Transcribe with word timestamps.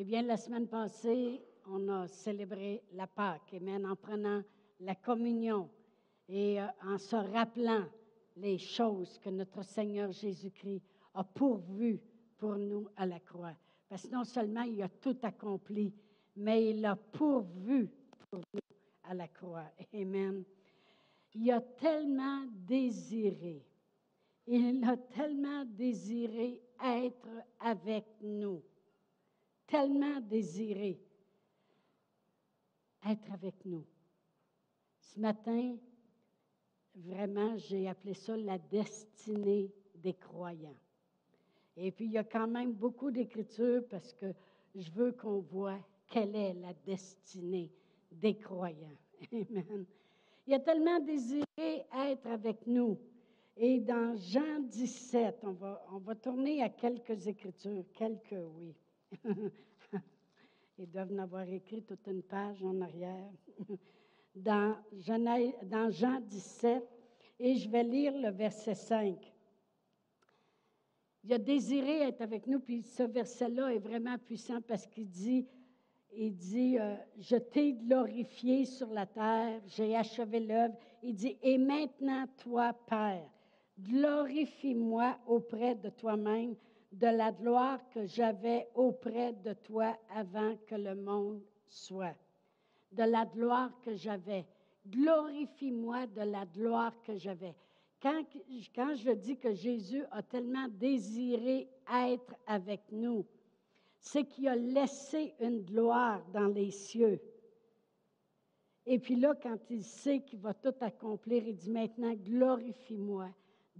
Eh 0.00 0.04
bien, 0.04 0.22
la 0.22 0.36
semaine 0.36 0.68
passée, 0.68 1.42
on 1.66 1.88
a 1.88 2.06
célébré 2.06 2.84
la 2.92 3.08
Pâque, 3.08 3.52
Amen, 3.54 3.84
en 3.84 3.96
prenant 3.96 4.44
la 4.78 4.94
communion 4.94 5.68
et 6.28 6.60
euh, 6.60 6.66
en 6.84 6.98
se 6.98 7.16
rappelant 7.16 7.84
les 8.36 8.58
choses 8.58 9.18
que 9.18 9.28
notre 9.28 9.64
Seigneur 9.64 10.12
Jésus-Christ 10.12 10.84
a 11.14 11.24
pourvues 11.24 12.00
pour 12.36 12.54
nous 12.58 12.86
à 12.94 13.06
la 13.06 13.18
croix. 13.18 13.56
Parce 13.88 14.04
que 14.04 14.12
non 14.12 14.22
seulement 14.22 14.62
il 14.62 14.80
a 14.82 14.88
tout 14.88 15.16
accompli, 15.20 15.92
mais 16.36 16.70
il 16.70 16.84
a 16.84 16.94
pourvu 16.94 17.90
pour 18.30 18.40
nous 18.54 18.60
à 19.02 19.14
la 19.14 19.26
croix. 19.26 19.66
Amen. 19.92 20.44
Il 21.34 21.50
a 21.50 21.60
tellement 21.60 22.44
désiré, 22.52 23.66
il 24.46 24.84
a 24.84 24.96
tellement 24.96 25.64
désiré 25.64 26.62
être 26.84 27.28
avec 27.58 28.04
nous, 28.20 28.62
tellement 29.68 30.20
désiré 30.22 30.98
être 33.06 33.32
avec 33.32 33.54
nous. 33.64 33.84
Ce 35.00 35.20
matin, 35.20 35.76
vraiment, 36.96 37.56
j'ai 37.56 37.88
appelé 37.88 38.14
ça 38.14 38.36
la 38.36 38.58
destinée 38.58 39.70
des 39.94 40.14
croyants. 40.14 40.76
Et 41.76 41.92
puis, 41.92 42.06
il 42.06 42.12
y 42.12 42.18
a 42.18 42.24
quand 42.24 42.48
même 42.48 42.72
beaucoup 42.72 43.10
d'écritures 43.10 43.86
parce 43.88 44.12
que 44.14 44.34
je 44.74 44.90
veux 44.90 45.12
qu'on 45.12 45.40
voit 45.40 45.78
quelle 46.08 46.34
est 46.34 46.54
la 46.54 46.74
destinée 46.84 47.70
des 48.10 48.36
croyants. 48.36 48.96
Amen. 49.32 49.86
Il 50.46 50.54
a 50.54 50.60
tellement 50.60 50.98
désiré 51.00 51.44
être 51.94 52.26
avec 52.26 52.66
nous. 52.66 52.98
Et 53.56 53.80
dans 53.80 54.16
Jean 54.16 54.60
17, 54.60 55.40
on 55.42 55.52
va, 55.52 55.84
on 55.92 55.98
va 55.98 56.14
tourner 56.14 56.62
à 56.62 56.68
quelques 56.68 57.26
écritures, 57.26 57.84
quelques, 57.92 58.36
oui. 58.56 58.74
Ils 60.78 60.90
doivent 60.90 61.12
en 61.12 61.18
avoir 61.18 61.48
écrit 61.48 61.82
toute 61.82 62.06
une 62.06 62.22
page 62.22 62.62
en 62.62 62.80
arrière. 62.80 63.30
Dans, 64.34 64.76
dans 65.64 65.90
Jean 65.90 66.20
17, 66.20 66.84
et 67.40 67.56
je 67.56 67.68
vais 67.68 67.82
lire 67.82 68.16
le 68.16 68.30
verset 68.30 68.74
5. 68.74 69.16
Il 71.24 71.32
a 71.32 71.38
désiré 71.38 72.02
être 72.02 72.20
avec 72.20 72.46
nous, 72.46 72.60
puis 72.60 72.82
ce 72.82 73.02
verset-là 73.02 73.74
est 73.74 73.78
vraiment 73.78 74.16
puissant 74.18 74.60
parce 74.60 74.86
qu'il 74.86 75.08
dit, 75.08 75.46
il 76.12 76.34
dit, 76.36 76.78
euh, 76.78 76.94
je 77.18 77.36
t'ai 77.36 77.74
glorifié 77.74 78.64
sur 78.64 78.88
la 78.88 79.06
terre, 79.06 79.60
j'ai 79.66 79.94
achevé 79.96 80.40
l'œuvre. 80.40 80.74
Il 81.02 81.14
dit, 81.14 81.36
et 81.42 81.58
maintenant, 81.58 82.26
toi, 82.38 82.72
Père, 82.86 83.28
glorifie-moi 83.78 85.18
auprès 85.26 85.74
de 85.74 85.90
toi-même 85.90 86.56
de 86.92 87.06
la 87.06 87.32
gloire 87.32 87.80
que 87.90 88.06
j'avais 88.06 88.68
auprès 88.74 89.32
de 89.32 89.52
toi 89.52 89.96
avant 90.14 90.56
que 90.66 90.74
le 90.74 90.94
monde 90.94 91.42
soit. 91.66 92.16
De 92.92 93.02
la 93.02 93.26
gloire 93.26 93.70
que 93.82 93.94
j'avais. 93.94 94.46
Glorifie-moi 94.86 96.06
de 96.06 96.22
la 96.22 96.46
gloire 96.46 96.94
que 97.02 97.16
j'avais. 97.16 97.54
Quand, 98.00 98.24
je 98.94 99.12
dis 99.12 99.36
que 99.36 99.52
Jésus 99.52 100.04
a 100.12 100.22
tellement 100.22 100.68
désiré 100.68 101.68
être 101.92 102.34
avec 102.46 102.80
nous, 102.92 103.26
c'est 104.00 104.24
qu'il 104.24 104.48
a 104.48 104.54
laissé 104.54 105.34
une 105.40 105.62
gloire 105.62 106.24
dans 106.32 106.46
les 106.46 106.70
cieux. 106.70 107.20
Et 108.86 108.98
puis 108.98 109.16
là, 109.16 109.34
quand 109.34 109.58
il 109.68 109.84
sait 109.84 110.20
qu'il 110.20 110.38
va 110.38 110.54
tout 110.54 110.74
accomplir, 110.80 111.46
il 111.46 111.56
dit 111.56 111.70
maintenant, 111.70 112.14
glorifie-moi 112.14 113.28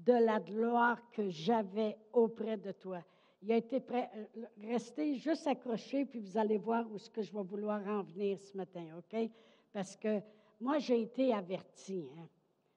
de 0.04 0.12
la 0.12 0.40
gloire 0.40 1.10
que 1.10 1.28
j'avais 1.28 1.96
auprès 2.12 2.56
de 2.56 2.72
toi. 2.72 3.02
Il 3.42 3.52
a 3.52 3.56
été 3.56 3.80
prêt. 3.80 4.10
Euh, 4.14 4.44
restez 4.62 5.14
juste 5.14 5.46
accroché, 5.46 6.04
puis 6.04 6.20
vous 6.20 6.36
allez 6.36 6.58
voir 6.58 6.90
où 6.90 6.98
ce 6.98 7.08
que 7.08 7.22
je 7.22 7.32
vais 7.32 7.42
vouloir 7.42 7.86
en 7.86 8.02
venir 8.02 8.38
ce 8.40 8.56
matin, 8.56 8.86
OK? 8.98 9.30
Parce 9.72 9.96
que 9.96 10.20
moi, 10.60 10.78
j'ai 10.78 11.02
été 11.02 11.32
averti 11.32 12.08
hein, 12.18 12.28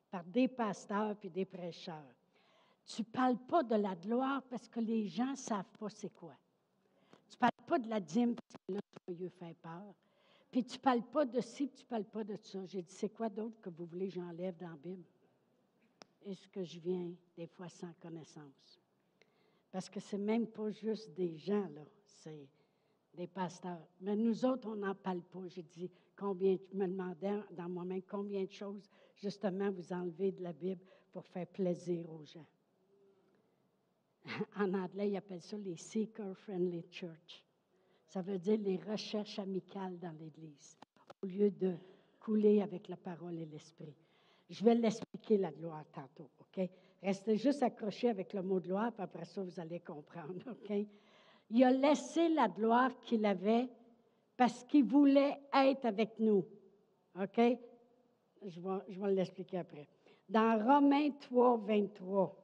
par 0.09 0.23
des 0.23 0.47
pasteurs 0.47 1.16
puis 1.16 1.29
des 1.29 1.45
prêcheurs. 1.45 2.16
Tu 2.85 3.03
parles 3.03 3.38
pas 3.38 3.63
de 3.63 3.75
la 3.75 3.95
gloire 3.95 4.44
parce 4.44 4.68
que 4.68 4.79
les 4.79 5.07
gens 5.07 5.35
savent 5.35 5.72
pas 5.79 5.90
c'est 5.90 6.13
quoi. 6.13 6.35
Tu 7.29 7.38
parles 7.38 7.51
pas 7.66 7.79
de 7.79 7.90
la 7.90 8.00
dîme 8.00 8.35
parce 8.35 8.53
que 8.68 8.74
là, 8.74 8.79
tu 9.07 9.29
fait 9.29 9.56
peur. 9.62 9.94
Puis 10.51 10.66
tu 10.66 10.78
parles 10.78 11.03
pas 11.03 11.25
de 11.25 11.40
ci, 11.40 11.68
puis 11.68 11.78
tu 11.78 11.85
parles 11.85 12.03
pas 12.06 12.24
de 12.24 12.35
ça. 12.35 12.66
J'ai 12.66 12.81
dit, 12.81 12.94
c'est 12.94 13.09
quoi 13.09 13.29
d'autre 13.29 13.59
que 13.62 13.69
vous 13.69 13.85
voulez 13.85 14.09
que 14.09 14.16
j'enlève 14.16 14.57
dans 14.57 14.69
la 14.69 14.75
Bible? 14.75 15.03
Est-ce 16.25 16.47
que 16.49 16.63
je 16.63 16.79
viens 16.79 17.11
des 17.35 17.47
fois 17.47 17.69
sans 17.69 17.93
connaissance? 18.01 18.79
Parce 19.71 19.89
que 19.89 19.99
c'est 19.99 20.17
même 20.17 20.47
pas 20.47 20.69
juste 20.69 21.13
des 21.13 21.37
gens, 21.37 21.67
là, 21.69 21.85
c'est 22.03 22.47
des 23.13 23.27
pasteurs. 23.27 23.87
Mais 24.01 24.15
nous 24.15 24.45
autres, 24.45 24.67
on 24.69 24.75
n'en 24.75 24.95
parle 24.95 25.21
pas. 25.21 25.47
J'ai 25.47 25.63
dit 25.63 25.89
combien, 26.15 26.57
je 26.71 26.77
me 26.77 26.87
demandais 26.87 27.39
dans 27.51 27.69
moi-même 27.69 28.01
combien 28.03 28.43
de 28.43 28.51
choses, 28.51 28.89
justement, 29.15 29.71
vous 29.71 29.93
enlevez 29.93 30.31
de 30.31 30.43
la 30.43 30.53
Bible 30.53 30.81
pour 31.11 31.25
faire 31.25 31.47
plaisir 31.47 32.09
aux 32.11 32.25
gens. 32.25 32.45
En 34.55 34.73
anglais, 34.73 35.09
ils 35.09 35.17
appellent 35.17 35.41
ça 35.41 35.57
les 35.57 35.77
Seeker 35.77 36.38
Friendly 36.38 36.85
Church. 36.91 37.45
Ça 38.05 38.21
veut 38.21 38.38
dire 38.38 38.59
les 38.59 38.77
recherches 38.77 39.39
amicales 39.39 39.97
dans 39.97 40.11
l'Église, 40.11 40.77
au 41.23 41.25
lieu 41.25 41.49
de 41.49 41.75
couler 42.19 42.61
avec 42.61 42.88
la 42.88 42.97
parole 42.97 43.39
et 43.39 43.45
l'esprit. 43.45 43.95
Je 44.51 44.66
vais 44.66 44.75
l'expliquer, 44.75 45.38
la 45.38 45.50
gloire, 45.50 45.85
tantôt, 45.94 46.29
OK? 46.41 46.69
Restez 47.01 47.38
juste 47.38 47.63
accrochés 47.63 48.09
avec 48.09 48.34
le 48.34 48.41
mot 48.41 48.59
gloire, 48.59 48.91
puis 48.91 49.01
après 49.01 49.23
ça, 49.23 49.41
vous 49.41 49.59
allez 49.62 49.79
comprendre, 49.79 50.44
OK? 50.51 50.85
Il 51.51 51.63
a 51.63 51.72
laissé 51.72 52.28
la 52.28 52.50
gloire 52.50 52.91
qu'il 53.00 53.25
avait 53.25 53.69
parce 54.35 54.66
qu'il 54.66 54.84
voulait 54.84 55.39
être 55.53 55.85
avec 55.85 56.19
nous, 56.19 56.45
OK? 57.17 57.39
Je 58.45 58.59
je 58.89 59.00
vais 59.00 59.13
l'expliquer 59.13 59.59
après. 59.59 59.88
Dans 60.28 60.59
Romains 60.62 61.12
3, 61.12 61.57
23, 61.57 62.35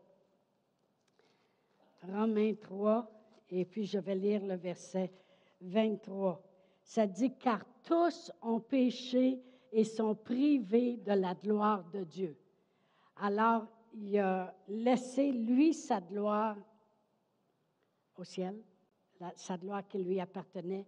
Romains 2.03 2.53
3, 2.53 3.11
et 3.49 3.65
puis 3.65 3.85
je 3.85 3.99
vais 3.99 4.15
lire 4.15 4.45
le 4.45 4.55
verset 4.55 5.11
23. 5.59 6.41
Ça 6.83 7.05
dit, 7.05 7.35
car 7.35 7.65
tous 7.83 8.31
ont 8.41 8.61
péché 8.61 9.41
et 9.71 9.83
sont 9.83 10.15
privés 10.15 10.97
de 10.97 11.13
la 11.13 11.33
gloire 11.33 11.83
de 11.91 12.03
Dieu. 12.03 12.37
Alors, 13.17 13.65
il 13.93 14.17
a 14.19 14.53
laissé, 14.67 15.31
lui, 15.31 15.73
sa 15.73 15.99
gloire 15.99 16.55
au 18.15 18.23
ciel, 18.23 18.55
sa 19.35 19.57
gloire 19.57 19.87
qui 19.87 19.99
lui 19.99 20.19
appartenait. 20.19 20.85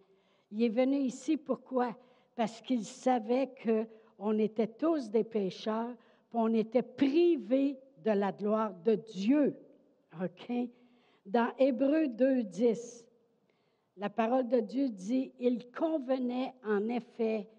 Il 0.52 0.64
est 0.64 0.70
venu 0.70 0.98
ici, 0.98 1.38
pourquoi? 1.38 1.96
Parce 2.36 2.62
qu'il 2.62 2.86
savait 2.86 3.54
qu'on 3.64 4.38
était 4.38 4.68
tous 4.68 5.10
des 5.10 5.24
pécheurs, 5.24 5.96
on 6.34 6.54
était 6.54 6.84
privés 6.84 7.78
de 8.04 8.12
la 8.12 8.32
gloire 8.32 8.74
de 8.74 8.96
Dieu. 8.96 9.56
OK? 10.22 10.52
Dans 11.26 11.54
Hébreu 11.58 12.06
2.10, 12.06 13.06
la 13.98 14.10
parole 14.10 14.48
de 14.48 14.60
Dieu 14.62 14.90
dit, 14.90 15.32
il 15.40 15.70
convenait 15.72 16.54
en 16.64 16.88
effet 16.88 17.50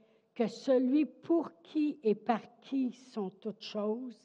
que 0.41 0.47
celui 0.47 1.05
pour 1.05 1.51
qui 1.62 1.99
et 2.03 2.15
par 2.15 2.41
qui 2.62 2.93
sont 3.12 3.28
toutes 3.28 3.61
choses 3.61 4.19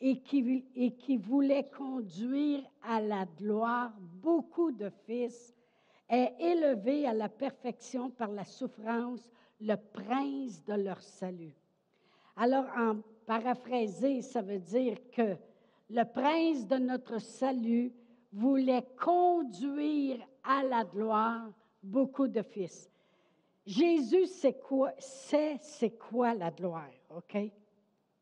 et 0.00 0.20
qui, 0.20 0.64
et 0.76 0.92
qui 0.92 1.16
voulait 1.16 1.68
conduire 1.76 2.62
à 2.84 3.00
la 3.00 3.26
gloire 3.36 3.92
beaucoup 4.22 4.70
de 4.70 4.88
fils 5.06 5.52
est 6.08 6.34
élevé 6.38 7.04
à 7.04 7.14
la 7.14 7.28
perfection 7.28 8.10
par 8.10 8.30
la 8.30 8.44
souffrance, 8.44 9.28
le 9.60 9.74
prince 9.74 10.64
de 10.66 10.74
leur 10.74 11.02
salut. 11.02 11.56
Alors, 12.36 12.66
en 12.76 12.98
paraphrasé, 13.26 14.22
ça 14.22 14.42
veut 14.42 14.60
dire 14.60 14.98
que 15.10 15.36
le 15.90 16.04
prince 16.04 16.64
de 16.68 16.76
notre 16.76 17.18
salut 17.18 17.92
voulait 18.32 18.86
conduire 19.02 20.20
à 20.44 20.62
la 20.62 20.84
gloire 20.84 21.50
beaucoup 21.82 22.28
de 22.28 22.42
fils. 22.42 22.89
Jésus 23.66 24.26
sait 24.26 24.54
quoi, 24.54 24.92
sait 24.98 25.58
c'est 25.60 25.90
quoi 25.90 26.34
la 26.34 26.50
gloire, 26.50 26.90
OK? 27.14 27.36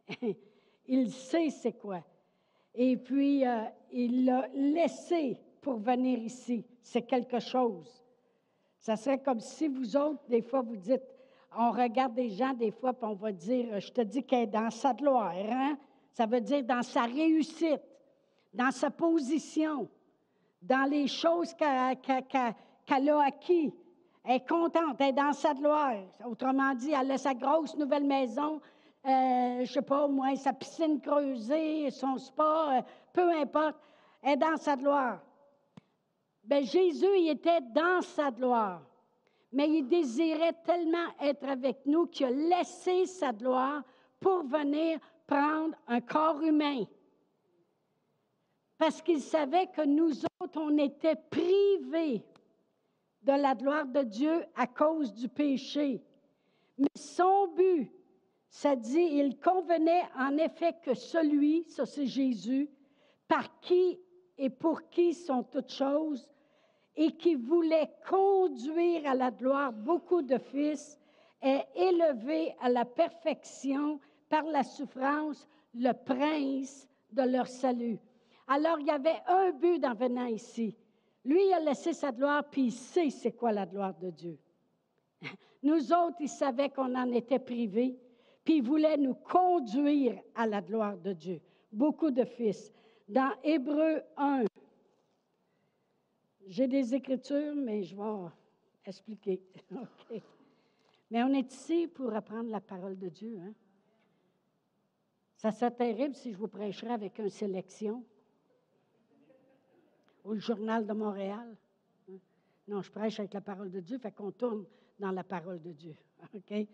il 0.86 1.12
sait 1.12 1.50
c'est 1.50 1.72
quoi. 1.72 2.02
Et 2.74 2.96
puis, 2.96 3.46
euh, 3.46 3.64
il 3.90 4.24
l'a 4.24 4.48
laissé 4.54 5.36
pour 5.60 5.78
venir 5.78 6.18
ici. 6.20 6.64
C'est 6.80 7.02
quelque 7.02 7.40
chose. 7.40 8.04
Ça 8.78 8.96
serait 8.96 9.20
comme 9.20 9.40
si 9.40 9.68
vous 9.68 9.96
autres, 9.96 10.22
des 10.28 10.42
fois, 10.42 10.62
vous 10.62 10.76
dites, 10.76 11.02
on 11.56 11.70
regarde 11.72 12.14
des 12.14 12.30
gens, 12.30 12.52
des 12.52 12.70
fois, 12.70 12.92
puis 12.92 13.08
on 13.08 13.14
va 13.14 13.32
dire, 13.32 13.80
je 13.80 13.90
te 13.90 14.00
dis 14.02 14.22
qu'elle 14.22 14.44
est 14.44 14.46
dans 14.46 14.70
sa 14.70 14.94
gloire, 14.94 15.32
hein? 15.34 15.76
Ça 16.12 16.26
veut 16.26 16.40
dire 16.40 16.64
dans 16.64 16.82
sa 16.82 17.02
réussite, 17.02 17.80
dans 18.52 18.70
sa 18.70 18.90
position, 18.90 19.88
dans 20.60 20.88
les 20.88 21.06
choses 21.06 21.54
qu'elle 21.54 21.68
a 23.08 23.22
acquis. 23.22 23.72
Elle 24.24 24.36
est 24.36 24.48
contente, 24.48 24.96
elle 25.00 25.08
est 25.08 25.12
dans 25.12 25.32
sa 25.32 25.54
gloire. 25.54 25.96
Autrement 26.24 26.74
dit, 26.74 26.92
elle 26.92 27.10
a 27.12 27.18
sa 27.18 27.34
grosse 27.34 27.76
nouvelle 27.76 28.04
maison, 28.04 28.60
euh, 29.06 29.64
je 29.64 29.72
sais 29.72 29.82
pas, 29.82 30.06
moi, 30.08 30.34
sa 30.36 30.52
piscine 30.52 31.00
creusée, 31.00 31.90
son 31.90 32.18
spa, 32.18 32.78
euh, 32.78 32.82
peu 33.12 33.30
importe, 33.30 33.76
elle 34.22 34.32
est 34.32 34.36
dans 34.36 34.56
sa 34.56 34.76
gloire. 34.76 35.20
Ben, 36.44 36.64
Jésus, 36.64 37.06
il 37.18 37.30
était 37.30 37.60
dans 37.60 38.02
sa 38.02 38.30
gloire. 38.30 38.82
mais 39.52 39.68
il 39.70 39.88
désirait 39.88 40.52
tellement 40.64 41.08
être 41.20 41.48
avec 41.48 41.86
nous 41.86 42.06
qu'il 42.06 42.26
a 42.26 42.30
laissé 42.30 43.06
sa 43.06 43.32
gloire 43.32 43.82
pour 44.20 44.42
venir 44.44 44.98
prendre 45.26 45.74
un 45.86 46.00
corps 46.00 46.42
humain. 46.42 46.84
Parce 48.76 49.00
qu'il 49.02 49.20
savait 49.20 49.66
que 49.68 49.84
nous 49.84 50.12
autres, 50.40 50.60
on 50.60 50.76
était 50.78 51.16
privés 51.16 52.22
de 53.22 53.32
la 53.32 53.54
gloire 53.54 53.86
de 53.86 54.02
Dieu 54.02 54.44
à 54.56 54.66
cause 54.66 55.12
du 55.12 55.28
péché. 55.28 56.02
Mais 56.78 56.86
son 56.94 57.48
but, 57.48 57.90
ça 58.48 58.76
dit, 58.76 58.98
il 58.98 59.38
convenait 59.38 60.04
en 60.16 60.36
effet 60.38 60.74
que 60.82 60.94
celui, 60.94 61.64
ça 61.68 61.84
c'est 61.86 62.06
Jésus, 62.06 62.70
par 63.26 63.60
qui 63.60 64.00
et 64.38 64.50
pour 64.50 64.88
qui 64.88 65.12
sont 65.12 65.42
toutes 65.42 65.72
choses, 65.72 66.28
et 66.96 67.12
qui 67.12 67.34
voulait 67.34 67.90
conduire 68.08 69.08
à 69.08 69.14
la 69.14 69.30
gloire 69.30 69.72
beaucoup 69.72 70.22
de 70.22 70.38
fils, 70.38 70.98
est 71.40 71.64
élevé 71.76 72.54
à 72.60 72.68
la 72.68 72.84
perfection 72.84 74.00
par 74.28 74.44
la 74.44 74.62
souffrance, 74.64 75.46
le 75.74 75.92
prince 75.92 76.88
de 77.12 77.22
leur 77.22 77.46
salut. 77.46 77.98
Alors, 78.48 78.80
il 78.80 78.86
y 78.86 78.90
avait 78.90 79.20
un 79.26 79.52
but 79.52 79.84
en 79.84 79.94
venant 79.94 80.26
ici. 80.26 80.74
Lui, 81.24 81.46
il 81.46 81.52
a 81.52 81.60
laissé 81.60 81.92
sa 81.92 82.12
gloire, 82.12 82.48
puis 82.48 82.66
il 82.66 82.72
sait 82.72 83.10
c'est 83.10 83.32
quoi 83.32 83.52
la 83.52 83.66
gloire 83.66 83.94
de 83.94 84.10
Dieu. 84.10 84.38
Nous 85.62 85.92
autres, 85.92 86.16
il 86.20 86.28
savait 86.28 86.70
qu'on 86.70 86.94
en 86.94 87.10
était 87.12 87.38
privés, 87.38 87.98
puis 88.44 88.58
il 88.58 88.62
voulait 88.62 88.96
nous 88.96 89.14
conduire 89.14 90.18
à 90.34 90.46
la 90.46 90.60
gloire 90.60 90.96
de 90.96 91.12
Dieu. 91.12 91.40
Beaucoup 91.72 92.10
de 92.10 92.24
fils. 92.24 92.72
Dans 93.08 93.32
Hébreu 93.42 94.02
1, 94.16 94.44
j'ai 96.46 96.68
des 96.68 96.94
écritures, 96.94 97.54
mais 97.54 97.82
je 97.82 97.96
vais 97.96 98.30
expliquer. 98.84 99.42
Mais 101.10 101.22
on 101.22 101.32
est 101.32 101.50
ici 101.52 101.86
pour 101.86 102.14
apprendre 102.14 102.50
la 102.50 102.60
parole 102.60 102.98
de 102.98 103.08
Dieu. 103.08 103.38
Hein? 103.42 103.52
Ça 105.36 105.50
serait 105.52 105.70
terrible 105.70 106.14
si 106.14 106.32
je 106.32 106.36
vous 106.36 106.48
prêcherais 106.48 106.92
avec 106.92 107.18
une 107.18 107.30
sélection 107.30 108.04
ou 110.28 110.34
le 110.34 110.40
journal 110.40 110.86
de 110.86 110.92
Montréal. 110.92 111.56
Non, 112.68 112.82
je 112.82 112.90
prêche 112.90 113.18
avec 113.18 113.32
la 113.32 113.40
parole 113.40 113.70
de 113.70 113.80
Dieu, 113.80 113.98
fait 113.98 114.12
qu'on 114.12 114.30
tourne 114.30 114.66
dans 115.00 115.10
la 115.10 115.24
parole 115.24 115.60
de 115.62 115.72
Dieu. 115.72 115.96
OK? 116.34 116.66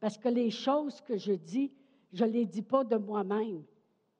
Parce 0.00 0.16
que 0.16 0.28
les 0.28 0.50
choses 0.50 1.02
que 1.02 1.18
je 1.18 1.32
dis, 1.32 1.70
je 2.14 2.24
ne 2.24 2.30
les 2.30 2.46
dis 2.46 2.62
pas 2.62 2.82
de 2.82 2.96
moi-même. 2.96 3.62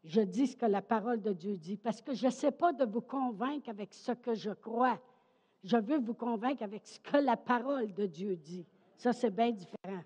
Je 0.04 0.20
dis 0.20 0.48
ce 0.48 0.56
que 0.56 0.66
la 0.66 0.82
parole 0.82 1.22
de 1.22 1.32
Dieu 1.32 1.56
dit. 1.56 1.78
Parce 1.78 2.02
que 2.02 2.12
je 2.12 2.26
ne 2.26 2.30
sais 2.30 2.52
pas 2.52 2.74
de 2.74 2.84
vous 2.84 3.00
convaincre 3.00 3.70
avec 3.70 3.94
ce 3.94 4.12
que 4.12 4.34
je 4.34 4.50
crois. 4.50 5.00
Je 5.62 5.78
veux 5.78 5.98
vous 5.98 6.12
convaincre 6.12 6.62
avec 6.62 6.86
ce 6.86 7.00
que 7.00 7.16
la 7.16 7.38
parole 7.38 7.94
de 7.94 8.04
Dieu 8.04 8.36
dit. 8.36 8.66
Ça, 8.98 9.14
c'est 9.14 9.30
bien 9.30 9.50
différent. 9.50 10.02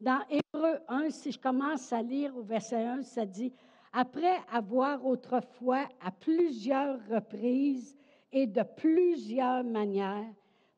Dans 0.00 0.24
Hébreu 0.28 0.80
1, 0.88 1.10
si 1.10 1.30
je 1.30 1.38
commence 1.38 1.92
à 1.92 2.02
lire 2.02 2.36
au 2.36 2.42
verset 2.42 2.82
1, 2.82 3.02
ça 3.02 3.24
dit, 3.24 3.52
Après 3.92 4.38
avoir 4.52 5.04
autrefois 5.04 5.88
à 6.00 6.10
plusieurs 6.10 6.98
reprises 7.08 7.96
et 8.32 8.46
de 8.46 8.62
plusieurs 8.62 9.64
manières 9.64 10.32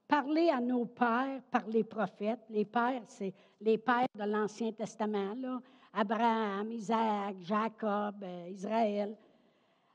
parlé 0.09 0.49
à 0.51 0.61
nos 0.61 0.87
pères 0.87 1.43
par 1.51 1.67
les 1.69 1.85
prophètes, 1.85 2.41
les 2.51 2.65
pères, 2.65 3.03
c'est 3.07 3.33
les 3.61 3.79
pères 3.79 4.07
de 4.15 4.25
l'Ancien 4.25 4.73
Testament, 4.73 5.35
là, 5.35 5.61
Abraham, 5.93 6.71
Isaac, 6.71 7.37
Jacob, 7.41 8.17
euh, 8.23 8.49
Israël, 8.51 9.17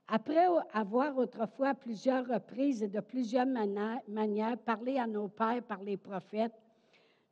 après 0.07 0.47
avoir 0.73 1.17
autrefois 1.17 1.69
à 1.69 1.73
plusieurs 1.73 2.25
reprises 2.27 2.81
et 2.81 2.87
de 2.87 2.99
plusieurs 2.99 3.45
manières 3.45 4.57
parlé 4.59 4.97
à 4.97 5.05
nos 5.05 5.27
pères 5.27 5.63
par 5.63 5.81
les 5.83 5.97
prophètes, 5.97 6.53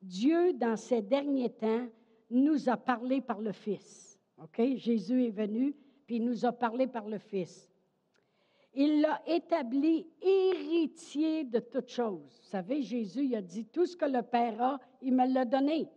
Dieu, 0.02 0.54
dans 0.54 0.76
ces 0.76 1.02
derniers 1.02 1.52
temps, 1.52 1.88
nous 2.30 2.68
a 2.68 2.76
parlé 2.76 3.22
par 3.22 3.40
le 3.40 3.52
Fils. 3.52 4.15
OK? 4.42 4.62
Jésus 4.76 5.26
est 5.26 5.32
venu, 5.32 5.76
puis 6.06 6.18
il 6.18 6.26
nous 6.26 6.46
a 6.46 6.52
parlé 6.52 6.88
par 6.88 7.08
le 7.08 7.18
Fils. 7.18 7.72
Il 8.74 9.02
l'a 9.02 9.22
établi 9.26 10.06
héritier 10.22 11.46
de 11.46 11.60
toutes 11.60 11.90
choses. 11.90 12.40
Vous 12.42 12.50
savez, 12.50 12.82
Jésus 12.82 13.26
il 13.26 13.36
a 13.36 13.42
dit, 13.42 13.66
tout 13.66 13.86
ce 13.86 13.96
que 13.96 14.06
le 14.06 14.22
Père 14.22 14.62
a, 14.62 14.80
il 15.02 15.14
me 15.16 15.26
l'a 15.26 15.46
donné, 15.46 15.88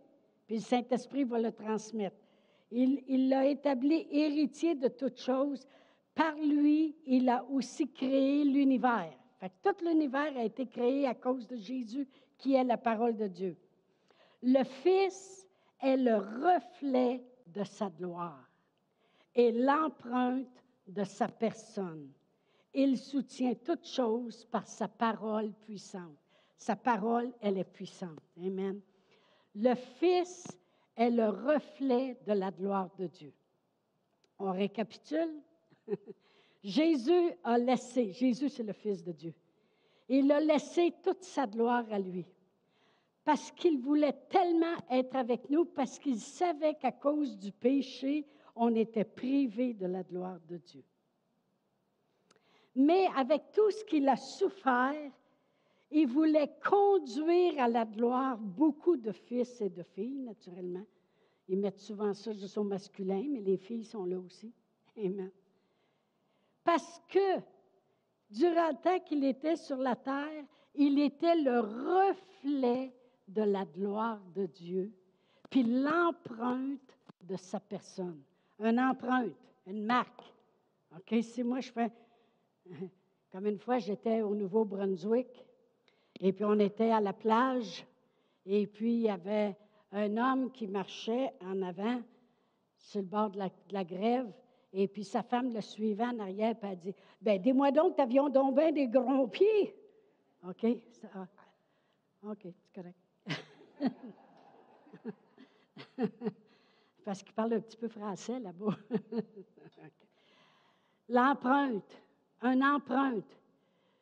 puis 0.47 0.57
le 0.57 0.61
Saint-Esprit 0.61 1.25
va 1.25 1.39
le 1.39 1.51
transmettre. 1.51 2.17
Il 2.71 3.29
l'a 3.29 3.47
établi 3.47 4.07
héritier 4.11 4.75
de 4.75 4.87
toutes 4.87 5.19
choses 5.19 5.65
par 6.19 6.35
lui, 6.35 6.97
il 7.05 7.29
a 7.29 7.45
aussi 7.45 7.89
créé 7.89 8.43
l'univers. 8.43 9.13
tout 9.63 9.85
l'univers 9.85 10.35
a 10.35 10.43
été 10.43 10.65
créé 10.65 11.07
à 11.07 11.15
cause 11.15 11.47
de 11.47 11.55
Jésus, 11.55 12.05
qui 12.37 12.55
est 12.55 12.63
la 12.65 12.75
parole 12.75 13.15
de 13.15 13.27
Dieu. 13.27 13.55
Le 14.43 14.65
Fils 14.65 15.47
est 15.81 15.95
le 15.95 16.17
reflet 16.17 17.23
de 17.53 17.63
sa 17.63 17.89
gloire 17.89 18.49
et 19.35 19.51
l'empreinte 19.51 20.63
de 20.87 21.03
sa 21.03 21.27
personne. 21.27 22.11
Il 22.73 22.97
soutient 22.97 23.55
toutes 23.55 23.87
choses 23.87 24.45
par 24.45 24.67
sa 24.67 24.87
parole 24.87 25.51
puissante. 25.61 26.17
Sa 26.57 26.75
parole, 26.75 27.31
elle 27.41 27.57
est 27.57 27.63
puissante. 27.63 28.19
Amen. 28.37 28.81
Le 29.55 29.75
Fils 29.75 30.47
est 30.95 31.09
le 31.09 31.29
reflet 31.29 32.17
de 32.27 32.33
la 32.33 32.51
gloire 32.51 32.89
de 32.97 33.07
Dieu. 33.07 33.33
On 34.37 34.51
récapitule. 34.51 35.41
Jésus 36.63 37.31
a 37.43 37.57
laissé, 37.57 38.11
Jésus 38.11 38.49
c'est 38.49 38.63
le 38.63 38.73
Fils 38.73 39.03
de 39.03 39.13
Dieu, 39.13 39.33
il 40.09 40.31
a 40.31 40.39
laissé 40.39 40.93
toute 41.03 41.23
sa 41.23 41.47
gloire 41.47 41.85
à 41.91 41.99
lui, 41.99 42.25
parce 43.29 43.51
qu'il 43.51 43.77
voulait 43.77 44.17
tellement 44.27 44.75
être 44.89 45.15
avec 45.15 45.51
nous, 45.51 45.63
parce 45.63 45.99
qu'il 45.99 46.19
savait 46.19 46.73
qu'à 46.73 46.91
cause 46.91 47.37
du 47.37 47.51
péché, 47.51 48.25
on 48.55 48.73
était 48.73 49.03
privé 49.03 49.75
de 49.75 49.85
la 49.85 50.01
gloire 50.01 50.39
de 50.47 50.57
Dieu. 50.57 50.83
Mais 52.73 53.05
avec 53.15 53.51
tout 53.51 53.69
ce 53.69 53.85
qu'il 53.85 54.09
a 54.09 54.15
souffert, 54.15 55.11
il 55.91 56.07
voulait 56.07 56.49
conduire 56.67 57.61
à 57.61 57.67
la 57.67 57.85
gloire 57.85 58.39
beaucoup 58.39 58.97
de 58.97 59.11
fils 59.11 59.61
et 59.61 59.69
de 59.69 59.83
filles, 59.83 60.21
naturellement. 60.21 60.87
Ils 61.47 61.59
mettent 61.59 61.81
souvent 61.81 62.15
ça 62.15 62.33
juste 62.33 62.57
au 62.57 62.63
masculin, 62.63 63.23
mais 63.29 63.41
les 63.41 63.57
filles 63.57 63.85
sont 63.85 64.05
là 64.05 64.17
aussi. 64.17 64.51
Amen. 64.97 65.29
Parce 66.63 66.99
que 67.07 67.41
durant 68.31 68.69
le 68.69 68.81
temps 68.81 68.99
qu'il 69.01 69.23
était 69.23 69.55
sur 69.55 69.77
la 69.77 69.95
terre, 69.95 70.45
il 70.73 70.99
était 70.99 71.35
le 71.35 71.59
reflet 71.59 72.91
de 73.29 73.43
la 73.43 73.65
gloire 73.65 74.19
de 74.35 74.45
Dieu, 74.45 74.91
puis 75.49 75.63
l'empreinte 75.63 76.97
de 77.21 77.35
sa 77.35 77.59
personne. 77.59 78.21
Une 78.59 78.79
empreinte, 78.79 79.33
une 79.67 79.83
marque. 79.83 80.23
OK, 80.95 81.15
si 81.21 81.43
moi 81.43 81.59
je 81.59 81.71
fais. 81.71 81.91
Comme 83.31 83.45
une 83.45 83.59
fois, 83.59 83.77
j'étais 83.77 84.21
au 84.21 84.33
Nouveau-Brunswick, 84.33 85.45
et 86.19 86.33
puis 86.33 86.45
on 86.45 86.59
était 86.59 86.91
à 86.91 86.99
la 86.99 87.13
plage, 87.13 87.85
et 88.45 88.65
puis 88.65 88.93
il 88.93 89.01
y 89.01 89.09
avait 89.09 89.55
un 89.91 90.17
homme 90.17 90.51
qui 90.51 90.67
marchait 90.67 91.31
en 91.41 91.61
avant 91.61 92.01
sur 92.77 93.01
le 93.01 93.05
bord 93.05 93.29
de 93.29 93.39
la 93.71 93.83
grève, 93.83 94.31
et 94.73 94.87
puis 94.87 95.03
sa 95.03 95.21
femme 95.21 95.53
le 95.53 95.61
suivait 95.61 96.05
en 96.05 96.19
arrière, 96.19 96.55
puis 96.55 96.69
elle 96.71 96.79
dit 96.79 96.95
Ben, 97.21 97.39
dis-moi 97.39 97.71
donc, 97.71 97.95
t'avions 97.95 98.29
donc 98.29 98.55
bien 98.55 98.71
des 98.71 98.87
gros 98.87 99.27
pieds. 99.27 99.75
OK? 100.47 100.65
Ah, 101.13 101.27
OK, 102.23 102.41
c'est 102.43 102.73
correct. 102.73 102.97
Parce 107.05 107.23
qu'il 107.23 107.33
parle 107.33 107.53
un 107.53 107.59
petit 107.59 107.77
peu 107.77 107.87
français 107.87 108.39
là-bas. 108.39 108.75
L'empreinte, 111.09 112.01
une 112.43 112.63
empreinte. 112.63 113.39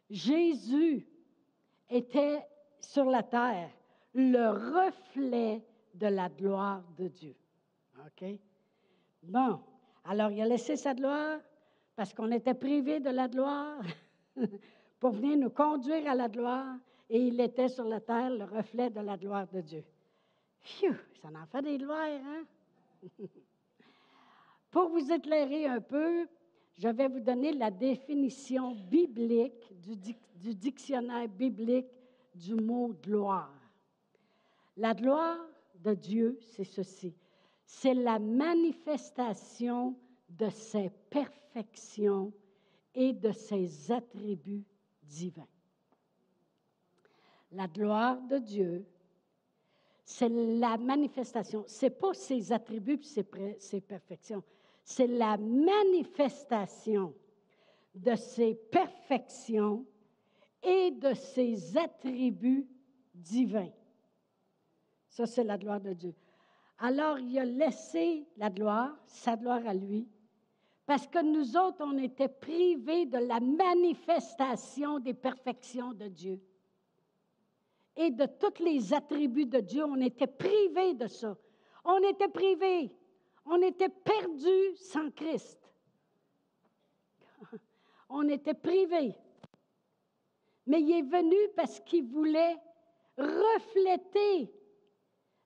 Jésus 0.10 1.06
était 1.90 2.46
sur 2.80 3.06
la 3.06 3.24
terre 3.24 3.70
le 4.14 4.50
reflet 4.50 5.64
de 5.94 6.08
la 6.08 6.30
gloire 6.30 6.84
de 6.98 7.08
Dieu. 7.08 7.36
OK? 8.06 8.26
Bon. 9.24 9.60
Alors, 10.06 10.32
il 10.32 10.42
a 10.42 10.46
laissé 10.46 10.76
sa 10.76 10.94
gloire 10.94 11.40
parce 11.96 12.14
qu'on 12.14 12.32
était 12.32 12.54
privé 12.54 13.00
de 13.00 13.10
la 13.10 13.28
gloire 13.28 13.82
pour 15.00 15.12
venir 15.12 15.38
nous 15.38 15.50
conduire 15.50 16.10
à 16.10 16.16
la 16.16 16.30
gloire 16.30 16.78
et 17.10 17.20
il 17.20 17.40
était 17.40 17.70
sur 17.70 17.86
la 17.86 18.00
terre 18.00 18.30
le 18.30 18.44
reflet 18.46 18.90
de 18.90 19.00
la 19.00 19.18
gloire 19.18 19.48
de 19.48 19.62
Dieu. 19.62 19.84
Phew, 20.62 20.96
ça 21.22 21.30
en 21.30 21.46
fait 21.46 21.62
des 21.62 21.78
gloires, 21.78 22.06
hein? 22.06 22.44
pour 24.72 24.90
vous 24.90 25.12
éclairer 25.12 25.66
un 25.68 25.82
peu, 25.82 26.28
je 26.78 26.88
vais 26.90 27.08
vous 27.08 27.20
donner 27.20 27.54
la 27.54 27.72
définition 27.72 28.76
biblique 28.76 29.74
du, 29.82 29.96
du 30.36 30.56
dictionnaire 30.56 31.28
biblique 31.28 31.88
du 32.36 32.56
mot 32.56 32.94
gloire. 33.02 33.54
La 34.76 34.94
gloire 34.94 35.40
de 35.84 35.94
Dieu, 35.94 36.38
c'est 36.42 36.64
ceci 36.64 37.16
c'est 37.68 37.94
la 37.94 38.18
manifestation 38.18 39.94
de 40.30 40.50
ses 40.50 40.90
perfections 41.10 42.34
et 42.96 43.14
de 43.14 43.32
ses 43.32 43.92
attributs 43.92 44.64
divins. 45.04 45.48
La 47.52 47.68
gloire 47.68 48.22
de 48.22 48.38
Dieu, 48.40 48.86
c'est 50.04 50.30
la 50.30 50.78
manifestation. 50.78 51.64
Ce 51.68 51.86
n'est 51.86 51.90
pas 51.92 52.14
ses 52.14 52.52
attributs 52.52 53.00
et 53.18 53.58
ses, 53.60 53.82
perfections. 53.82 54.44
C'est 54.84 55.08
la 55.08 55.38
manifestation 55.38 57.14
de 57.96 58.16
ses 58.16 58.56
perfections 58.56 59.86
et 60.64 60.92
de 60.92 61.14
ses 61.14 61.78
attributs 61.78 62.68
divins. 63.14 63.72
Ça, 65.10 65.26
c'est 65.26 65.44
la 65.44 65.58
gloire 65.58 65.82
de 65.82 65.94
Dieu. 65.94 66.16
Alors, 66.80 67.18
il 67.20 67.40
a 67.40 67.46
laissé 67.46 68.28
la 68.38 68.50
gloire, 68.50 68.96
sa 69.08 69.36
gloire 69.36 69.66
à 69.66 69.74
lui, 69.74 70.08
parce 70.86 71.08
que 71.08 71.24
nous 71.24 71.58
autres, 71.58 71.84
on 71.84 71.98
était 71.98 72.28
privés 72.28 73.06
de 73.06 73.18
la 73.18 73.40
manifestation 73.40 75.00
des 75.00 75.14
perfections 75.14 75.94
de 75.94 76.08
Dieu 76.08 76.40
et 77.98 78.12
de 78.12 78.26
tous 78.26 78.64
les 78.64 78.94
attributs 78.94 79.48
de 79.48 79.60
Dieu. 79.60 79.84
On 79.84 80.00
était 80.00 80.28
privés 80.28 80.94
de 80.94 81.08
ça. 81.08 81.36
On 81.84 81.98
était 82.08 82.28
privés. 82.28 82.92
On 83.46 83.62
était 83.62 83.90
perdus 83.90 84.76
sans 84.76 85.10
Christ. 85.12 85.60
On 88.10 88.28
était 88.30 88.54
privés. 88.54 89.16
Mais 90.66 90.82
il 90.82 90.92
est 90.92 91.02
venu 91.02 91.38
parce 91.56 91.80
qu'il 91.80 92.06
voulait 92.06 92.58
refléter 93.18 94.52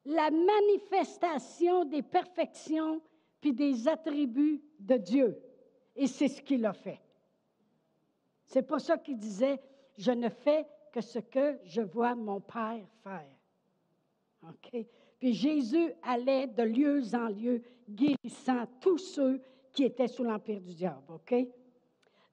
la 0.06 0.32
manifestation 0.32 1.86
des 1.86 2.02
perfections 2.02 3.02
puis 3.40 3.54
des 3.54 3.88
attributs 3.88 4.62
de 4.80 4.98
Dieu. 4.98 5.42
Et 5.96 6.08
c'est 6.08 6.28
ce 6.28 6.42
qu'il 6.42 6.66
a 6.66 6.74
fait. 6.74 7.00
C'est 8.46 8.64
pour 8.64 8.82
ça 8.82 8.98
qu'il 8.98 9.18
disait, 9.18 9.62
je 9.98 10.12
ne 10.12 10.30
fais 10.30 10.68
que 10.92 11.02
ce 11.02 11.20
que 11.20 11.60
je 11.64 11.82
vois 11.82 12.16
mon 12.16 12.42
Père 12.42 12.86
faire. 13.04 13.38
OK? 14.48 14.86
Puis 15.20 15.34
Jésus 15.34 15.94
allait 16.04 16.48
de 16.48 16.64
lieu 16.64 17.02
en 17.14 17.28
lieu, 17.28 17.62
guérissant 17.90 18.66
tous 18.80 18.98
ceux 18.98 19.42
qui 19.72 19.84
étaient 19.84 20.08
sous 20.08 20.24
l'empire 20.24 20.60
du 20.60 20.74
diable. 20.74 21.04
OK? 21.10 21.36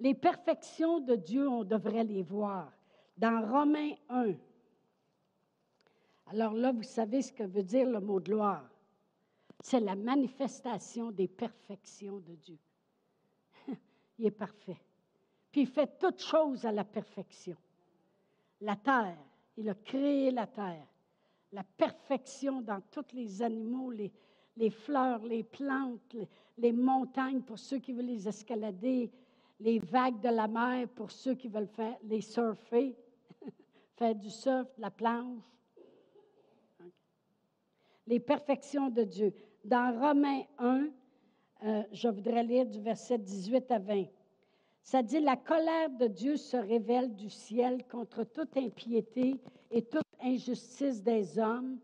Les 0.00 0.14
perfections 0.14 1.00
de 1.00 1.16
Dieu, 1.16 1.48
on 1.48 1.64
devrait 1.64 2.04
les 2.04 2.22
voir. 2.22 2.72
Dans 3.16 3.44
Romains 3.46 3.94
1, 4.08 4.34
alors 6.28 6.52
là, 6.52 6.72
vous 6.72 6.82
savez 6.82 7.22
ce 7.22 7.32
que 7.32 7.42
veut 7.42 7.62
dire 7.62 7.88
le 7.88 8.00
mot 8.00 8.20
gloire. 8.20 8.68
C'est 9.60 9.80
la 9.80 9.96
manifestation 9.96 11.10
des 11.10 11.26
perfections 11.26 12.18
de 12.20 12.34
Dieu. 12.34 12.58
il 14.18 14.26
est 14.26 14.30
parfait. 14.30 14.80
Puis 15.50 15.62
il 15.62 15.66
fait 15.66 15.98
toutes 15.98 16.22
choses 16.22 16.64
à 16.64 16.72
la 16.72 16.84
perfection. 16.84 17.56
La 18.60 18.76
terre, 18.76 19.18
il 19.56 19.68
a 19.68 19.74
créé 19.74 20.30
la 20.30 20.46
terre. 20.46 20.86
La 21.52 21.64
perfection 21.64 22.60
dans 22.60 22.80
tous 22.90 23.14
les 23.14 23.42
animaux, 23.42 23.90
les, 23.90 24.70
fleurs, 24.70 25.24
les 25.24 25.42
plantes, 25.42 26.12
les, 26.12 26.28
les, 26.58 26.72
montagnes 26.72 27.40
pour 27.40 27.58
ceux 27.58 27.78
qui 27.78 27.92
veulent 27.92 28.06
les 28.06 28.28
escalader, 28.28 29.10
les 29.60 29.78
vagues 29.78 30.20
de 30.20 30.28
la 30.28 30.46
mer 30.46 30.88
pour 30.88 31.10
ceux 31.10 31.34
qui 31.34 31.48
veulent 31.48 31.68
faire 31.68 31.96
les 32.02 32.20
surfer, 32.20 32.94
faire 33.96 34.14
du 34.14 34.30
surf, 34.30 34.68
de 34.76 34.82
la 34.82 34.90
planche 34.90 35.44
les 38.08 38.18
perfections 38.18 38.88
de 38.88 39.04
Dieu. 39.04 39.32
Dans 39.64 39.92
Romains 40.00 40.42
1, 40.58 40.88
euh, 41.64 41.82
je 41.92 42.08
voudrais 42.08 42.42
lire 42.42 42.66
du 42.66 42.80
verset 42.80 43.18
18 43.18 43.70
à 43.70 43.78
20. 43.78 44.06
Ça 44.88 45.02
dit, 45.02 45.20
la 45.20 45.36
colère 45.36 45.90
de 45.90 46.06
Dieu 46.06 46.38
se 46.38 46.56
révèle 46.56 47.14
du 47.14 47.28
ciel 47.28 47.86
contre 47.88 48.24
toute 48.24 48.56
impiété 48.56 49.38
et 49.70 49.82
toute 49.82 50.00
injustice 50.18 51.02
des 51.02 51.38
hommes 51.38 51.78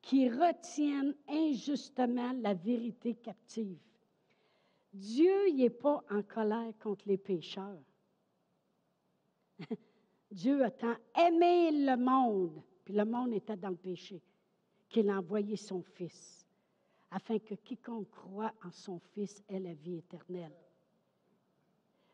qui 0.00 0.30
retiennent 0.30 1.14
injustement 1.28 2.32
la 2.32 2.54
vérité 2.54 3.14
captive. 3.14 3.78
Dieu 4.90 5.52
n'est 5.52 5.68
pas 5.68 6.02
en 6.10 6.22
colère 6.22 6.72
contre 6.82 7.06
les 7.06 7.18
pécheurs. 7.18 7.84
Dieu 10.30 10.64
a 10.64 10.70
tant 10.70 10.96
aimé 11.14 11.72
le 11.72 11.96
monde, 11.98 12.62
puis 12.86 12.94
le 12.94 13.04
monde 13.04 13.34
était 13.34 13.58
dans 13.58 13.68
le 13.68 13.76
péché 13.76 14.22
qu'il 14.88 15.10
a 15.10 15.18
envoyé 15.18 15.56
son 15.56 15.82
Fils, 15.82 16.46
afin 17.10 17.38
que 17.38 17.54
quiconque 17.54 18.08
croit 18.08 18.54
en 18.64 18.70
son 18.70 18.98
Fils 19.12 19.44
ait 19.46 19.60
la 19.60 19.74
vie 19.74 19.98
éternelle. 19.98 20.56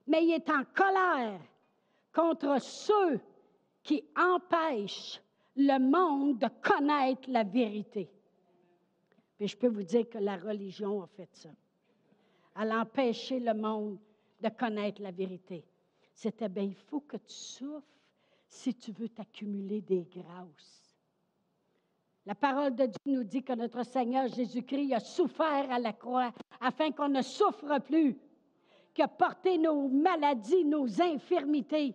Mais 0.07 0.25
il 0.25 0.33
est 0.33 0.51
en 0.51 0.65
colère 0.75 1.41
contre 2.13 2.61
ceux 2.61 3.21
qui 3.83 4.05
empêchent 4.17 5.21
le 5.57 5.79
monde 5.79 6.39
de 6.39 6.49
connaître 6.63 7.31
la 7.31 7.45
vérité. 7.45 8.11
Puis 9.37 9.49
je 9.49 9.57
peux 9.57 9.69
vous 9.69 9.83
dire 9.83 10.09
que 10.09 10.19
la 10.19 10.37
religion 10.37 11.03
a 11.03 11.07
fait 11.07 11.29
ça. 11.33 11.51
Elle 12.61 12.71
a 12.71 12.81
empêché 12.81 13.41
le 13.41 13.55
monde 13.55 13.99
de 14.41 14.49
connaître 14.49 15.03
la 15.03 15.11
vérité. 15.11 15.65
C'était 16.15 16.49
bien, 16.49 16.65
il 16.65 16.75
faut 16.75 17.01
que 17.01 17.17
tu 17.17 17.35
souffres 17.35 17.87
si 18.49 18.75
tu 18.75 18.93
veux 18.93 19.09
t'accumuler 19.09 19.81
des 19.81 20.05
grâces. 20.05 20.97
La 22.25 22.35
parole 22.35 22.75
de 22.77 22.87
Dieu 22.87 22.99
nous 23.07 23.25
dit 23.25 23.43
que 23.43 23.55
notre 23.55 23.85
Seigneur 23.85 24.29
Jésus-Christ 24.29 24.93
a 24.93 25.01
souffert 25.01 25.71
à 25.71 25.79
la 25.79 25.93
croix 25.93 26.33
afin 26.61 26.93
qu'on 26.93 27.09
ne 27.09 27.23
souffre 27.23 27.81
plus, 27.81 28.17
qu'il 28.93 29.05
a 29.05 29.09
porté 29.09 29.59
nos 29.59 29.89
maladies, 29.89 30.65
nos 30.65 31.01
infirmités. 31.01 31.95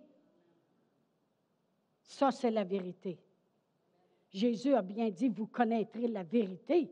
Ça, 2.01 2.31
c'est 2.31 2.51
la 2.51 2.63
vérité. 2.63 3.19
Jésus 4.29 4.73
a 4.73 4.81
bien 4.81 5.09
dit, 5.09 5.29
vous 5.29 5.47
connaîtrez 5.47 6.07
la 6.07 6.23
vérité, 6.23 6.91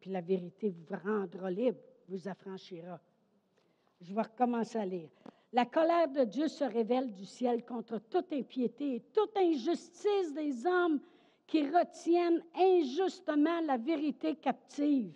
puis 0.00 0.10
la 0.10 0.20
vérité 0.20 0.70
vous 0.70 0.96
rendra 1.04 1.50
libre, 1.50 1.78
vous 2.08 2.28
affranchira. 2.28 3.00
Je 4.00 4.14
vais 4.14 4.22
recommencer 4.22 4.78
à 4.78 4.86
lire. 4.86 5.08
La 5.52 5.64
colère 5.64 6.08
de 6.08 6.24
Dieu 6.24 6.48
se 6.48 6.64
révèle 6.64 7.12
du 7.12 7.24
ciel 7.24 7.64
contre 7.64 7.98
toute 7.98 8.32
impiété 8.32 8.96
et 8.96 9.00
toute 9.12 9.36
injustice 9.36 10.32
des 10.34 10.66
hommes 10.66 11.00
qui 11.46 11.62
retiennent 11.68 12.42
injustement 12.54 13.60
la 13.62 13.78
vérité 13.78 14.36
captive. 14.36 15.12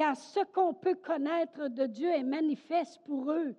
Car 0.00 0.16
ce 0.16 0.40
qu'on 0.54 0.72
peut 0.72 0.94
connaître 0.94 1.68
de 1.68 1.84
Dieu 1.84 2.08
est 2.08 2.22
manifeste 2.22 3.02
pour 3.04 3.30
eux, 3.32 3.54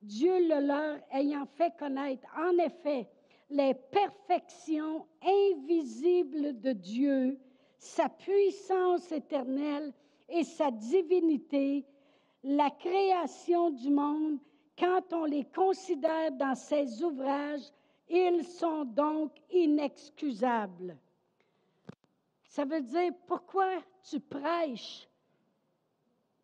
Dieu 0.00 0.32
le 0.48 0.66
leur 0.66 0.98
ayant 1.12 1.44
fait 1.44 1.70
connaître. 1.78 2.26
En 2.34 2.56
effet, 2.56 3.06
les 3.50 3.74
perfections 3.74 5.06
invisibles 5.22 6.58
de 6.62 6.72
Dieu, 6.72 7.38
sa 7.76 8.08
puissance 8.08 9.12
éternelle 9.12 9.92
et 10.30 10.44
sa 10.44 10.70
divinité, 10.70 11.84
la 12.42 12.70
création 12.70 13.68
du 13.68 13.90
monde, 13.90 14.38
quand 14.78 15.12
on 15.12 15.26
les 15.26 15.44
considère 15.44 16.32
dans 16.32 16.54
ses 16.54 17.02
ouvrages, 17.02 17.70
ils 18.08 18.44
sont 18.44 18.86
donc 18.86 19.32
inexcusables. 19.50 20.96
Ça 22.44 22.64
veut 22.64 22.80
dire 22.80 23.12
pourquoi 23.26 23.82
tu 24.02 24.20
prêches 24.20 25.05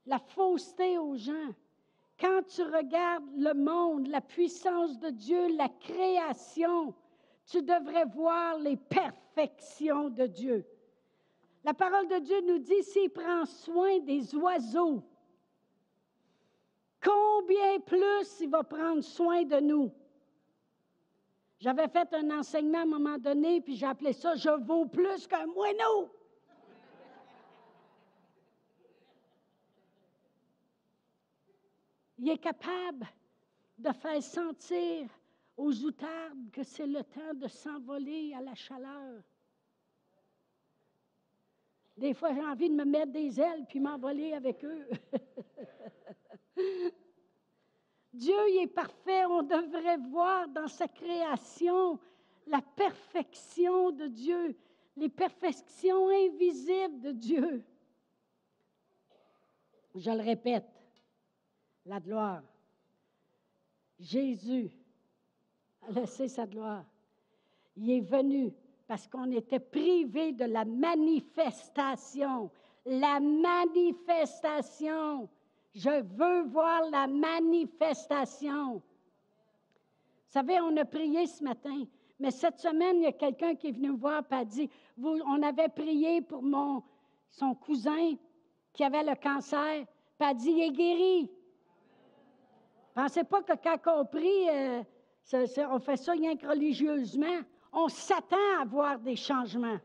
la 0.06 0.18
fausseté 0.18 0.99
aux 0.99 1.16
gens. 1.16 1.54
Quand 2.18 2.42
tu 2.47 2.62
regardes 2.62 3.37
le 3.37 3.54
monde, 3.54 4.06
la 4.09 4.21
puissance 4.21 4.99
de 4.99 5.11
Dieu, 5.11 5.56
la 5.56 5.68
création, 5.68 6.94
tu 7.47 7.62
devrais 7.62 8.04
voir 8.06 8.59
les 8.59 8.76
perfections 8.76 10.09
de 10.09 10.26
Dieu. 10.26 10.66
La 11.64 11.75
parole 11.75 12.09
de 12.09 12.18
Dieu 12.18 12.40
nous 12.47 12.59
dit, 12.59 12.82
s'il 12.82 13.11
prend 13.11 13.44
soin 13.44 13.99
des 14.00 14.35
oiseaux, 14.35 15.02
combien 17.02 17.80
plus 17.80 18.40
il 18.40 18.50
va 18.50 18.62
prendre 18.62 19.02
soin 19.02 19.44
de 19.44 19.61
nous? 19.61 19.92
J'avais 21.59 21.88
fait 21.88 22.12
un 22.14 22.38
enseignement 22.38 22.78
à 22.78 22.82
un 22.82 22.87
moment 22.87 23.18
donné, 23.18 23.61
puis 23.61 23.76
j'ai 23.76 23.87
appelé 23.87 24.12
ça 24.12 24.35
Je 24.35 24.50
vaux 24.64 24.87
plus 24.87 25.28
qu'un 25.28 25.47
moineau. 25.47 26.11
Il 32.23 32.31
est 32.31 32.38
capable 32.38 33.05
de 33.76 33.91
faire 33.91 34.23
sentir 34.23 35.09
aux 35.57 35.75
outardes 35.83 36.52
que 36.52 36.62
c'est 36.62 36.87
le 36.87 37.02
temps 37.02 37.35
de 37.35 37.49
s'envoler 37.49 38.33
à 38.33 38.41
la 38.41 38.55
chaleur. 38.55 39.21
Des 41.97 42.14
fois, 42.14 42.33
j'ai 42.33 42.45
envie 42.45 42.71
de 42.71 42.76
me 42.76 42.85
mettre 42.85 43.11
des 43.11 43.41
ailes 43.41 43.67
puis 43.69 43.81
m'envoler 43.81 44.35
avec 44.35 44.64
eux. 44.64 44.87
Dieu 48.14 48.38
est 48.61 48.69
parfait. 48.69 49.25
On 49.25 49.43
devrait 49.43 49.99
voir 49.99 50.47
dans 50.47 50.69
sa 50.69 50.87
création 50.87 51.99
la 52.47 52.62
perfection 52.62 53.91
de 53.91 54.07
Dieu, 54.07 54.57
les 54.97 55.09
perfections 55.09 56.09
invisibles 56.09 57.00
de 57.00 57.11
Dieu. 57.11 57.64
Je 59.97 60.11
le 60.12 60.23
répète, 60.23 60.81
la 61.86 62.00
gloire. 62.00 62.42
Jésus 63.98 64.70
a 65.88 65.92
laissé 65.92 66.28
sa 66.28 66.46
gloire. 66.46 66.84
Il 67.76 67.90
est 67.90 68.00
venu 68.00 68.52
parce 68.86 69.06
qu'on 69.06 69.30
était 69.30 69.60
privé 69.60 70.32
de 70.32 70.44
la 70.44 70.64
manifestation. 70.64 72.50
La 72.84 73.20
manifestation. 73.20 75.28
Je 75.74 76.02
veux 76.02 76.42
voir 76.42 76.90
la 76.90 77.06
manifestation. 77.06 78.74
Vous 78.74 78.82
savez, 80.26 80.60
on 80.60 80.76
a 80.76 80.84
prié 80.84 81.26
ce 81.26 81.42
matin, 81.44 81.84
mais 82.18 82.30
cette 82.30 82.58
semaine, 82.58 82.96
il 82.96 83.04
y 83.04 83.06
a 83.06 83.12
quelqu'un 83.12 83.54
qui 83.54 83.68
est 83.68 83.72
venu 83.72 83.92
me 83.92 83.96
voir 83.96 84.22
et 84.30 84.34
a 84.34 84.44
dit, 84.44 84.68
on 85.02 85.42
avait 85.42 85.68
prié 85.68 86.20
pour 86.22 86.42
mon, 86.42 86.82
son 87.30 87.54
cousin 87.54 88.16
qui 88.72 88.84
avait 88.84 89.04
le 89.04 89.14
cancer, 89.14 89.86
puis 90.18 90.28
a 90.28 90.34
dit, 90.34 90.50
il 90.50 90.62
est 90.62 90.72
guéri. 90.72 91.30
Pensez 92.94 93.25
pas 93.25 93.42
que 93.42 93.52
quand 93.62 94.00
on 94.00 94.04
prie, 94.04 94.49
euh, 94.50 94.82
on 95.70 95.78
fait 95.78 95.96
ça 95.96 96.12
rien 96.12 96.37
que 96.37 96.46
religieusement. 96.46 97.40
On 97.72 97.88
s'attend 97.88 98.61
à 98.61 98.64
voir 98.64 98.99
des 98.99 99.16
changements. 99.16 99.78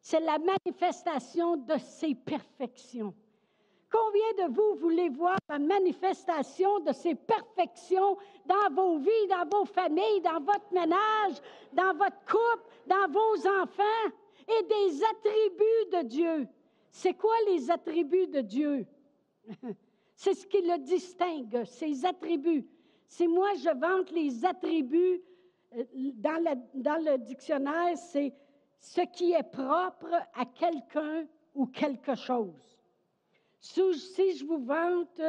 C'est 0.00 0.20
la 0.20 0.38
manifestation 0.38 1.56
de 1.56 1.78
ses 1.78 2.14
perfections. 2.14 3.14
Combien 3.90 4.48
de 4.48 4.52
vous 4.52 4.74
voulez 4.80 5.08
voir 5.08 5.38
la 5.48 5.60
manifestation 5.60 6.80
de 6.80 6.92
ces 6.92 7.14
perfections 7.14 8.18
dans 8.44 8.74
vos 8.74 8.98
vies, 8.98 9.28
dans 9.30 9.48
vos 9.56 9.64
familles, 9.64 10.20
dans 10.20 10.40
votre 10.40 10.72
ménage, 10.72 11.40
dans 11.72 11.94
votre 11.94 12.18
couple, 12.26 12.68
dans 12.88 13.08
vos 13.08 13.46
enfants 13.62 14.10
et 14.48 14.62
des 14.64 15.04
attributs 15.04 16.02
de 16.02 16.08
Dieu? 16.08 16.48
C'est 16.90 17.14
quoi 17.14 17.36
les 17.46 17.70
attributs 17.70 18.26
de 18.26 18.40
Dieu? 18.40 18.86
C'est 20.16 20.34
ce 20.34 20.46
qui 20.46 20.62
le 20.62 20.78
distingue, 20.78 21.64
ses 21.64 22.04
attributs. 22.04 22.66
Si 23.08 23.26
moi 23.26 23.50
je 23.54 23.70
vante 23.78 24.10
les 24.12 24.44
attributs, 24.44 25.22
euh, 25.76 25.84
dans 26.14 27.04
le, 27.04 27.18
dictionnaire, 27.18 27.96
c'est 27.96 28.32
ce 28.80 29.00
qui 29.12 29.32
est 29.32 29.50
propre 29.50 30.12
à 30.34 30.44
quelqu'un 30.46 31.26
ou 31.54 31.66
quelque 31.66 32.14
chose. 32.14 32.78
Si, 33.60 33.80
je 33.80 34.44
vous 34.44 34.64
vante, 34.64 35.20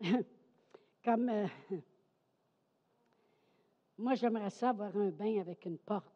comme 1.04 1.28
euh, 1.28 1.46
moi 3.98 4.14
j'aimerais 4.14 4.50
ça 4.50 4.70
avoir 4.70 4.96
un 4.96 5.10
bain 5.10 5.40
avec 5.40 5.64
une 5.64 5.78
porte. 5.78 6.10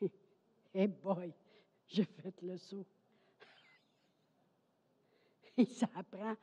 Eh 0.74 0.84
hey 0.84 0.88
boy, 0.88 1.34
j'ai 1.86 2.04
fait 2.04 2.34
le 2.40 2.56
saut. 2.56 2.86
Et 5.56 5.66
ça 5.66 5.88
prend 6.10 6.34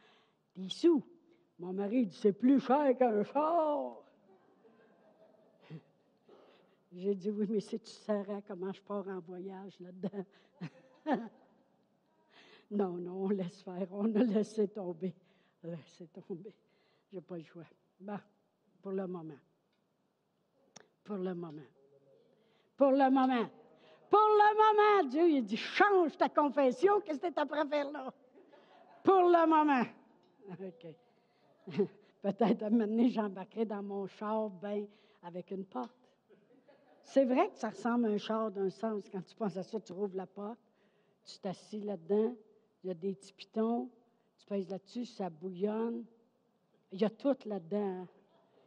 des 0.56 0.70
sous. 0.70 1.04
Mon 1.58 1.74
mari 1.74 2.06
dit 2.06 2.18
c'est 2.18 2.34
plus 2.34 2.60
cher 2.60 2.96
qu'un 2.98 3.24
char. 3.24 4.04
J'ai 6.92 7.16
dit 7.16 7.32
oui, 7.32 7.48
mais 7.50 7.60
si 7.60 7.80
tu 7.80 7.92
saurais 7.92 8.44
comment 8.48 8.72
je 8.72 8.82
pars 8.82 9.08
en 9.08 9.20
voyage 9.20 9.80
là-dedans. 9.80 10.26
non, 12.72 12.98
non, 12.98 13.26
on 13.26 13.30
laisse 13.30 13.62
faire, 13.62 13.88
on 13.92 14.14
a 14.16 14.24
laissé 14.24 14.68
tomber. 14.68 15.14
Laissé 15.64 16.08
tomber. 16.08 16.54
Je 17.10 17.16
n'ai 17.16 17.22
pas 17.22 17.38
le 17.38 17.44
choix. 17.44 17.66
Bon, 18.00 18.20
pour 18.82 18.92
le 18.92 19.08
moment. 19.08 19.40
Pour 21.04 21.18
le 21.18 21.34
moment. 21.34 21.62
Pour 22.78 22.92
le 22.92 23.10
moment. 23.10 23.50
Pour 24.10 24.20
le 24.20 24.56
moment, 24.56 25.10
Dieu, 25.10 25.30
il 25.30 25.44
dit 25.44 25.58
change 25.58 26.18
ta 26.18 26.30
confession, 26.30 27.02
qu'est-ce 27.02 27.20
que 27.20 27.28
tu 27.28 27.40
à 27.40 27.66
faire 27.66 27.92
là? 27.92 28.14
Pour 29.04 29.22
le 29.30 29.48
moment. 29.48 29.86
OK. 30.52 31.78
Peut-être 32.22 32.64
à 32.64 32.68
un 32.68 33.08
j'embarquerai 33.08 33.66
dans 33.66 33.82
mon 33.82 34.08
char, 34.08 34.50
ben, 34.50 34.86
avec 35.24 35.52
une 35.52 35.66
porte. 35.66 35.96
C'est 37.04 37.26
vrai 37.26 37.50
que 37.50 37.58
ça 37.58 37.70
ressemble 37.70 38.06
à 38.08 38.10
un 38.10 38.18
char 38.18 38.52
d'un 38.52 38.70
sens. 38.70 39.10
Quand 39.10 39.22
tu 39.22 39.36
penses 39.36 39.58
à 39.58 39.64
ça, 39.64 39.80
tu 39.80 39.94
rouvres 39.94 40.18
la 40.18 40.28
porte, 40.28 40.60
tu 41.26 41.40
t'assis 41.40 41.80
là-dedans, 41.80 42.36
il 42.84 42.88
y 42.88 42.92
a 42.92 42.94
des 42.94 43.14
petits 43.14 43.34
pitons, 43.34 43.90
tu 44.38 44.46
pèses 44.46 44.70
là-dessus, 44.70 45.06
ça 45.06 45.30
bouillonne. 45.30 46.04
Il 46.92 47.02
y 47.02 47.06
a 47.06 47.10
tout 47.10 47.36
là-dedans. 47.46 48.02
Hein. 48.02 48.08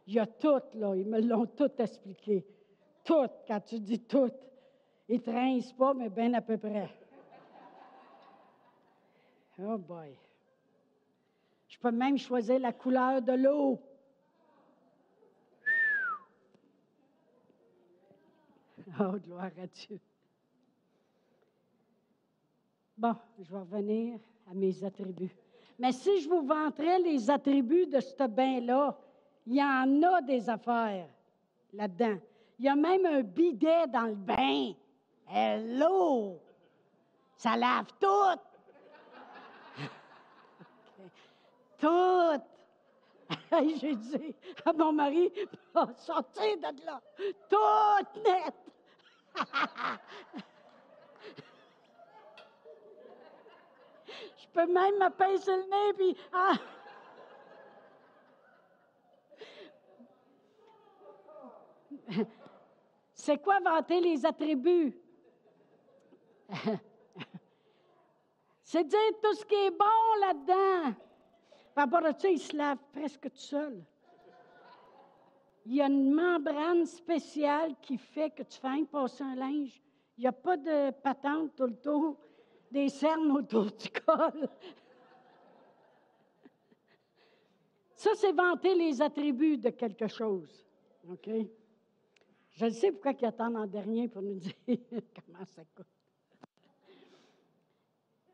Il 0.07 0.13
y 0.15 0.19
a 0.19 0.27
tout, 0.27 0.61
là. 0.73 0.95
Ils 0.95 1.07
me 1.07 1.21
l'ont 1.21 1.45
tout 1.45 1.71
expliqué. 1.77 2.45
Tout, 3.03 3.29
quand 3.47 3.59
tu 3.61 3.79
dis 3.79 3.99
tout. 3.99 4.31
Ils 5.09 5.19
ne 5.19 5.77
pas, 5.77 5.93
mais 5.93 6.09
bien 6.09 6.33
à 6.33 6.41
peu 6.41 6.57
près. 6.57 6.89
Oh 9.59 9.77
boy. 9.77 10.17
Je 11.67 11.77
peux 11.77 11.91
même 11.91 12.17
choisir 12.17 12.59
la 12.59 12.71
couleur 12.71 13.21
de 13.21 13.33
l'eau. 13.33 13.79
Oh, 18.99 19.17
gloire 19.17 19.49
à 19.59 19.65
Dieu. 19.65 19.99
Bon, 22.95 23.15
je 23.39 23.51
vais 23.51 23.59
revenir 23.59 24.19
à 24.47 24.53
mes 24.53 24.83
attributs. 24.83 25.35
Mais 25.79 25.91
si 25.91 26.21
je 26.21 26.29
vous 26.29 26.45
vanterais 26.45 26.99
les 26.99 27.27
attributs 27.27 27.87
de 27.87 27.99
ce 27.99 28.27
bain-là, 28.27 28.95
il 29.47 29.55
y 29.55 29.63
en 29.63 30.03
a 30.03 30.21
des 30.21 30.47
affaires 30.47 31.09
là-dedans. 31.73 32.19
Il 32.59 32.65
y 32.65 32.69
a 32.69 32.75
même 32.75 33.05
un 33.05 33.23
bidet 33.23 33.87
dans 33.87 34.05
le 34.05 34.15
bain. 34.15 34.73
Hello! 35.27 36.39
Ça 37.35 37.57
lave 37.57 37.87
tout! 37.99 38.52
Tout! 41.83 42.41
J'ai 43.81 43.95
dit 43.95 44.35
à 44.63 44.71
mon 44.71 44.93
mari, 44.93 45.29
sortez 45.97 46.55
de 46.55 46.85
là! 46.85 47.01
Tout 47.49 48.21
net! 48.21 48.53
Je 54.37 54.47
peux 54.53 54.67
même 54.67 54.95
me 54.95 55.09
pincer 55.09 55.57
le 55.57 55.63
nez, 55.63 55.93
puis... 55.93 56.15
Ah. 56.31 56.53
C'est 63.13 63.39
quoi 63.39 63.59
vanter 63.59 63.99
les 63.99 64.25
attributs? 64.25 64.97
C'est 68.63 68.85
dire 68.85 69.19
tout 69.21 69.33
ce 69.33 69.45
qui 69.45 69.55
est 69.55 69.71
bon 69.71 69.85
là-dedans. 70.21 70.95
Par 71.73 71.85
rapport 71.85 72.05
à 72.05 72.13
ça, 72.13 72.29
il 72.29 72.39
se 72.39 72.55
lave 72.55 72.77
presque 72.91 73.29
tout 73.31 73.37
seul. 73.37 73.83
Il 75.65 75.75
y 75.75 75.81
a 75.81 75.87
une 75.87 76.11
membrane 76.13 76.85
spéciale 76.85 77.75
qui 77.81 77.97
fait 77.97 78.29
que 78.29 78.43
tu 78.43 78.59
fais 78.59 78.85
passer 78.85 79.23
un 79.23 79.35
linge. 79.35 79.81
Il 80.17 80.21
n'y 80.21 80.27
a 80.27 80.31
pas 80.33 80.57
de 80.57 80.91
patente 80.91 81.55
tout 81.55 81.67
le 81.67 81.75
tour, 81.75 82.17
des 82.69 82.89
cernes 82.89 83.31
autour 83.31 83.65
du 83.65 83.89
col. 83.89 84.49
Ça, 87.95 88.11
c'est 88.15 88.33
vanter 88.33 88.75
les 88.75 89.01
attributs 89.01 89.57
de 89.57 89.69
quelque 89.69 90.07
chose. 90.07 90.65
OK? 91.09 91.29
Je 92.51 92.69
sais 92.69 92.91
pourquoi 92.91 93.13
ils 93.13 93.25
attendent 93.25 93.57
en 93.57 93.65
dernier 93.65 94.07
pour 94.07 94.21
nous 94.21 94.35
dire 94.39 94.53
comment 94.67 95.45
ça 95.45 95.63
coûte. 95.73 95.87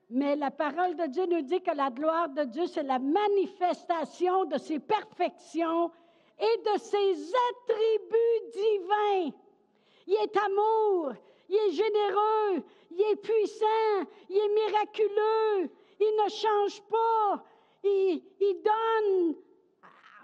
Mais 0.09 0.35
la 0.35 0.49
parole 0.49 0.95
de 0.95 1.05
Dieu 1.05 1.25
nous 1.27 1.41
dit 1.41 1.61
que 1.61 1.75
la 1.75 1.91
gloire 1.91 2.29
de 2.29 2.43
Dieu, 2.45 2.65
c'est 2.65 2.83
la 2.83 2.97
manifestation 2.97 4.45
de 4.45 4.57
ses 4.57 4.79
perfections 4.79 5.91
et 6.39 6.57
de 6.73 6.79
ses 6.79 7.31
attributs 7.51 8.51
divins. 8.53 9.37
Il 10.07 10.15
est 10.15 10.37
amour, 10.37 11.13
il 11.47 11.55
est 11.55 11.71
généreux, 11.71 12.63
il 12.91 13.01
est 13.01 13.15
puissant, 13.17 14.09
il 14.29 14.37
est 14.37 14.49
miraculeux, 14.49 15.69
il 15.99 16.23
ne 16.23 16.29
change 16.29 16.81
pas, 16.89 17.43
il, 17.83 18.23
il 18.39 18.61
donne 18.63 19.35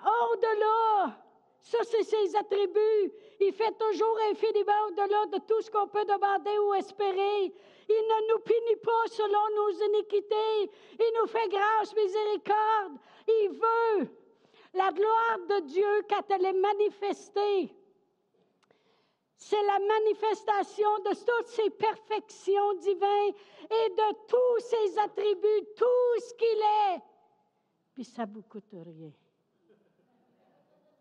au-delà. 0.03 1.15
Ça, 1.61 1.79
c'est 1.83 2.03
ses 2.03 2.35
attributs. 2.35 3.11
Il 3.39 3.51
fait 3.53 3.75
toujours 3.77 4.17
infiniment 4.31 4.87
au-delà 4.87 5.25
de 5.27 5.37
tout 5.45 5.61
ce 5.61 5.69
qu'on 5.69 5.87
peut 5.87 6.05
demander 6.05 6.57
ou 6.59 6.73
espérer. 6.75 7.53
Il 7.87 7.93
ne 7.93 8.33
nous 8.33 8.39
punit 8.39 8.81
pas 8.81 9.07
selon 9.07 9.55
nos 9.55 9.71
iniquités. 9.89 10.71
Il 10.99 11.13
nous 11.19 11.27
fait 11.27 11.47
grâce, 11.49 11.95
miséricorde. 11.95 12.97
Il 13.27 13.49
veut 13.51 14.09
la 14.73 14.91
gloire 14.91 15.39
de 15.49 15.67
Dieu 15.67 16.01
quand 16.09 16.29
elle 16.29 16.45
est 16.45 16.53
manifestée. 16.53 17.75
C'est 19.37 19.63
la 19.63 19.79
manifestation 19.79 20.89
de 20.99 21.09
toutes 21.09 21.47
ses 21.47 21.69
perfections 21.69 22.73
divines 22.75 23.35
et 23.65 23.89
de 23.89 24.27
tous 24.27 24.65
ses 24.65 24.97
attributs, 24.99 25.67
tout 25.75 26.19
ce 26.19 26.33
qu'il 26.35 26.93
est. 26.93 27.01
Puis 27.93 28.05
ça 28.05 28.25
ne 28.25 28.33
vous 28.33 28.41
coûte 28.43 28.71
rien. 28.71 29.11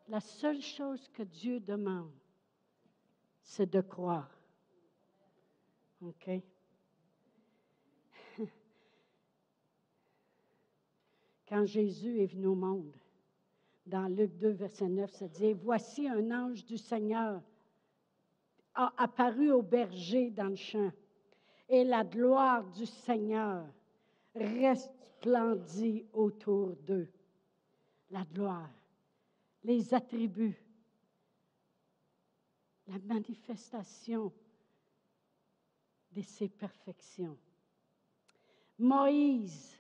La 0.09 0.21
seule 0.21 0.61
chose 0.61 1.09
que 1.09 1.23
Dieu 1.23 1.61
demande, 1.61 2.13
c'est 3.41 3.71
de 3.71 3.81
croire. 3.81 4.31
OK? 6.03 6.29
Quand 11.55 11.67
Jésus 11.67 12.21
est 12.21 12.27
venu 12.27 12.49
au 12.49 12.57
monde, 12.57 12.93
dans 13.87 14.09
Luc 14.09 14.37
2, 14.39 14.49
verset 14.49 14.89
9, 14.89 15.09
ça 15.13 15.29
dit, 15.29 15.53
Voici 15.53 16.09
un 16.09 16.29
ange 16.33 16.65
du 16.65 16.77
Seigneur 16.77 17.41
a 18.75 18.93
apparu 18.97 19.53
au 19.53 19.63
berger 19.63 20.33
dans 20.33 20.49
le 20.49 20.57
champ, 20.57 20.91
et 21.69 21.85
la 21.85 22.03
gloire 22.03 22.69
du 22.73 22.87
Seigneur 22.87 23.65
resplendit 24.35 26.05
autour 26.13 26.75
d'eux. 26.89 27.07
La 28.11 28.25
gloire, 28.25 28.75
les 29.63 29.95
attributs, 29.95 30.61
la 32.89 32.99
manifestation 32.99 34.33
de 36.11 36.21
ses 36.21 36.49
perfections. 36.49 37.39
Moïse 38.77 39.79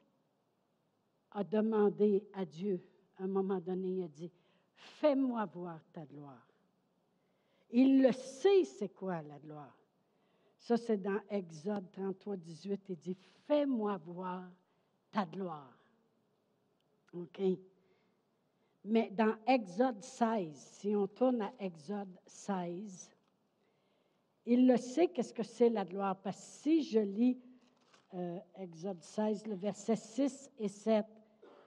a 1.34 1.44
demandé 1.44 2.24
à 2.32 2.44
Dieu, 2.44 2.80
à 3.18 3.24
un 3.24 3.28
moment 3.28 3.60
donné, 3.60 3.88
il 3.88 4.02
a 4.04 4.08
dit, 4.08 4.30
fais-moi 4.74 5.44
voir 5.46 5.80
ta 5.92 6.04
gloire. 6.06 6.46
Il 7.70 8.02
le 8.02 8.12
sait, 8.12 8.64
c'est 8.64 8.94
quoi 8.94 9.20
la 9.22 9.38
gloire. 9.38 9.76
Ça, 10.58 10.76
c'est 10.76 10.96
dans 10.96 11.18
Exode 11.28 11.90
33, 11.92 12.36
18. 12.36 12.80
Il 12.88 12.96
dit, 12.96 13.16
fais-moi 13.46 13.96
voir 13.98 14.44
ta 15.10 15.26
gloire. 15.26 15.76
OK? 17.12 17.40
Mais 18.84 19.10
dans 19.10 19.34
Exode 19.46 20.02
16, 20.02 20.54
si 20.54 20.94
on 20.94 21.06
tourne 21.06 21.42
à 21.42 21.52
Exode 21.58 22.16
16, 22.26 23.10
il 24.46 24.66
le 24.66 24.76
sait 24.76 25.08
qu'est-ce 25.08 25.32
que 25.32 25.42
c'est 25.42 25.70
la 25.70 25.84
gloire. 25.84 26.16
Parce 26.16 26.36
que 26.36 26.42
si 26.42 26.82
je 26.82 27.00
lis 27.00 27.38
euh, 28.14 28.38
Exode 28.58 29.02
16, 29.02 29.46
le 29.46 29.54
verset 29.54 29.96
6 29.96 30.50
et 30.58 30.68
7, 30.68 31.04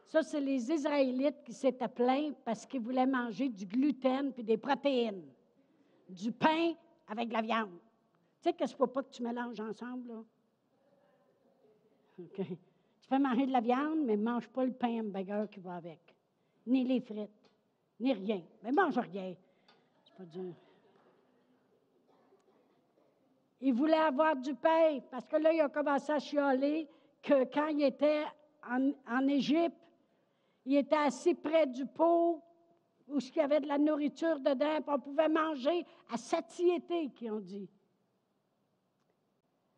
ça, 0.08 0.24
c'est 0.24 0.40
les 0.40 0.72
Israélites 0.72 1.44
qui 1.44 1.52
s'étaient 1.52 1.90
plaints 1.90 2.32
parce 2.46 2.66
qu'ils 2.66 2.80
voulaient 2.80 3.06
manger 3.06 3.50
du 3.50 3.66
gluten 3.66 4.32
puis 4.32 4.44
des 4.44 4.58
protéines, 4.58 5.26
du 6.08 6.32
pain 6.32 6.74
avec 7.10 7.28
de 7.28 7.34
la 7.34 7.42
viande. 7.42 7.78
Tu 8.42 8.50
sais 8.50 8.56
ne 8.60 8.68
faut 8.68 8.88
pas 8.88 9.04
que 9.04 9.10
tu 9.10 9.22
mélanges 9.22 9.60
ensemble, 9.60 10.08
là? 10.08 10.24
OK. 12.20 12.36
Tu 12.38 13.08
fais 13.10 13.20
manger 13.20 13.48
de 13.48 13.52
la 13.52 13.60
viande, 13.60 14.00
mais 14.06 14.16
ne 14.16 14.24
mange 14.24 14.48
pas 14.48 14.64
le 14.64 14.72
pain 14.72 15.02
hamburger 15.02 15.50
qui 15.50 15.60
va 15.60 15.76
avec, 15.76 16.16
ni 16.66 16.86
les 16.86 17.02
frites, 17.02 17.52
ni 18.00 18.14
rien. 18.14 18.42
Mais 18.64 18.72
mange 18.72 18.98
rien. 18.98 19.36
C'est 20.04 20.16
pas 20.16 20.26
dur. 20.26 20.54
Il 23.60 23.74
voulait 23.74 23.94
avoir 23.98 24.38
du 24.38 24.56
pain 24.56 25.00
parce 25.12 25.26
que 25.26 25.36
là, 25.36 25.52
il 25.52 25.60
a 25.60 25.68
commencé 25.68 26.12
à 26.14 26.20
chialer 26.20 26.88
que 27.22 27.44
quand 27.46 27.68
il 27.68 27.84
était 27.84 28.24
en, 28.70 28.92
en 29.10 29.28
Égypte, 29.28 29.76
il 30.68 30.76
était 30.76 30.98
assis 30.98 31.34
près 31.34 31.66
du 31.66 31.86
pot 31.86 32.44
où 33.08 33.20
il 33.20 33.36
y 33.38 33.40
avait 33.40 33.62
de 33.62 33.68
la 33.68 33.78
nourriture 33.78 34.38
dedans, 34.42 34.82
puis 34.82 34.94
on 34.94 35.00
pouvait 35.00 35.30
manger 35.30 35.86
à 36.12 36.18
satiété, 36.18 37.10
qui 37.16 37.30
ont 37.30 37.40
dit. 37.40 37.70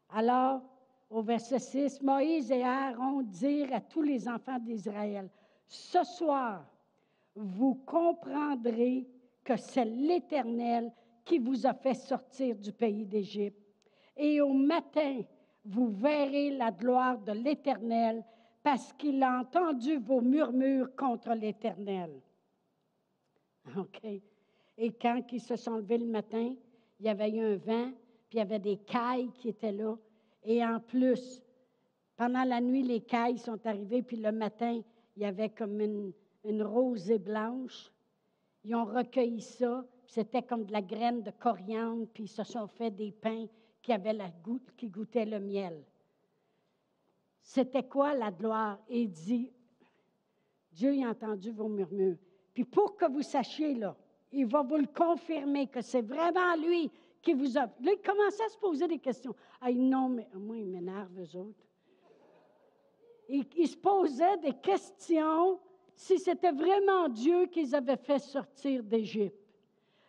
Alors, 0.10 0.64
au 1.12 1.22
verset 1.22 1.60
6, 1.60 2.02
Moïse 2.02 2.52
et 2.52 2.64
Aaron 2.64 3.22
dirent 3.22 3.76
à 3.76 3.82
tous 3.82 4.02
les 4.02 4.28
enfants 4.28 4.58
d'Israël, 4.58 5.30
Ce 5.68 6.04
soir, 6.04 6.66
vous 7.36 7.76
comprendrez 7.86 9.08
que 9.44 9.58
c'est 9.58 9.86
l'Éternel 9.86 10.92
qui 11.24 11.38
vous 11.38 11.68
a 11.68 11.74
fait 11.76 11.94
sortir 11.94 12.56
du 12.56 12.72
pays 12.72 13.06
d'Égypte. 13.06 13.62
Et 14.18 14.42
au 14.42 14.54
matin, 14.54 15.22
vous 15.64 15.90
verrez 15.90 16.50
la 16.50 16.72
gloire 16.72 17.20
de 17.20 17.34
l'Éternel 17.34 18.24
parce 18.72 18.94
qu'il 18.94 19.24
a 19.24 19.40
entendu 19.40 19.98
vos 19.98 20.22
murmures 20.22 20.96
contre 20.96 21.34
l'Éternel. 21.34 22.22
OK. 23.76 24.04
Et 24.78 24.94
quand 24.94 25.24
ils 25.32 25.42
se 25.42 25.56
sont 25.56 25.78
levés 25.78 25.98
le 25.98 26.06
matin, 26.06 26.54
il 27.00 27.06
y 27.08 27.10
avait 27.10 27.32
eu 27.32 27.44
un 27.44 27.56
vent, 27.56 27.92
puis 28.30 28.34
il 28.34 28.38
y 28.38 28.42
avait 28.42 28.60
des 28.60 28.78
cailles 28.78 29.32
qui 29.40 29.50
étaient 29.50 29.72
là. 29.72 29.98
Et 30.44 30.64
en 30.64 30.80
plus, 30.80 31.42
pendant 32.16 32.44
la 32.44 32.62
nuit, 32.62 32.84
les 32.84 33.02
cailles 33.02 33.40
sont 33.40 33.60
arrivées, 33.66 34.04
puis 34.04 34.18
le 34.18 34.32
matin, 34.32 34.80
il 35.16 35.24
y 35.24 35.26
avait 35.26 35.50
comme 35.50 35.82
une, 35.82 36.14
une 36.46 36.62
rosée 36.62 37.18
blanche. 37.18 37.92
Ils 38.64 38.76
ont 38.76 38.86
recueilli 38.86 39.42
ça, 39.42 39.84
c'était 40.06 40.44
comme 40.44 40.66
de 40.66 40.74
la 40.74 40.84
graine 40.84 41.24
de 41.24 41.32
coriandre, 41.32 42.06
puis 42.14 42.26
ils 42.26 42.28
se 42.28 42.44
sont 42.44 42.68
fait 42.68 42.92
des 42.92 43.14
pains 43.14 43.48
qui 43.82 43.94
avaient 43.94 44.14
la 44.14 44.30
goutte, 44.30 44.76
qui 44.78 44.90
goûtaient 44.90 45.26
le 45.26 45.40
miel. 45.40 45.84
C'était 47.50 47.82
quoi 47.82 48.14
la 48.14 48.30
gloire? 48.30 48.78
Et 48.88 49.02
il 49.02 49.10
dit, 49.10 49.52
Dieu 50.72 50.92
a 51.04 51.10
entendu 51.10 51.50
vos 51.50 51.68
murmures. 51.68 52.20
Puis 52.54 52.64
pour 52.64 52.96
que 52.96 53.10
vous 53.10 53.24
sachiez, 53.24 53.74
là, 53.74 53.98
il 54.32 54.46
va 54.46 54.62
vous 54.62 54.78
le 54.78 54.86
confirmer 54.86 55.66
que 55.66 55.82
c'est 55.82 56.04
vraiment 56.04 56.56
lui 56.58 56.92
qui 57.24 57.34
vous 57.34 57.58
a. 57.58 57.62
Là, 57.62 57.92
il 57.92 58.02
commençait 58.06 58.44
à 58.44 58.50
se 58.50 58.58
poser 58.60 58.88
des 58.88 59.00
questions. 59.00 59.34
Ah, 59.60 59.72
non, 59.72 60.10
mais 60.10 60.30
moi, 60.36 60.58
il 60.58 60.68
m'énerve, 60.68 61.10
eux 61.20 61.40
autres. 61.40 61.66
Il, 63.28 63.44
il 63.58 63.68
se 63.68 63.78
posait 63.78 64.38
des 64.38 64.54
questions 64.54 65.60
si 65.96 66.20
c'était 66.20 66.52
vraiment 66.52 67.10
Dieu 67.10 67.48
qu'ils 67.48 67.74
avaient 67.74 67.98
fait 67.98 68.20
sortir 68.20 68.84
d'Égypte. 68.84 69.44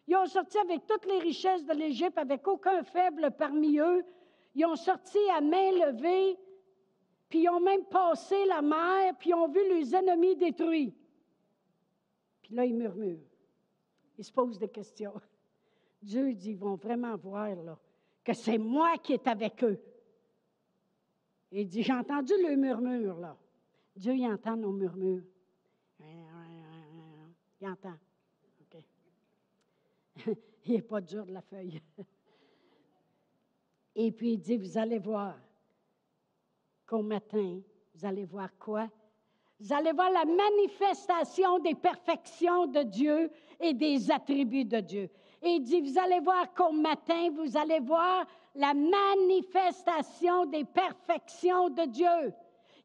Ils 0.06 0.14
ont 0.14 0.26
sorti 0.26 0.58
avec 0.58 0.86
toutes 0.86 1.06
les 1.06 1.20
richesses 1.20 1.64
de 1.64 1.72
l'Égypte, 1.72 2.18
avec 2.18 2.46
aucun 2.46 2.82
faible 2.82 3.30
parmi 3.30 3.78
eux. 3.78 4.04
Ils 4.54 4.66
ont 4.66 4.76
sorti 4.76 5.16
à 5.34 5.40
main 5.40 5.70
levée 5.72 6.36
puis 7.30 7.42
ils 7.42 7.48
ont 7.48 7.60
même 7.60 7.84
passé 7.84 8.44
la 8.44 8.60
mer, 8.60 9.14
puis 9.16 9.30
ils 9.30 9.34
ont 9.34 9.48
vu 9.48 9.60
les 9.68 9.94
ennemis 9.94 10.34
détruits. 10.34 10.92
Puis 12.42 12.54
là, 12.54 12.64
ils 12.64 12.74
murmurent. 12.74 13.24
Ils 14.18 14.24
se 14.24 14.32
posent 14.32 14.58
des 14.58 14.68
questions. 14.68 15.14
Dieu 16.02 16.34
dit, 16.34 16.50
ils 16.50 16.58
vont 16.58 16.74
vraiment 16.74 17.16
voir 17.16 17.54
là, 17.54 17.78
que 18.24 18.32
c'est 18.32 18.58
moi 18.58 18.98
qui 18.98 19.12
est 19.12 19.28
avec 19.28 19.62
eux. 19.62 19.80
Il 21.52 21.68
dit, 21.68 21.84
j'ai 21.84 21.92
entendu 21.92 22.32
le 22.42 22.56
murmure, 22.56 23.18
là. 23.18 23.36
Dieu, 23.94 24.14
il 24.14 24.26
entend 24.26 24.56
nos 24.56 24.72
murmures. 24.72 25.22
Il 27.60 27.68
entend. 27.68 27.96
OK. 28.62 28.82
il 30.66 30.72
n'est 30.72 30.82
pas 30.82 31.00
dur 31.00 31.26
de 31.26 31.32
la 31.32 31.42
feuille. 31.42 31.80
Et 33.94 34.10
puis 34.10 34.32
il 34.32 34.38
dit, 34.38 34.56
vous 34.56 34.78
allez 34.78 34.98
voir, 34.98 35.36
qu'au 36.90 37.02
matin, 37.02 37.60
vous 37.94 38.04
allez 38.04 38.24
voir 38.24 38.48
quoi? 38.58 38.88
Vous 39.60 39.72
allez 39.72 39.92
voir 39.92 40.10
la 40.10 40.24
manifestation 40.24 41.60
des 41.60 41.76
perfections 41.76 42.66
de 42.66 42.82
Dieu 42.82 43.30
et 43.60 43.72
des 43.72 44.10
attributs 44.10 44.64
de 44.64 44.80
Dieu. 44.80 45.08
Et 45.40 45.50
il 45.50 45.60
dit, 45.62 45.80
vous 45.80 45.98
allez 45.98 46.18
voir 46.18 46.52
qu'au 46.52 46.72
matin, 46.72 47.30
vous 47.36 47.56
allez 47.56 47.78
voir 47.78 48.26
la 48.56 48.74
manifestation 48.74 50.46
des 50.46 50.64
perfections 50.64 51.70
de 51.70 51.84
Dieu. 51.84 52.34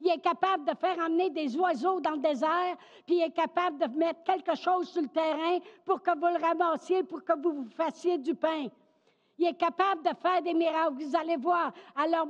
Il 0.01 0.11
est 0.11 0.21
capable 0.21 0.65
de 0.65 0.77
faire 0.77 0.99
emmener 0.99 1.31
des 1.31 1.57
oiseaux 1.57 1.99
dans 1.99 2.11
le 2.11 2.19
désert, 2.19 2.77
puis 3.07 3.15
il 3.15 3.23
est 3.23 3.31
capable 3.31 3.79
de 3.79 3.97
mettre 3.97 4.23
quelque 4.23 4.55
chose 4.55 4.89
sur 4.89 5.01
le 5.01 5.07
terrain 5.07 5.57
pour 5.83 6.03
que 6.03 6.11
vous 6.11 6.37
le 6.37 6.45
ramassiez, 6.45 7.01
pour 7.03 7.23
que 7.23 7.33
vous 7.41 7.63
vous 7.63 7.69
fassiez 7.71 8.19
du 8.19 8.35
pain. 8.35 8.67
Il 9.37 9.47
est 9.47 9.57
capable 9.57 10.03
de 10.03 10.15
faire 10.21 10.41
des 10.43 10.53
miracles. 10.53 11.03
Vous 11.03 11.15
allez 11.15 11.37
voir. 11.37 11.73
Alors, 11.95 12.27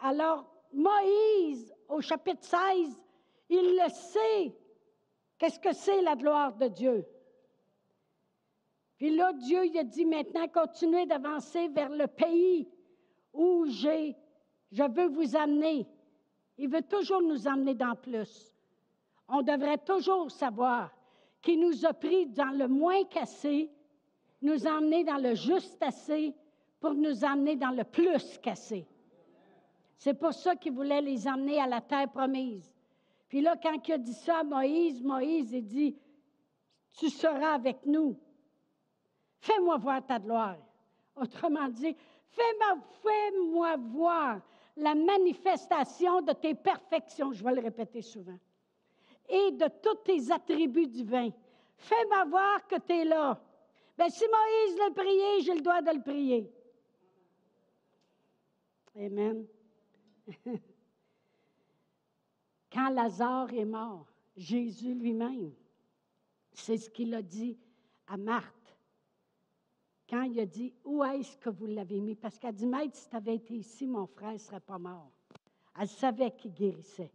alors 0.00 0.44
Moïse, 0.72 1.74
au 1.88 2.00
chapitre 2.00 2.44
16, 2.44 3.02
il 3.48 3.78
le 3.82 3.88
sait. 3.88 4.56
Qu'est-ce 5.38 5.60
que 5.60 5.72
c'est 5.72 6.02
la 6.02 6.16
gloire 6.16 6.54
de 6.54 6.68
Dieu? 6.68 7.06
Puis 8.96 9.14
là, 9.14 9.32
Dieu 9.34 9.66
il 9.66 9.78
a 9.78 9.84
dit 9.84 10.06
maintenant, 10.06 10.48
continuez 10.48 11.06
d'avancer 11.06 11.68
vers 11.68 11.90
le 11.90 12.06
pays 12.06 12.68
où 13.32 13.66
j'ai, 13.66 14.16
je 14.72 14.82
veux 14.82 15.08
vous 15.08 15.36
amener. 15.36 15.86
Il 16.56 16.70
veut 16.70 16.82
toujours 16.82 17.20
nous 17.20 17.46
emmener 17.46 17.74
dans 17.74 17.94
plus. 17.94 18.54
On 19.28 19.42
devrait 19.42 19.78
toujours 19.78 20.30
savoir 20.30 20.90
qu'il 21.42 21.60
nous 21.60 21.84
a 21.84 21.92
pris 21.92 22.26
dans 22.26 22.56
le 22.56 22.66
moins 22.68 23.04
cassé, 23.04 23.70
nous 24.40 24.66
emmener 24.66 25.04
dans 25.04 25.18
le 25.18 25.34
juste 25.34 25.82
assez 25.82 26.34
pour 26.80 26.94
nous 26.94 27.24
emmener 27.24 27.56
dans 27.56 27.70
le 27.70 27.84
plus 27.84 28.38
cassé. 28.38 28.86
C'est 29.96 30.14
pour 30.14 30.34
ça 30.34 30.56
qu'il 30.56 30.72
voulait 30.72 31.00
les 31.00 31.26
emmener 31.26 31.60
à 31.60 31.66
la 31.66 31.80
terre 31.80 32.10
promise. 32.10 32.72
Puis 33.28 33.40
là, 33.40 33.56
quand 33.60 33.76
il 33.88 33.92
a 33.92 33.98
dit 33.98 34.14
ça 34.14 34.44
Moïse, 34.44 35.02
Moïse, 35.02 35.52
il 35.52 35.64
dit, 35.64 35.96
tu 36.92 37.10
seras 37.10 37.54
avec 37.54 37.84
nous. 37.84 38.18
Fais-moi 39.40 39.76
voir 39.78 40.04
ta 40.04 40.18
gloire. 40.18 40.56
Autrement 41.14 41.68
dit, 41.68 41.96
fais-moi 42.30 43.76
voir 43.76 44.40
la 44.76 44.94
manifestation 44.94 46.20
de 46.20 46.32
tes 46.32 46.54
perfections, 46.54 47.32
je 47.32 47.42
vais 47.42 47.54
le 47.54 47.62
répéter 47.62 48.02
souvent, 48.02 48.38
et 49.28 49.50
de 49.52 49.66
tous 49.82 49.94
tes 50.04 50.30
attributs 50.30 50.86
divins. 50.86 51.30
Fais-moi 51.78 52.24
voir 52.26 52.66
que 52.66 52.76
tu 52.76 52.92
es 52.92 53.04
là. 53.04 53.40
Bien, 53.96 54.08
si 54.10 54.24
Moïse 54.26 54.78
l'a 54.78 54.90
prié, 54.90 55.40
j'ai 55.40 55.54
le 55.54 55.62
droit 55.62 55.80
de 55.80 55.92
le 55.92 56.02
prier. 56.02 56.52
Amen. 58.94 59.46
Quand 62.72 62.90
Lazare 62.90 63.54
est 63.54 63.64
mort, 63.64 64.06
Jésus 64.36 64.94
lui-même 64.94 65.52
C'est 66.52 66.76
ce 66.78 66.90
qu'il 66.90 67.14
a 67.14 67.22
dit 67.22 67.58
à 68.06 68.16
Marthe 68.16 68.66
quand 70.08 70.22
il 70.22 70.38
a 70.38 70.46
dit 70.46 70.72
Où 70.84 71.02
est-ce 71.04 71.36
que 71.36 71.50
vous 71.50 71.66
l'avez 71.66 72.00
mis 72.00 72.14
Parce 72.14 72.38
qu'elle 72.38 72.54
dit 72.54 72.66
Maître, 72.66 72.96
si 72.96 73.08
tu 73.08 73.16
avais 73.16 73.36
été 73.36 73.54
ici, 73.54 73.86
mon 73.86 74.06
frère 74.06 74.32
ne 74.32 74.38
serait 74.38 74.60
pas 74.60 74.78
mort. 74.78 75.10
Elle 75.78 75.88
savait 75.88 76.30
qu'il 76.30 76.52
guérissait. 76.52 77.12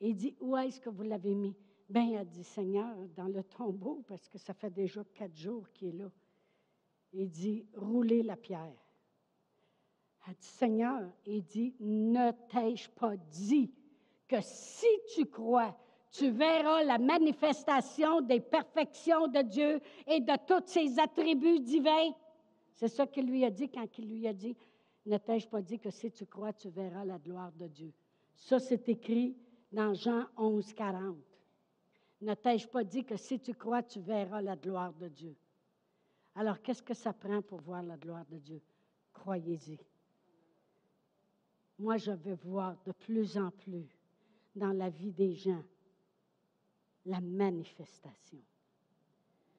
Il 0.00 0.16
dit 0.16 0.36
Où 0.40 0.56
est-ce 0.56 0.80
que 0.80 0.90
vous 0.90 1.02
l'avez 1.02 1.34
mis 1.34 1.54
Bien, 1.88 2.20
elle 2.20 2.28
dit 2.28 2.44
Seigneur, 2.44 2.96
dans 3.14 3.28
le 3.28 3.44
tombeau, 3.44 4.02
parce 4.08 4.28
que 4.28 4.38
ça 4.38 4.54
fait 4.54 4.70
déjà 4.70 5.04
quatre 5.14 5.36
jours 5.36 5.70
qu'il 5.72 5.88
est 5.88 5.98
là. 5.98 6.10
Il 7.12 7.30
dit 7.30 7.64
Roulez 7.74 8.22
la 8.22 8.36
pierre. 8.36 8.81
Elle 10.26 10.34
dit 10.34 10.46
Seigneur, 10.46 11.02
il 11.26 11.42
dit 11.44 11.74
Ne 11.80 12.30
t'ai-je 12.48 12.88
pas 12.90 13.16
dit 13.16 13.72
que 14.28 14.40
si 14.40 14.86
tu 15.14 15.26
crois, 15.26 15.76
tu 16.10 16.30
verras 16.30 16.84
la 16.84 16.98
manifestation 16.98 18.20
des 18.20 18.40
perfections 18.40 19.28
de 19.28 19.42
Dieu 19.42 19.80
et 20.06 20.20
de 20.20 20.32
tous 20.46 20.66
ses 20.70 20.98
attributs 20.98 21.60
divins? 21.60 22.12
C'est 22.74 22.88
ça 22.88 23.06
qu'il 23.06 23.26
lui 23.26 23.44
a 23.44 23.50
dit 23.50 23.68
quand 23.68 23.98
il 23.98 24.08
lui 24.08 24.26
a 24.26 24.32
dit, 24.32 24.56
ne 25.06 25.18
t'ai-je 25.18 25.48
pas 25.48 25.62
dit 25.62 25.78
que 25.78 25.90
si 25.90 26.10
tu 26.10 26.26
crois, 26.26 26.52
tu 26.52 26.68
verras 26.68 27.04
la 27.04 27.18
gloire 27.18 27.52
de 27.52 27.66
Dieu? 27.66 27.92
Ça, 28.36 28.58
c'est 28.58 28.88
écrit 28.88 29.36
dans 29.70 29.94
Jean 29.94 30.26
11, 30.36 30.72
40. 30.72 31.16
Ne 32.20 32.34
t'ai-je 32.34 32.68
pas 32.68 32.84
dit 32.84 33.04
que 33.04 33.16
si 33.16 33.40
tu 33.40 33.54
crois, 33.54 33.82
tu 33.82 34.00
verras 34.00 34.40
la 34.40 34.56
gloire 34.56 34.92
de 34.92 35.08
Dieu? 35.08 35.34
Alors, 36.34 36.60
qu'est-ce 36.62 36.82
que 36.82 36.94
ça 36.94 37.12
prend 37.12 37.42
pour 37.42 37.60
voir 37.60 37.82
la 37.82 37.96
gloire 37.96 38.24
de 38.26 38.38
Dieu? 38.38 38.60
Croyez-y. 39.12 39.78
Moi, 41.82 41.96
je 41.96 42.12
veux 42.12 42.38
voir 42.44 42.76
de 42.86 42.92
plus 42.92 43.36
en 43.36 43.50
plus 43.50 43.88
dans 44.54 44.72
la 44.72 44.88
vie 44.88 45.10
des 45.10 45.34
gens 45.34 45.64
la 47.06 47.20
manifestation 47.20 48.38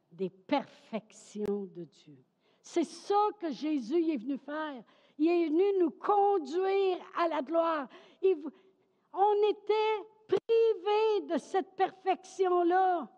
des 0.10 0.30
perfections 0.30 1.66
de 1.76 1.84
Dieu. 1.84 2.18
C'est 2.62 2.86
ça 2.86 3.28
que 3.42 3.52
Jésus 3.52 4.10
est 4.10 4.16
venu 4.16 4.38
faire. 4.38 4.82
Il 5.18 5.28
est 5.28 5.50
venu 5.50 5.82
nous 5.82 5.92
conduire 5.92 6.98
à 7.18 7.28
la 7.28 7.42
gloire. 7.42 7.90
on 8.24 9.50
était 9.50 10.06
privés 10.26 11.28
de 11.34 11.38
cette 11.40 11.76
perfection-là 11.76 13.10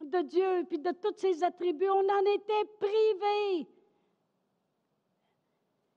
de 0.00 0.22
Dieu, 0.22 0.64
puis 0.70 0.78
de 0.78 0.92
tous 0.92 1.18
ses 1.18 1.44
attributs. 1.44 1.90
On 1.90 2.08
en 2.08 2.34
était 2.34 2.64
privés. 2.80 3.68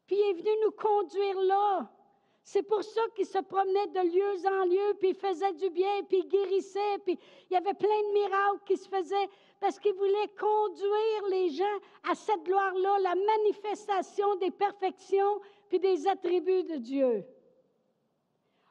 Puis 0.05 0.17
il 0.17 0.31
est 0.31 0.33
venu 0.33 0.49
nous 0.65 0.71
conduire 0.71 1.39
là. 1.43 1.94
C'est 2.45 2.61
pour 2.61 2.83
ça 2.83 3.01
qu'il 3.15 3.25
se 3.25 3.39
promenait 3.39 3.87
de 3.87 4.01
lieu 4.01 4.47
en 4.47 4.65
lieu, 4.65 4.93
puis 4.99 5.09
il 5.09 5.15
faisait 5.15 5.53
du 5.53 5.67
bien, 5.71 6.03
puis 6.07 6.19
il 6.19 6.27
guérissait, 6.27 6.99
puis 7.03 7.17
il 7.49 7.53
y 7.53 7.57
avait 7.57 7.73
plein 7.73 7.87
de 7.87 8.13
miracles 8.13 8.63
qui 8.67 8.77
se 8.77 8.87
faisaient 8.87 9.29
parce 9.59 9.79
qu'il 9.79 9.95
voulait 9.95 10.27
conduire 10.39 11.27
les 11.31 11.49
gens 11.49 11.77
à 12.07 12.13
cette 12.13 12.43
gloire-là, 12.43 12.99
la 12.99 13.15
manifestation 13.15 14.35
des 14.35 14.51
perfections 14.51 15.41
puis 15.69 15.79
des 15.79 16.05
attributs 16.07 16.63
de 16.65 16.75
Dieu. 16.75 17.25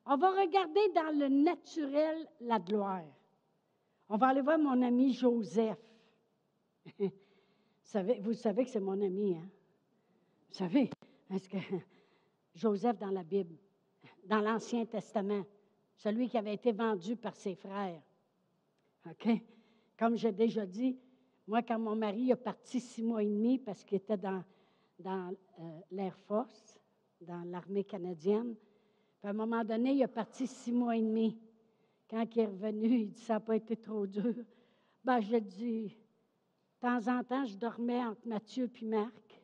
On 0.06 0.16
va 0.18 0.30
regarder 0.30 0.88
dans 0.94 1.18
le 1.18 1.28
naturel 1.28 2.28
la 2.42 2.60
gloire. 2.60 3.02
On 4.08 4.16
va 4.16 4.28
aller 4.28 4.42
voir 4.42 4.58
mon 4.58 4.80
ami 4.82 5.14
Joseph. 5.14 5.78
vous, 6.96 7.10
savez, 7.82 8.20
vous 8.20 8.34
savez 8.34 8.66
que 8.66 8.70
c'est 8.70 8.78
mon 8.78 9.00
ami, 9.00 9.34
hein? 9.34 9.48
Vous 10.50 10.58
savez, 10.58 10.90
est-ce 11.30 11.48
que 11.48 11.56
Joseph 12.54 12.98
dans 12.98 13.10
la 13.10 13.24
Bible, 13.24 13.56
dans 14.26 14.40
l'Ancien 14.40 14.84
Testament, 14.87 15.44
celui 15.96 16.28
qui 16.28 16.38
avait 16.38 16.54
été 16.54 16.72
vendu 16.72 17.16
par 17.16 17.37
ses 17.37 17.54
frères. 17.54 18.00
OK? 19.10 19.28
Comme 19.98 20.16
j'ai 20.16 20.32
déjà 20.32 20.66
dit, 20.66 20.98
moi, 21.46 21.62
quand 21.62 21.78
mon 21.78 21.94
mari 21.94 22.30
est 22.30 22.37
parti 22.37 22.80
six 22.80 23.02
mois 23.02 23.22
et 23.22 23.26
demi 23.26 23.58
parce 23.58 23.84
qu'il 23.84 23.96
était 23.96 24.16
dans, 24.16 24.42
dans 24.98 25.34
euh, 25.60 25.80
l'Air 25.90 26.16
Force, 26.20 26.80
dans 27.20 27.44
l'armée 27.44 27.84
canadienne, 27.84 28.54
à 29.22 29.30
un 29.30 29.32
moment 29.32 29.64
donné, 29.64 29.92
il 29.92 30.02
est 30.02 30.06
parti 30.06 30.46
six 30.46 30.72
mois 30.72 30.96
et 30.96 31.02
demi. 31.02 31.38
Quand 32.10 32.24
il 32.34 32.40
est 32.40 32.46
revenu, 32.46 33.00
il 33.00 33.10
dit 33.10 33.20
Ça 33.20 33.34
n'a 33.34 33.40
pas 33.40 33.56
été 33.56 33.76
trop 33.76 34.06
dur. 34.06 34.34
Ben, 35.02 35.20
je 35.20 35.37
dis 35.37 35.88
De 35.88 36.80
temps 36.80 37.08
en 37.08 37.24
temps, 37.24 37.44
je 37.44 37.56
dormais 37.56 38.04
entre 38.04 38.26
Mathieu 38.26 38.70
et 38.82 38.84
Marc. 38.84 39.42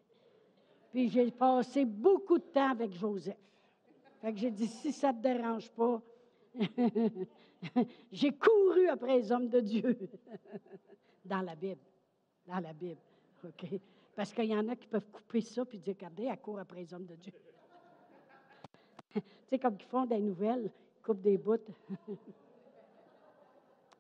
Puis 0.91 1.09
j'ai 1.09 1.31
passé 1.31 1.85
beaucoup 1.85 2.39
de 2.39 2.45
temps 2.45 2.71
avec 2.71 2.93
Joseph. 2.93 3.37
Fait 4.21 4.33
que 4.33 4.39
j'ai 4.39 4.51
dit, 4.51 4.67
si 4.67 4.93
ça 4.93 5.13
ne 5.13 5.19
te 5.19 5.23
dérange 5.23 5.71
pas, 5.71 6.03
j'ai 8.13 8.33
couru 8.33 8.89
après 8.89 9.19
les 9.19 9.33
hommes 9.33 9.49
de 9.49 9.61
Dieu 9.61 9.99
dans 11.25 11.41
la 11.41 11.55
Bible. 11.55 11.81
Dans 12.47 12.61
la 12.61 12.73
Bible. 12.73 13.01
OK? 13.45 13.81
Parce 14.15 14.33
qu'il 14.33 14.45
y 14.47 14.55
en 14.55 14.69
a 14.69 14.77
qui 14.77 14.87
peuvent 14.87 15.11
couper 15.11 15.41
ça 15.41 15.65
puis 15.65 15.79
dire, 15.79 15.95
regardez, 15.95 16.25
elle 16.25 16.39
court 16.39 16.59
après 16.59 16.81
les 16.81 16.93
hommes 16.93 17.07
de 17.07 17.15
Dieu. 17.15 17.33
tu 19.15 19.23
sais, 19.49 19.59
comme 19.59 19.77
ils 19.79 19.87
font 19.87 20.05
des 20.05 20.21
nouvelles, 20.21 20.65
ils 20.67 21.03
coupent 21.03 21.23
des 21.23 21.39
bouts. 21.39 21.57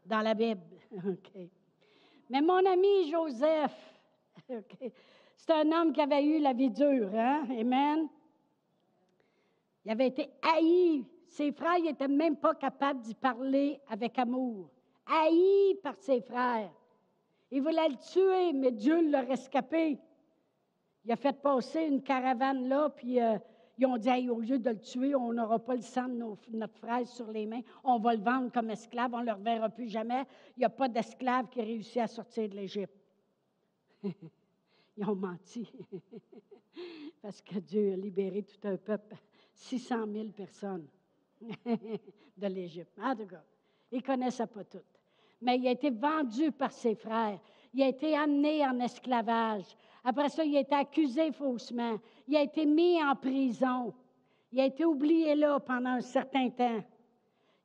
dans 0.04 0.20
la 0.20 0.34
Bible. 0.34 0.60
OK? 0.92 1.48
Mais 2.28 2.42
mon 2.42 2.64
ami 2.66 3.10
Joseph, 3.10 3.74
c'est 5.36 5.52
un 5.52 5.72
homme 5.72 5.92
qui 5.92 6.00
avait 6.02 6.24
eu 6.24 6.40
la 6.40 6.52
vie 6.52 6.70
dure, 6.70 7.14
hein? 7.14 7.46
Amen? 7.58 8.08
Il 9.84 9.90
avait 9.90 10.08
été 10.08 10.28
haï. 10.42 11.04
Ses 11.26 11.52
frères 11.52 11.80
n'étaient 11.80 12.08
même 12.08 12.36
pas 12.36 12.54
capables 12.54 13.00
d'y 13.00 13.14
parler 13.14 13.80
avec 13.88 14.18
amour. 14.18 14.70
Haï 15.06 15.74
par 15.82 15.96
ses 15.96 16.20
frères. 16.20 16.72
Il 17.50 17.62
voulait 17.62 17.88
le 17.88 17.96
tuer, 17.96 18.52
mais 18.52 18.70
Dieu 18.70 19.10
l'a 19.10 19.22
rescapé. 19.22 19.98
Il 21.04 21.12
a 21.12 21.16
fait 21.16 21.40
passer 21.40 21.82
une 21.82 22.02
caravane 22.02 22.68
là, 22.68 22.90
puis 22.90 23.20
euh, 23.20 23.38
ils 23.78 23.86
ont 23.86 23.96
dit 23.96 24.28
au 24.28 24.40
lieu 24.40 24.58
de 24.58 24.70
le 24.70 24.78
tuer, 24.78 25.14
on 25.14 25.32
n'aura 25.32 25.58
pas 25.58 25.74
le 25.74 25.80
sang 25.80 26.06
de 26.06 26.56
notre 26.56 26.76
frère 26.76 27.06
sur 27.06 27.30
les 27.32 27.46
mains. 27.46 27.62
On 27.82 27.98
va 27.98 28.14
le 28.14 28.22
vendre 28.22 28.52
comme 28.52 28.68
esclave, 28.70 29.14
on 29.14 29.20
ne 29.20 29.26
le 29.26 29.32
reverra 29.32 29.70
plus 29.70 29.88
jamais. 29.88 30.24
Il 30.56 30.60
n'y 30.60 30.64
a 30.66 30.70
pas 30.70 30.88
d'esclave 30.88 31.48
qui 31.48 31.62
réussit 31.62 31.96
à 31.96 32.06
sortir 32.06 32.48
de 32.48 32.56
l'Égypte. 32.56 32.94
Ils 34.96 35.08
ont 35.08 35.14
menti. 35.14 35.66
Parce 37.22 37.40
que 37.40 37.58
Dieu 37.58 37.94
a 37.94 37.96
libéré 37.96 38.42
tout 38.42 38.68
un 38.68 38.76
peuple, 38.76 39.16
600 39.60 40.06
000 40.10 40.28
personnes 40.28 40.86
de 42.36 42.46
l'Égypte. 42.46 42.98
En 42.98 43.14
tout 43.14 43.28
ils 43.92 43.98
ne 43.98 44.02
connaissaient 44.02 44.46
pas 44.46 44.64
toutes. 44.64 45.00
Mais 45.42 45.58
il 45.58 45.66
a 45.66 45.72
été 45.72 45.90
vendu 45.90 46.50
par 46.52 46.72
ses 46.72 46.94
frères. 46.94 47.38
Il 47.72 47.82
a 47.82 47.88
été 47.88 48.16
amené 48.16 48.64
en 48.66 48.78
esclavage. 48.80 49.64
Après 50.02 50.28
ça, 50.28 50.44
il 50.44 50.56
a 50.56 50.60
été 50.60 50.74
accusé 50.74 51.32
faussement. 51.32 51.98
Il 52.26 52.36
a 52.36 52.42
été 52.42 52.64
mis 52.64 53.02
en 53.02 53.14
prison. 53.14 53.92
Il 54.52 54.60
a 54.60 54.66
été 54.66 54.84
oublié 54.84 55.34
là 55.34 55.60
pendant 55.60 55.90
un 55.90 56.00
certain 56.00 56.48
temps. 56.50 56.82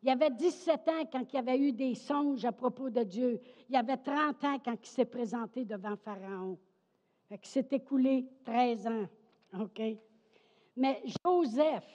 Il 0.04 0.10
avait 0.10 0.32
17 0.32 0.88
ans 0.90 1.06
quand 1.12 1.34
il 1.34 1.38
avait 1.38 1.58
eu 1.58 1.72
des 1.72 1.96
songes 1.96 2.46
à 2.46 2.52
propos 2.52 2.90
de 2.90 3.04
Dieu. 3.04 3.42
Il 3.70 3.76
avait 3.76 3.98
30 3.98 4.44
ans 4.44 4.60
quand 4.64 4.78
il 4.82 4.90
s'est 4.90 5.06
présenté 5.06 5.66
devant 5.66 5.96
Pharaon. 5.96 6.58
Que 7.30 7.48
s'est 7.48 7.68
écoulé 7.72 8.28
13 8.44 8.88
ans. 8.88 9.08
OK? 9.60 9.82
Mais 10.76 11.02
Joseph, 11.24 11.86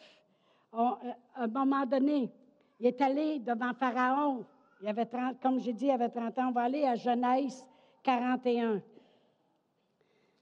à 0.73 0.99
un 1.37 1.47
moment 1.47 1.85
donné, 1.85 2.31
il 2.79 2.87
est 2.87 3.01
allé 3.01 3.39
devant 3.39 3.75
Pharaon. 3.75 4.45
Il 4.81 4.89
avait 4.89 5.07
30, 5.07 5.41
comme 5.41 5.61
j'ai 5.61 5.73
dit, 5.73 5.87
il 5.87 5.91
avait 5.91 6.09
30 6.09 6.39
ans. 6.39 6.49
On 6.49 6.53
va 6.53 6.63
aller 6.63 6.85
à 6.85 6.95
Genèse 6.95 7.67
41. 8.03 8.81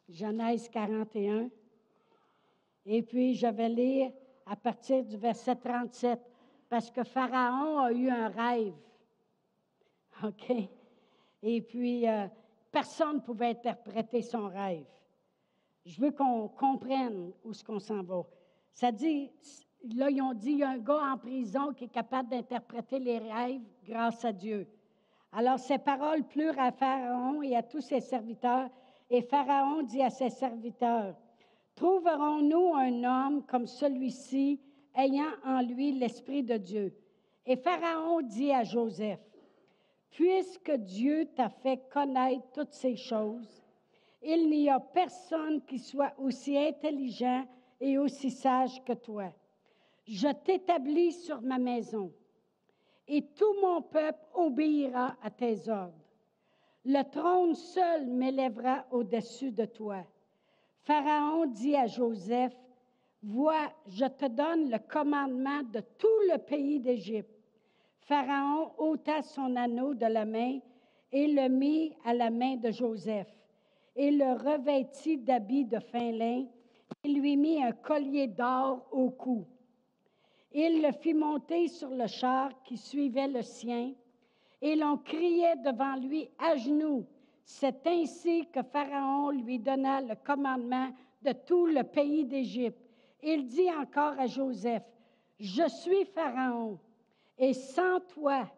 Genèse 0.08 0.68
41. 0.68 1.48
Et 2.86 3.02
puis, 3.02 3.34
je 3.34 3.46
vais 3.46 3.68
lire 3.68 4.12
à 4.46 4.56
partir 4.56 5.04
du 5.04 5.16
verset 5.16 5.56
37, 5.56 6.20
parce 6.68 6.90
que 6.90 7.04
Pharaon 7.04 7.80
a 7.80 7.92
eu 7.92 8.08
un 8.08 8.28
rêve. 8.28 8.74
OK? 10.22 10.52
Et 11.42 11.62
puis, 11.62 12.08
euh, 12.08 12.26
personne 12.70 13.16
ne 13.16 13.20
pouvait 13.20 13.50
interpréter 13.50 14.22
son 14.22 14.48
rêve. 14.48 14.86
Je 15.88 16.02
veux 16.02 16.10
qu'on 16.10 16.48
comprenne 16.48 17.32
où 17.44 17.54
ce 17.54 17.64
qu'on 17.64 17.78
s'en 17.78 18.02
va. 18.02 18.22
Ça 18.74 18.92
dit, 18.92 19.32
là, 19.94 20.10
ils 20.10 20.20
ont 20.20 20.34
dit, 20.34 20.50
il 20.50 20.58
y 20.58 20.62
a 20.62 20.68
un 20.68 20.78
gars 20.78 21.00
en 21.14 21.16
prison 21.16 21.72
qui 21.72 21.84
est 21.84 21.92
capable 21.92 22.28
d'interpréter 22.28 22.98
les 22.98 23.16
rêves 23.16 23.62
grâce 23.86 24.22
à 24.22 24.32
Dieu. 24.32 24.68
Alors 25.32 25.58
ces 25.58 25.78
paroles 25.78 26.24
plurent 26.24 26.58
à 26.58 26.72
Pharaon 26.72 27.42
et 27.42 27.56
à 27.56 27.62
tous 27.62 27.80
ses 27.80 28.00
serviteurs, 28.00 28.68
et 29.08 29.22
Pharaon 29.22 29.82
dit 29.82 30.02
à 30.02 30.10
ses 30.10 30.28
serviteurs, 30.28 31.16
Trouverons-nous 31.74 32.74
un 32.74 33.04
homme 33.04 33.46
comme 33.46 33.66
celui-ci 33.66 34.60
ayant 34.94 35.32
en 35.42 35.62
lui 35.62 35.92
l'Esprit 35.92 36.42
de 36.42 36.58
Dieu? 36.58 36.94
Et 37.46 37.56
Pharaon 37.56 38.20
dit 38.20 38.52
à 38.52 38.62
Joseph, 38.62 39.20
Puisque 40.10 40.72
Dieu 40.72 41.30
t'a 41.34 41.48
fait 41.48 41.80
connaître 41.90 42.44
toutes 42.52 42.74
ces 42.74 42.96
choses, 42.96 43.62
il 44.22 44.48
n'y 44.50 44.68
a 44.68 44.80
personne 44.80 45.62
qui 45.64 45.78
soit 45.78 46.12
aussi 46.18 46.56
intelligent 46.56 47.46
et 47.80 47.98
aussi 47.98 48.30
sage 48.30 48.82
que 48.84 48.94
toi. 48.94 49.32
Je 50.04 50.28
t'établis 50.28 51.12
sur 51.12 51.40
ma 51.42 51.58
maison, 51.58 52.12
et 53.06 53.22
tout 53.34 53.54
mon 53.60 53.82
peuple 53.82 54.24
obéira 54.34 55.16
à 55.22 55.30
tes 55.30 55.68
ordres. 55.68 55.94
Le 56.84 57.02
trône 57.10 57.54
seul 57.54 58.06
m'élèvera 58.06 58.86
au-dessus 58.90 59.52
de 59.52 59.66
toi. 59.66 60.04
Pharaon 60.80 61.46
dit 61.46 61.76
à 61.76 61.86
Joseph, 61.86 62.56
Vois, 63.22 63.72
je 63.88 64.04
te 64.04 64.26
donne 64.26 64.70
le 64.70 64.78
commandement 64.78 65.62
de 65.64 65.80
tout 65.98 66.06
le 66.30 66.38
pays 66.38 66.78
d'Égypte. 66.78 67.34
Pharaon 68.00 68.72
ôta 68.78 69.22
son 69.22 69.56
anneau 69.56 69.92
de 69.92 70.06
la 70.06 70.24
main 70.24 70.60
et 71.12 71.26
le 71.26 71.48
mit 71.48 71.94
à 72.04 72.14
la 72.14 72.30
main 72.30 72.56
de 72.56 72.70
Joseph, 72.70 73.28
et 73.98 74.12
le 74.12 74.32
revêtit 74.32 75.18
d'habits 75.18 75.64
de 75.64 75.80
fin 75.80 76.12
lin, 76.12 76.46
et 77.02 77.08
lui 77.08 77.36
mit 77.36 77.60
un 77.60 77.72
collier 77.72 78.28
d'or 78.28 78.86
au 78.92 79.10
cou. 79.10 79.44
Il 80.52 80.80
le 80.82 80.92
fit 80.92 81.14
monter 81.14 81.66
sur 81.66 81.90
le 81.90 82.06
char 82.06 82.62
qui 82.62 82.76
suivait 82.76 83.26
le 83.26 83.42
sien, 83.42 83.92
et 84.62 84.76
l'on 84.76 84.98
criait 84.98 85.56
devant 85.56 85.96
lui 85.96 86.30
à 86.38 86.56
genoux. 86.56 87.06
C'est 87.44 87.84
ainsi 87.88 88.46
que 88.46 88.62
Pharaon 88.62 89.30
lui 89.30 89.58
donna 89.58 90.00
le 90.00 90.14
commandement 90.14 90.90
de 91.22 91.32
tout 91.32 91.66
le 91.66 91.82
pays 91.82 92.24
d'Égypte. 92.24 92.78
Il 93.20 93.48
dit 93.48 93.70
encore 93.70 94.14
à 94.16 94.26
Joseph, 94.26 94.84
Je 95.40 95.68
suis 95.68 96.04
Pharaon, 96.04 96.78
et 97.36 97.52
sans 97.52 97.98
toi, 98.14 98.48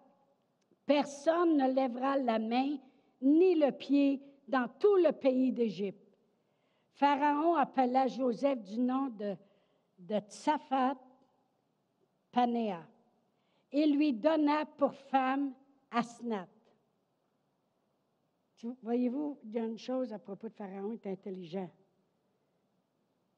personne 0.84 1.56
ne 1.56 1.72
lèvera 1.72 2.18
la 2.18 2.38
main 2.38 2.76
ni 3.22 3.54
le 3.54 3.70
pied 3.72 4.20
dans 4.50 4.68
tout 4.78 4.96
le 4.96 5.12
pays 5.12 5.52
d'Égypte. 5.52 6.18
Pharaon 6.92 7.54
appela 7.54 8.06
Joseph 8.08 8.62
du 8.62 8.78
nom 8.78 9.08
de, 9.08 9.36
Tsaphat 10.28 10.98
Panéa 12.32 12.86
et 13.72 13.86
lui 13.86 14.12
donna 14.12 14.66
pour 14.66 14.94
femme 14.94 15.54
Asnath. 15.90 16.48
Voyez-vous, 18.82 19.38
il 19.44 19.52
y 19.52 19.58
a 19.58 19.64
une 19.64 19.78
chose 19.78 20.12
à 20.12 20.18
propos 20.18 20.48
de 20.48 20.54
Pharaon, 20.54 20.92
il 20.92 20.96
est 20.96 21.06
intelligent. 21.06 21.70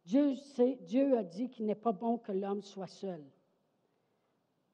Dieu 0.05 1.17
a 1.17 1.23
dit 1.23 1.49
qu'il 1.49 1.67
n'est 1.67 1.77
pas 1.77 1.93
bon 1.93 2.19
que 2.19 2.33
l'homme 2.33 2.63
soit 2.63 2.89
seul. 2.89 3.23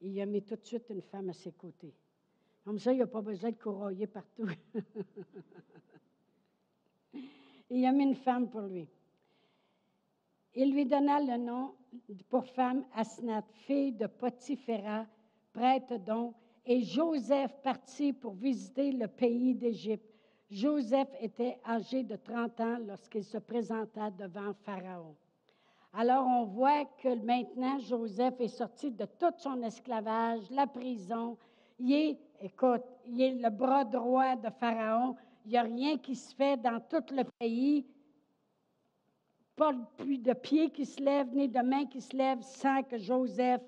Il 0.01 0.19
a 0.21 0.27
mis 0.27 0.43
tout 0.43 0.57
de 0.57 0.65
suite 0.65 0.89
une 0.89 1.03
femme 1.03 1.29
à 1.29 1.35
ses 1.35 1.53
côtés. 1.53 1.95
Comme 2.65 2.79
ça, 2.79 2.93
il 2.93 2.99
n'a 2.99 3.07
pas 3.07 3.21
besoin 3.21 3.51
de 3.51 3.57
courroyer 3.57 4.07
partout. 4.07 4.49
il 7.71 7.85
a 7.85 7.93
mis 7.93 8.05
une 8.05 8.15
femme 8.15 8.49
pour 8.49 8.63
lui. 8.63 8.89
Il 10.55 10.73
lui 10.73 10.87
donna 10.87 11.21
le 11.21 11.37
nom 11.37 11.75
pour 12.29 12.45
femme 12.47 12.85
Asnath, 12.95 13.51
fille 13.67 13.93
de 13.93 14.07
Potiphéra, 14.07 15.07
prêtre 15.53 15.99
donc, 15.99 16.35
et 16.65 16.83
Joseph 16.83 17.55
partit 17.63 18.13
pour 18.13 18.35
visiter 18.35 18.93
le 18.93 19.09
pays 19.09 19.55
d'Égypte. 19.55 20.05
Joseph 20.51 21.09
était 21.21 21.59
âgé 21.67 22.03
de 22.03 22.17
30 22.17 22.61
ans 22.61 22.79
lorsqu'il 22.87 23.25
se 23.25 23.39
présenta 23.39 24.11
devant 24.11 24.53
Pharaon. 24.65 25.15
Alors 25.93 26.27
on 26.27 26.45
voit 26.45 26.85
que 27.03 27.15
maintenant 27.25 27.79
Joseph 27.79 28.41
est 28.41 28.49
sorti 28.49 28.91
de 28.91 29.05
tout 29.05 29.33
son 29.39 29.63
esclavage, 29.63 30.51
la 30.51 30.67
prison. 30.67 31.37
Il 31.79 31.93
est, 31.93 32.19
écoute, 32.41 32.85
il 33.07 33.21
est 33.21 33.35
le 33.35 33.51
bras 33.51 33.85
droit 33.85 34.37
de 34.37 34.51
Pharaon. 34.51 35.17
Il 35.49 35.53
n'y 35.53 35.57
a 35.57 35.63
rien 35.63 35.97
qui 35.97 36.15
se 36.15 36.35
fait 36.35 36.59
dans 36.59 36.79
tout 36.79 37.03
le 37.11 37.25
pays 37.25 37.87
pas 39.57 39.73
de 39.73 40.33
pieds 40.35 40.69
qui 40.69 40.85
se 40.85 41.01
lèvent, 41.01 41.35
ni 41.35 41.49
de 41.49 41.61
mains 41.61 41.87
qui 41.87 42.03
se 42.03 42.15
lèvent 42.15 42.43
sans 42.43 42.83
que 42.83 42.99
Joseph 42.99 43.63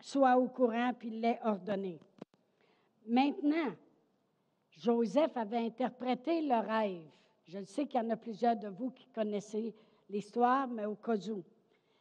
soit 0.00 0.38
au 0.38 0.48
courant 0.48 0.92
puis 0.98 1.10
l'ait 1.10 1.38
ordonné. 1.44 2.00
Maintenant, 3.06 3.74
Joseph 4.70 5.36
avait 5.36 5.58
interprété 5.58 6.40
le 6.40 6.58
rêve. 6.58 7.04
Je 7.44 7.62
sais 7.64 7.84
qu'il 7.84 8.00
y 8.00 8.02
en 8.02 8.08
a 8.08 8.16
plusieurs 8.16 8.56
de 8.56 8.68
vous 8.68 8.90
qui 8.90 9.06
connaissez 9.08 9.74
l'histoire, 10.08 10.68
mais 10.68 10.86
au 10.86 10.94
cas 10.94 11.18
où. 11.28 11.44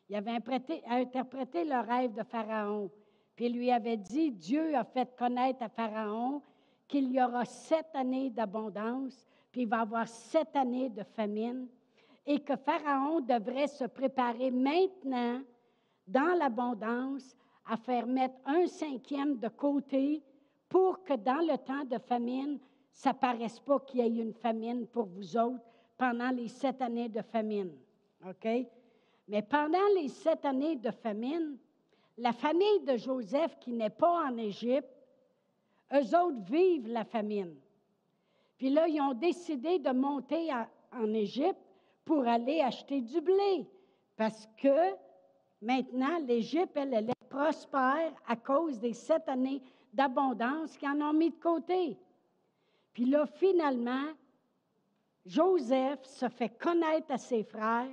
Il 0.08 0.16
avait 0.16 0.32
interprété, 0.32 1.66
le 1.66 1.86
rêve 1.86 2.14
de 2.14 2.24
Pharaon, 2.24 2.90
puis 3.36 3.48
il 3.48 3.54
lui 3.58 3.70
avait 3.70 3.98
dit, 3.98 4.32
Dieu 4.32 4.74
a 4.78 4.86
fait 4.86 5.14
connaître 5.18 5.62
à 5.62 5.68
Pharaon 5.68 6.42
qu'il 6.90 7.12
y 7.12 7.22
aura 7.22 7.46
sept 7.46 7.88
années 7.94 8.32
d'abondance, 8.32 9.26
puis 9.52 9.62
il 9.62 9.70
va 9.70 9.78
y 9.78 9.82
avoir 9.82 10.08
sept 10.08 10.54
années 10.56 10.90
de 10.90 11.04
famine, 11.04 11.68
et 12.26 12.40
que 12.40 12.58
Pharaon 12.58 13.22
devrait 13.22 13.68
se 13.68 13.86
préparer 13.86 14.52
maintenant 14.52 15.42
dans 16.06 16.38
l'abondance 16.38 17.36
à 17.66 17.78
faire 17.78 18.08
mettre 18.08 18.36
un 18.46 18.66
cinquième 18.68 19.38
de 19.38 19.48
côté 19.48 20.24
pour 20.68 21.04
que 21.04 21.14
dans 21.14 21.46
le 21.48 21.58
temps 21.58 21.86
de 21.86 22.00
famine, 22.00 22.60
ça 22.92 23.14
ne 23.14 23.18
paraisse 23.18 23.60
pas 23.60 23.80
qu'il 23.80 24.02
y 24.02 24.20
ait 24.20 24.24
une 24.24 24.34
famine 24.34 24.88
pour 24.88 25.06
vous 25.06 25.38
autres 25.38 25.64
pendant 25.98 26.30
les 26.32 26.48
sept 26.48 26.82
années 26.82 27.10
de 27.10 27.22
famine. 27.22 27.72
OK? 28.28 28.48
Mais 29.28 29.42
pendant 29.44 29.78
les 29.96 30.08
sept 30.08 30.44
années 30.46 30.76
de 30.76 30.92
famine, 30.92 31.58
la 32.18 32.34
famille 32.34 32.82
de 32.86 32.98
Joseph 32.98 33.58
qui 33.60 33.72
n'est 33.72 33.90
pas 33.92 34.26
en 34.26 34.38
Égypte, 34.38 34.99
eux 35.94 36.18
autres 36.18 36.42
vivent 36.50 36.88
la 36.88 37.04
famine. 37.04 37.56
Puis 38.58 38.70
là, 38.70 38.88
ils 38.88 39.02
ont 39.02 39.14
décidé 39.14 39.80
de 39.80 39.92
monter 39.92 40.50
en 40.92 41.14
Égypte 41.14 41.60
pour 42.06 42.28
aller 42.28 42.62
acheter 42.62 43.02
du 43.02 43.22
blé. 43.22 43.68
Parce 44.16 44.48
que 44.58 44.94
maintenant, 45.62 46.20
l'Égypte, 46.20 46.76
elle, 46.76 46.94
elle 46.94 47.10
est 47.10 47.30
prospère 47.30 48.14
à 48.28 48.36
cause 48.36 48.80
des 48.80 48.94
sept 48.94 49.28
années 49.30 49.62
d'abondance 49.94 50.78
qu'ils 50.78 50.90
en 50.90 51.02
ont 51.02 51.14
mis 51.14 51.30
de 51.30 51.40
côté. 51.40 51.98
Puis 52.94 53.06
là, 53.06 53.26
finalement, 53.26 54.08
Joseph 55.26 56.04
se 56.04 56.28
fait 56.28 56.50
connaître 56.50 57.12
à 57.12 57.18
ses 57.18 57.44
frères, 57.44 57.88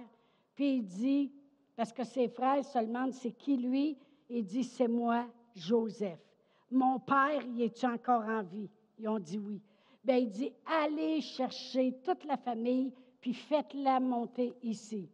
puis 0.54 0.76
il 0.76 0.84
dit, 0.84 1.32
parce 1.76 1.92
que 1.92 2.04
ses 2.04 2.28
frères 2.28 2.64
se 2.64 2.78
demandent 2.78 3.12
c'est 3.12 3.32
qui 3.32 3.56
lui, 3.56 3.98
il 4.28 4.44
dit, 4.44 4.64
c'est 4.64 4.88
moi, 4.88 5.26
Joseph. 5.54 6.25
Mon 6.70 6.98
père, 6.98 7.42
il 7.46 7.62
est-tu 7.62 7.86
encore 7.86 8.24
en 8.24 8.42
vie? 8.42 8.68
Ils 8.98 9.08
ont 9.08 9.18
dit 9.18 9.38
oui. 9.38 9.60
Bien, 10.02 10.16
il 10.16 10.30
dit, 10.30 10.52
allez 10.64 11.20
chercher 11.20 11.92
toute 12.04 12.24
la 12.24 12.36
famille, 12.36 12.92
puis 13.20 13.34
faites-la 13.34 13.98
monter 13.98 14.52
ici. 14.62 15.08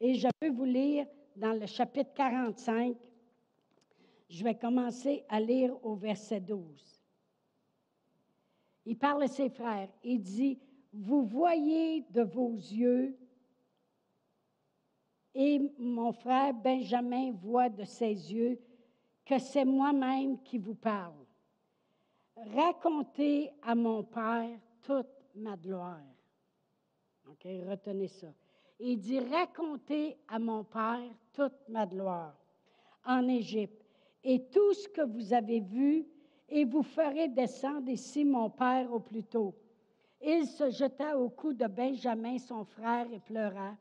Et 0.00 0.14
je 0.14 0.28
vais 0.40 0.50
vous 0.50 0.64
lire 0.64 1.06
dans 1.34 1.52
le 1.52 1.66
chapitre 1.66 2.12
45. 2.14 2.96
Je 4.28 4.44
vais 4.44 4.54
commencer 4.54 5.24
à 5.28 5.40
lire 5.40 5.76
au 5.84 5.94
verset 5.94 6.40
12. 6.40 7.00
Il 8.84 8.96
parle 8.96 9.24
à 9.24 9.28
ses 9.28 9.50
frères. 9.50 9.88
Il 10.04 10.20
dit, 10.20 10.58
vous 10.92 11.24
voyez 11.24 12.02
de 12.10 12.22
vos 12.22 12.54
yeux, 12.54 13.16
et 15.34 15.60
mon 15.78 16.12
frère 16.12 16.54
Benjamin 16.54 17.32
voit 17.32 17.68
de 17.68 17.84
ses 17.84 18.32
yeux 18.32 18.58
que 19.26 19.38
c'est 19.38 19.64
moi-même 19.64 20.40
qui 20.42 20.56
vous 20.56 20.76
parle. 20.76 21.26
Racontez 22.54 23.50
à 23.62 23.74
mon 23.74 24.04
Père 24.04 24.58
toute 24.82 25.08
ma 25.34 25.56
gloire. 25.56 26.00
OK, 27.28 27.46
retenez 27.68 28.08
ça. 28.08 28.28
Il 28.78 28.98
dit 28.98 29.18
Racontez 29.18 30.16
à 30.28 30.38
mon 30.38 30.62
Père 30.64 31.10
toute 31.32 31.68
ma 31.68 31.86
gloire 31.86 32.34
en 33.04 33.26
Égypte 33.28 33.84
et 34.22 34.48
tout 34.48 34.72
ce 34.74 34.88
que 34.88 35.02
vous 35.02 35.32
avez 35.32 35.60
vu, 35.60 36.04
et 36.48 36.64
vous 36.64 36.82
ferez 36.82 37.28
descendre 37.28 37.88
ici 37.88 38.24
mon 38.24 38.50
Père 38.50 38.92
au 38.92 39.00
plus 39.00 39.24
tôt. 39.24 39.54
Il 40.20 40.46
se 40.46 40.70
jeta 40.70 41.18
au 41.18 41.28
cou 41.28 41.52
de 41.52 41.66
Benjamin, 41.66 42.38
son 42.38 42.64
frère, 42.64 43.06
et 43.12 43.20
pleura. 43.20 43.76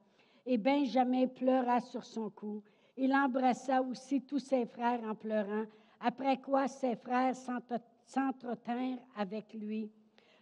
Et 0.46 0.58
Benjamin 0.58 1.28
pleura 1.28 1.80
sur 1.80 2.04
son 2.04 2.30
cou. 2.30 2.62
Il 2.98 3.14
embrassa 3.14 3.82
aussi 3.82 4.22
tous 4.22 4.40
ses 4.40 4.66
frères 4.66 5.04
en 5.04 5.16
pleurant, 5.16 5.66
après 6.00 6.38
quoi 6.38 6.68
ses 6.68 6.96
frères 6.96 7.36
s'entretinrent 7.36 9.00
avec 9.18 9.54
lui. 9.54 9.92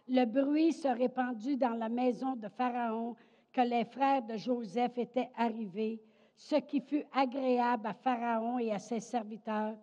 Le 0.06 0.24
bruit 0.24 0.72
se 0.72 0.88
répandit 0.88 1.56
dans 1.56 1.74
la 1.74 1.88
maison 1.88 2.36
de 2.36 2.48
Pharaon 2.48 3.16
que 3.52 3.62
les 3.62 3.84
frères 3.84 4.22
de 4.22 4.36
Joseph 4.36 4.98
étaient 4.98 5.30
arrivés, 5.36 6.00
ce 6.36 6.56
qui 6.56 6.80
fut 6.80 7.04
agréable 7.12 7.86
à 7.86 7.94
Pharaon 7.94 8.58
et 8.58 8.72
à 8.72 8.78
ses 8.78 9.00
serviteurs. 9.00 9.76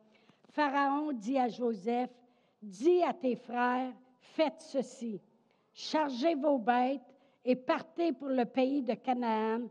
Pharaon 0.49 1.11
dit 1.13 1.38
à 1.38 1.49
Joseph, 1.49 2.09
Dis 2.61 3.01
à 3.01 3.13
tes 3.13 3.36
frères, 3.36 3.91
faites 4.19 4.61
ceci, 4.61 5.19
chargez 5.74 6.36
vos 6.36 6.59
bêtes 6.59 7.01
et 7.43 7.55
partez 7.55 8.13
pour 8.13 8.30
le 8.30 8.45
pays 8.45 8.84
de 8.84 8.93
Canaan, 8.93 9.61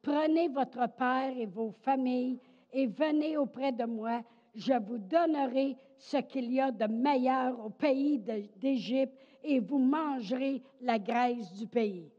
prenez 0.00 0.48
votre 0.48 0.88
père 0.96 1.36
et 1.36 1.44
vos 1.44 1.72
familles 1.72 2.40
et 2.72 2.86
venez 2.86 3.36
auprès 3.36 3.72
de 3.72 3.84
moi, 3.84 4.22
je 4.54 4.74
vous 4.74 4.98
donnerai 4.98 5.76
ce 5.96 6.18
qu'il 6.18 6.52
y 6.52 6.60
a 6.60 6.70
de 6.70 6.86
meilleur 6.86 7.64
au 7.64 7.70
pays 7.70 8.18
d'Égypte 8.56 9.14
et 9.42 9.60
vous 9.60 9.78
mangerez 9.78 10.62
la 10.80 10.98
graisse 10.98 11.52
du 11.52 11.66
pays. 11.66 12.10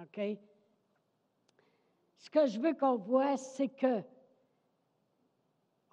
OK? 0.00 0.20
Ce 2.18 2.30
que 2.30 2.46
je 2.46 2.58
veux 2.60 2.74
qu'on 2.74 2.96
voit, 2.96 3.36
c'est 3.36 3.68
que 3.68 4.02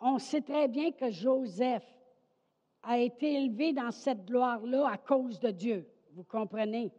on 0.01 0.19
sait 0.19 0.41
très 0.41 0.67
bien 0.67 0.91
que 0.91 1.09
Joseph 1.09 1.85
a 2.81 2.97
été 2.97 3.35
élevé 3.35 3.71
dans 3.71 3.91
cette 3.91 4.25
gloire-là 4.25 4.89
à 4.89 4.97
cause 4.97 5.39
de 5.39 5.51
Dieu, 5.51 5.87
vous 6.11 6.25
comprenez? 6.25 6.91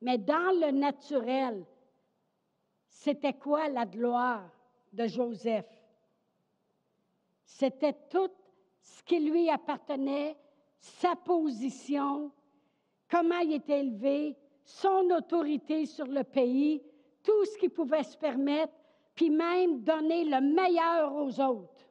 Mais 0.00 0.18
dans 0.18 0.58
le 0.60 0.72
naturel, 0.72 1.64
c'était 2.88 3.32
quoi 3.32 3.68
la 3.68 3.86
gloire 3.86 4.50
de 4.92 5.06
Joseph? 5.06 5.66
C'était 7.52 7.94
tout 8.08 8.30
ce 8.80 9.02
qui 9.02 9.20
lui 9.20 9.50
appartenait, 9.50 10.36
sa 10.78 11.14
position, 11.14 12.32
comment 13.10 13.38
il 13.40 13.52
était 13.52 13.80
élevé, 13.80 14.36
son 14.64 15.10
autorité 15.10 15.84
sur 15.84 16.06
le 16.06 16.24
pays, 16.24 16.82
tout 17.22 17.44
ce 17.44 17.58
qu'il 17.58 17.70
pouvait 17.70 18.02
se 18.04 18.16
permettre, 18.16 18.72
puis 19.14 19.28
même 19.28 19.82
donner 19.82 20.24
le 20.24 20.40
meilleur 20.40 21.14
aux 21.14 21.40
autres. 21.40 21.86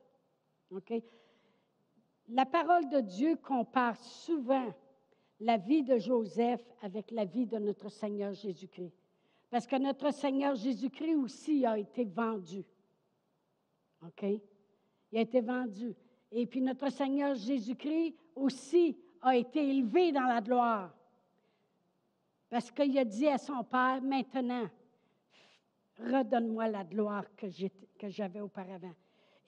OK? 0.72 0.94
La 2.30 2.46
parole 2.46 2.90
de 2.90 3.00
Dieu 3.00 3.36
compare 3.36 3.98
souvent 3.98 4.74
la 5.40 5.58
vie 5.58 5.84
de 5.84 6.00
Joseph 6.00 6.62
avec 6.82 7.12
la 7.12 7.26
vie 7.26 7.46
de 7.46 7.60
notre 7.60 7.90
Seigneur 7.90 8.34
Jésus-Christ. 8.34 8.98
Parce 9.52 9.68
que 9.68 9.76
notre 9.76 10.12
Seigneur 10.12 10.56
Jésus-Christ 10.56 11.16
aussi 11.16 11.66
a 11.66 11.78
été 11.78 12.04
vendu. 12.04 12.66
OK? 14.04 14.26
Il 15.12 15.18
a 15.18 15.22
été 15.22 15.42
vendu. 15.42 15.96
Et 16.32 16.46
puis 16.46 16.62
notre 16.62 16.90
Seigneur 16.90 17.36
Jésus-Christ 17.36 18.16
aussi 18.36 18.98
a 19.22 19.36
été 19.36 19.70
élevé 19.70 20.12
dans 20.12 20.24
la 20.24 20.42
gloire. 20.42 20.94
Parce 22.50 22.72
qu'il 22.72 22.98
a 22.98 23.06
dit 23.06 23.28
à 23.28 23.38
son 23.38 23.64
Père, 23.64 24.02
maintenant, 24.02 24.70
redonne-moi 26.00 26.68
la 26.68 26.84
gloire 26.84 27.26
que 27.36 28.10
j'avais 28.10 28.42
auparavant. 28.42 28.94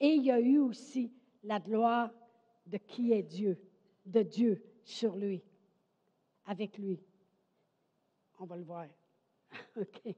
Et 0.00 0.14
il 0.14 0.24
y 0.24 0.30
a 0.30 0.40
eu 0.40 0.58
aussi 0.58 1.12
la 1.42 1.60
gloire 1.60 2.10
de 2.66 2.78
qui 2.78 3.12
est 3.12 3.22
Dieu, 3.22 3.58
de 4.06 4.22
Dieu 4.22 4.62
sur 4.84 5.16
lui, 5.16 5.42
avec 6.46 6.78
lui. 6.78 7.00
On 8.38 8.46
va 8.46 8.56
le 8.56 8.64
voir. 8.64 8.86
OK. 9.76 10.14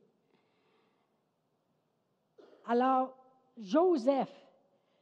Alors, 2.67 3.17
Joseph, 3.57 4.46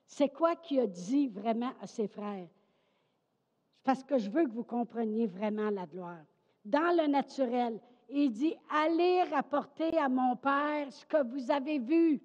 c'est 0.06 0.28
quoi 0.28 0.56
qu'il 0.56 0.80
a 0.80 0.86
dit 0.86 1.28
vraiment 1.28 1.72
à 1.80 1.86
ses 1.86 2.06
frères? 2.06 2.48
Parce 3.82 4.02
que 4.02 4.18
je 4.18 4.30
veux 4.30 4.44
que 4.44 4.52
vous 4.52 4.64
compreniez 4.64 5.26
vraiment 5.26 5.70
la 5.70 5.86
gloire. 5.86 6.24
Dans 6.64 6.96
le 6.96 7.06
naturel, 7.06 7.80
il 8.08 8.30
dit, 8.30 8.54
allez 8.70 9.22
rapporter 9.24 9.96
à 9.98 10.08
mon 10.08 10.36
Père 10.36 10.90
ce 10.90 11.04
que 11.04 11.22
vous 11.24 11.50
avez 11.50 11.78
vu, 11.78 12.22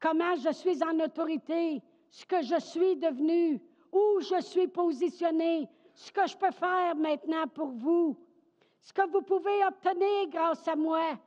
comment 0.00 0.34
je 0.36 0.52
suis 0.52 0.82
en 0.82 0.98
autorité, 1.00 1.82
ce 2.10 2.26
que 2.26 2.42
je 2.42 2.60
suis 2.60 2.96
devenu, 2.96 3.60
où 3.92 4.20
je 4.20 4.40
suis 4.42 4.68
positionné, 4.68 5.68
ce 5.94 6.12
que 6.12 6.26
je 6.26 6.36
peux 6.36 6.50
faire 6.50 6.94
maintenant 6.96 7.46
pour 7.48 7.68
vous, 7.68 8.16
ce 8.80 8.92
que 8.92 9.08
vous 9.10 9.22
pouvez 9.22 9.64
obtenir 9.66 10.28
grâce 10.28 10.66
à 10.68 10.76
moi. 10.76 11.18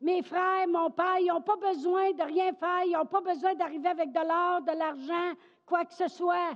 Mes 0.00 0.22
frères, 0.22 0.68
mon 0.68 0.90
père, 0.90 1.18
ils 1.18 1.28
n'ont 1.28 1.40
pas 1.40 1.56
besoin 1.56 2.12
de 2.12 2.22
rien 2.22 2.52
faire, 2.52 2.84
ils 2.84 2.92
n'ont 2.92 3.06
pas 3.06 3.20
besoin 3.20 3.54
d'arriver 3.54 3.88
avec 3.88 4.12
de 4.12 4.20
l'or, 4.20 4.62
de 4.62 4.78
l'argent, 4.78 5.32
quoi 5.64 5.84
que 5.84 5.94
ce 5.94 6.08
soit. 6.08 6.52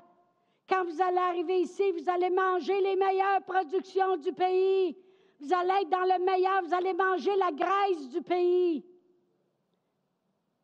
Quand 0.69 0.85
vous 0.85 1.01
allez 1.01 1.19
arriver 1.19 1.61
ici, 1.61 1.91
vous 1.93 2.09
allez 2.09 2.31
manger 2.31 2.81
les 2.81 2.97
meilleures 2.97 3.43
productions 3.43 4.17
du 4.19 4.33
pays. 4.33 4.97
Vous 5.41 5.53
allez 5.53 5.83
être 5.83 5.89
dans 5.89 6.01
le 6.01 6.25
meilleur, 6.25 6.63
vous 6.63 6.75
allez 6.75 6.93
manger 6.93 7.35
la 7.37 7.51
graisse 7.51 8.09
du 8.11 8.21
pays. 8.21 8.85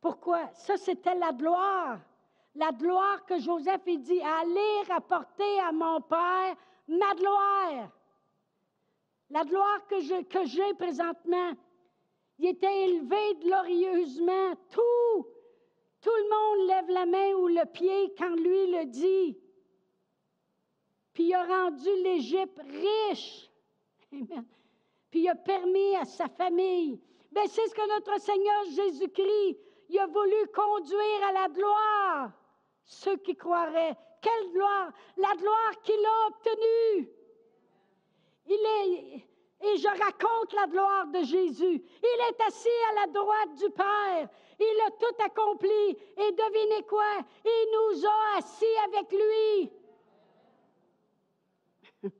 Pourquoi? 0.00 0.50
Ça, 0.52 0.76
c'était 0.76 1.14
la 1.14 1.32
gloire 1.32 1.98
la 2.56 2.72
gloire 2.72 3.24
que 3.26 3.38
Joseph 3.38 3.82
il 3.86 4.00
dit, 4.00 4.20
allez 4.20 4.82
rapporter 4.88 5.60
à 5.60 5.72
mon 5.72 6.00
Père 6.00 6.56
ma 6.88 7.14
gloire. 7.14 7.90
La 9.30 9.44
gloire 9.44 9.86
que, 9.88 10.00
j'ai 10.00 10.74
présentement. 10.74 11.52
Il 12.38 12.48
était 12.48 12.84
élevé 12.84 13.34
glorieusement. 13.40 14.54
Tout, 14.70 15.26
tout 16.00 16.10
le 16.10 16.28
monde 16.28 16.68
lève 16.68 16.90
la 16.90 17.06
main 17.06 17.32
ou 17.34 17.48
le 17.48 17.64
pied 17.66 18.14
quand 18.18 18.34
lui 18.34 18.70
le 18.72 18.86
dit. 18.86 19.38
Puis 21.12 21.24
il 21.24 21.34
a 21.34 21.44
rendu 21.44 21.88
l'Égypte 22.02 22.60
riche. 22.60 23.50
Amen. 24.12 24.46
Puis 25.10 25.20
il 25.20 25.28
a 25.28 25.34
permis 25.34 25.96
à 25.96 26.04
sa 26.04 26.28
famille. 26.28 27.00
Mais 27.32 27.42
ben, 27.42 27.48
c'est 27.48 27.66
ce 27.68 27.74
que 27.74 27.94
notre 27.94 28.20
Seigneur 28.20 28.64
Jésus-Christ, 28.74 29.58
a 29.98 30.06
voulu 30.06 30.46
conduire 30.54 31.24
à 31.28 31.32
la 31.32 31.48
gloire 31.48 32.32
ceux 32.84 33.16
qui 33.18 33.34
croiraient. 33.36 33.96
Quelle 34.20 34.52
gloire! 34.52 34.92
La 35.16 35.34
gloire 35.36 35.80
qu'il 35.82 36.04
a 36.04 36.26
obtenue. 36.28 37.08
Il 38.46 38.54
est, 38.54 39.26
et 39.66 39.78
je 39.78 39.88
raconte 39.88 40.52
la 40.52 40.66
gloire 40.66 41.06
de 41.08 41.22
Jésus. 41.22 41.82
Il 42.02 42.20
est 42.28 42.40
assis 42.46 42.68
à 42.90 42.94
la 43.00 43.06
droite 43.12 43.54
du 43.58 43.70
Père. 43.70 44.28
Il 44.58 44.80
a 44.86 44.90
tout 44.92 45.22
accompli. 45.24 45.96
Et 46.16 46.32
devinez 46.32 46.82
quoi? 46.86 47.18
Il 47.44 47.66
nous 47.72 48.06
a 48.06 48.38
assis 48.38 48.76
avec 48.86 49.12
lui. 49.12 49.70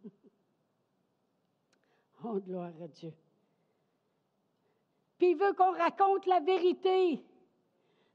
oh, 2.24 2.40
gloire 2.40 2.72
à 2.82 2.88
Dieu. 2.88 3.12
Puis 5.18 5.30
il 5.30 5.36
veut 5.36 5.52
qu'on 5.54 5.72
raconte 5.72 6.26
la 6.26 6.40
vérité 6.40 7.24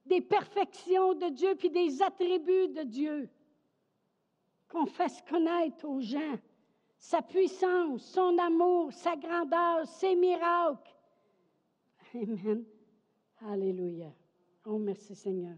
des 0.05 0.21
perfections 0.21 1.13
de 1.13 1.29
Dieu, 1.29 1.55
puis 1.55 1.69
des 1.69 2.01
attributs 2.01 2.69
de 2.69 2.83
Dieu. 2.83 3.29
Qu'on 4.67 4.85
fasse 4.85 5.21
connaître 5.23 5.85
aux 5.85 6.01
gens 6.01 6.37
sa 7.01 7.23
puissance, 7.23 8.03
son 8.03 8.37
amour, 8.37 8.93
sa 8.93 9.15
grandeur, 9.15 9.87
ses 9.87 10.15
miracles. 10.15 10.95
Amen. 12.13 12.63
Alléluia. 13.41 14.13
Oh, 14.65 14.77
merci 14.77 15.15
Seigneur. 15.15 15.57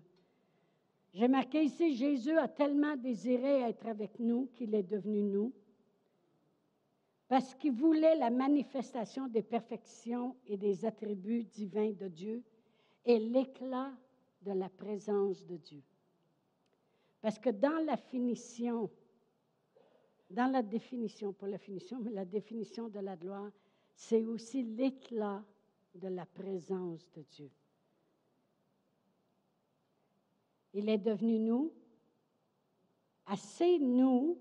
J'ai 1.14 1.28
marqué 1.28 1.66
ici, 1.66 1.96
Jésus 1.96 2.38
a 2.38 2.48
tellement 2.48 2.96
désiré 2.96 3.60
être 3.64 3.86
avec 3.88 4.18
nous 4.20 4.50
qu'il 4.56 4.74
est 4.74 4.84
devenu 4.84 5.22
nous, 5.22 5.54
parce 7.28 7.54
qu'il 7.56 7.74
voulait 7.74 8.16
la 8.16 8.30
manifestation 8.30 9.28
des 9.28 9.44
perfections 9.44 10.38
et 10.48 10.56
des 10.56 10.86
attributs 10.86 11.44
divins 11.44 11.92
de 11.92 12.08
Dieu 12.08 12.42
et 13.06 13.20
l'éclat 13.20 13.92
de 14.44 14.54
la 14.54 14.70
présence 14.70 15.46
de 15.46 15.58
Dieu. 15.58 15.84
Parce 17.22 17.38
que 17.38 17.50
dans 17.50 17.84
la 17.86 17.98
finition, 17.98 18.90
dans 20.34 20.52
la 20.52 20.64
définition, 20.64 21.32
pas 21.32 21.48
la 21.48 21.60
finition, 21.60 22.00
mais 22.00 22.12
la 22.12 22.26
définition 22.26 22.90
de 22.90 23.00
la 23.00 23.16
gloire, 23.16 23.52
c'est 23.96 24.26
aussi 24.26 24.64
l'éclat 24.64 25.44
de 25.94 26.08
la 26.08 26.26
présence 26.26 27.08
de 27.16 27.22
Dieu. 27.22 27.52
Il 30.74 30.90
est 30.90 30.98
devenu 30.98 31.38
nous, 31.38 31.72
assez 33.28 33.78
nous, 33.78 34.40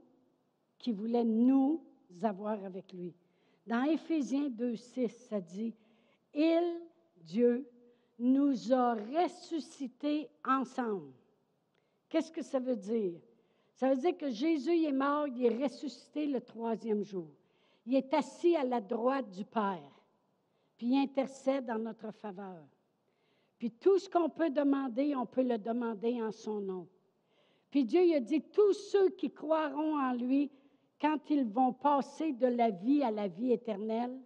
qui 0.78 0.92
voulait 0.92 1.24
nous 1.24 1.84
avoir 2.22 2.64
avec 2.64 2.92
lui. 2.92 3.14
Dans 3.66 3.84
Éphésiens 3.84 4.48
2.6, 4.48 5.10
ça 5.28 5.40
dit, 5.40 5.74
Il, 6.34 6.80
Dieu, 7.16 7.68
nous 8.18 8.72
a 8.72 8.94
ressuscités 8.94 10.30
ensemble. 10.44 11.12
Qu'est-ce 12.08 12.32
que 12.32 12.42
ça 12.42 12.58
veut 12.58 12.76
dire? 12.76 13.20
Ça 13.82 13.88
veut 13.88 13.96
dire 13.96 14.16
que 14.16 14.30
Jésus 14.30 14.84
est 14.84 14.92
mort, 14.92 15.26
il 15.26 15.44
est 15.44 15.64
ressuscité 15.64 16.28
le 16.28 16.40
troisième 16.40 17.02
jour. 17.02 17.26
Il 17.84 17.96
est 17.96 18.14
assis 18.14 18.54
à 18.54 18.62
la 18.62 18.80
droite 18.80 19.28
du 19.30 19.44
Père, 19.44 19.90
puis 20.76 20.86
il 20.86 21.02
intercède 21.02 21.68
en 21.68 21.80
notre 21.80 22.12
faveur. 22.12 22.62
Puis 23.58 23.72
tout 23.72 23.98
ce 23.98 24.08
qu'on 24.08 24.28
peut 24.28 24.50
demander, 24.50 25.16
on 25.16 25.26
peut 25.26 25.42
le 25.42 25.58
demander 25.58 26.22
en 26.22 26.30
son 26.30 26.60
nom. 26.60 26.86
Puis 27.72 27.84
Dieu 27.84 28.14
a 28.14 28.20
dit, 28.20 28.42
tous 28.52 28.72
ceux 28.72 29.10
qui 29.10 29.32
croiront 29.32 29.98
en 29.98 30.12
lui, 30.12 30.48
quand 31.00 31.18
ils 31.28 31.44
vont 31.44 31.72
passer 31.72 32.34
de 32.34 32.46
la 32.46 32.70
vie 32.70 33.02
à 33.02 33.10
la 33.10 33.26
vie 33.26 33.50
éternelle, 33.50 34.16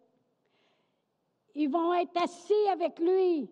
ils 1.54 1.70
vont 1.70 1.94
être 1.94 2.22
assis 2.22 2.68
avec 2.70 2.98
lui 2.98 3.48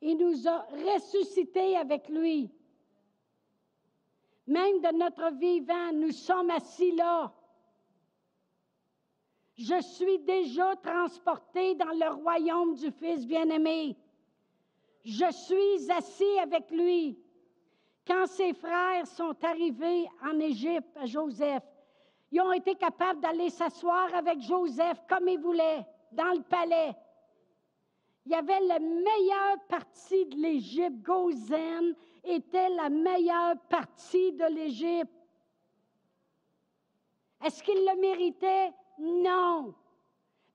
il 0.00 0.16
nous 0.16 0.46
a 0.46 0.66
ressuscités 0.94 1.76
avec 1.76 2.08
lui. 2.08 2.50
Même 4.48 4.80
de 4.80 4.96
notre 4.96 5.30
vivant, 5.36 5.92
nous 5.92 6.10
sommes 6.10 6.48
assis 6.50 6.92
là. 6.92 7.30
Je 9.54 9.78
suis 9.82 10.18
déjà 10.20 10.74
transporté 10.76 11.74
dans 11.74 11.90
le 11.90 12.14
royaume 12.14 12.74
du 12.74 12.90
Fils 12.90 13.26
bien-aimé. 13.26 13.94
Je 15.04 15.30
suis 15.30 15.90
assis 15.92 16.38
avec 16.38 16.70
lui. 16.70 17.18
Quand 18.06 18.26
ses 18.26 18.54
frères 18.54 19.06
sont 19.06 19.36
arrivés 19.44 20.08
en 20.22 20.40
Égypte 20.40 20.96
à 20.96 21.04
Joseph, 21.04 21.64
ils 22.32 22.40
ont 22.40 22.52
été 22.52 22.74
capables 22.74 23.20
d'aller 23.20 23.50
s'asseoir 23.50 24.14
avec 24.14 24.40
Joseph 24.40 24.98
comme 25.06 25.28
ils 25.28 25.38
voulaient, 25.38 25.84
dans 26.10 26.32
le 26.32 26.42
palais 26.42 26.94
il 28.28 28.32
y 28.32 28.34
avait 28.34 28.60
la 28.60 28.78
meilleure 28.78 29.58
partie 29.70 30.26
de 30.26 30.36
l'Égypte. 30.36 31.00
Gozen 31.00 31.94
était 32.24 32.68
la 32.70 32.88
meilleure 32.88 33.58
partie 33.68 34.32
de 34.32 34.44
l'Égypte. 34.54 35.12
Est-ce 37.44 37.62
qu'il 37.62 37.78
le 37.78 38.00
méritait? 38.00 38.72
Non. 38.98 39.74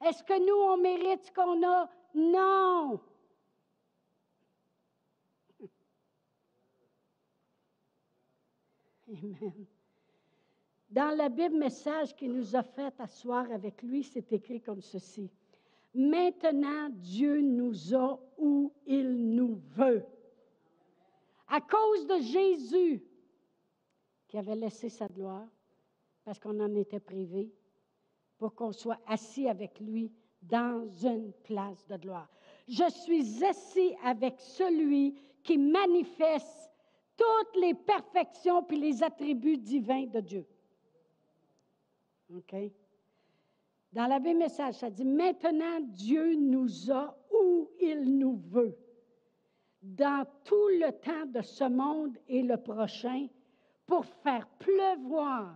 Est-ce 0.06 0.24
que 0.24 0.38
nous, 0.40 0.74
on 0.74 0.78
mérite 0.78 1.24
ce 1.24 1.32
qu'on 1.32 1.66
a? 1.66 1.90
Non. 2.14 3.00
Amen. 9.08 9.66
Dans 10.90 11.16
la 11.18 11.30
Bible 11.30 11.58
message 11.58 12.16
qu'il 12.16 12.34
nous 12.34 12.56
a 12.56 12.62
fait 12.62 12.94
asseoir 13.00 13.52
avec 13.52 13.82
lui, 13.82 14.04
c'est 14.04 14.32
écrit 14.32 14.62
comme 14.62 14.82
ceci. 14.82 15.32
Maintenant, 15.96 16.90
Dieu 16.92 17.42
nous 17.42 17.96
a 17.96 18.20
où 18.38 18.72
il 18.86 19.34
nous 19.34 19.56
veut. 19.76 20.06
À 21.54 21.62
cause 21.62 22.08
de 22.08 22.20
Jésus, 22.20 23.04
qui 24.28 24.40
avait 24.40 24.56
laissé 24.56 24.90
sa 24.90 25.08
gloire, 25.08 25.48
parce 26.24 26.40
qu'on 26.40 26.60
en 26.60 26.74
était 26.74 27.00
privé, 27.00 27.54
pour 28.40 28.56
qu'on 28.56 28.72
soit 28.72 29.00
assis 29.06 29.48
avec 29.48 29.80
lui 29.80 30.12
dans 30.42 30.90
une 31.04 31.32
place 31.44 31.86
de 31.86 31.98
gloire. 31.98 32.28
Je 32.68 32.90
suis 32.90 33.46
assis 33.46 33.96
avec 34.04 34.40
celui 34.40 35.14
qui 35.44 35.60
manifeste 35.60 36.72
toutes 37.16 37.62
les 37.62 37.76
perfections 37.76 38.64
puis 38.64 38.80
les 38.80 39.04
attributs 39.04 39.60
divins 39.60 40.08
de 40.08 40.22
Dieu. 40.22 40.48
OK? 42.36 42.56
Dans 43.92 44.08
la 44.08 44.20
message, 44.20 44.74
ça 44.74 44.90
dit 44.90 45.06
Maintenant, 45.06 45.82
Dieu 45.82 46.34
nous 46.34 46.92
a 46.92 47.16
où 47.32 47.70
il 47.80 48.18
nous 48.18 48.38
veut. 48.38 48.76
Dans 49.84 50.26
tout 50.44 50.70
le 50.70 50.92
temps 51.00 51.26
de 51.26 51.42
ce 51.42 51.66
monde 51.66 52.18
et 52.28 52.42
le 52.42 52.58
prochain, 52.58 53.28
pour 53.86 54.06
faire 54.06 54.48
pleuvoir 54.48 55.54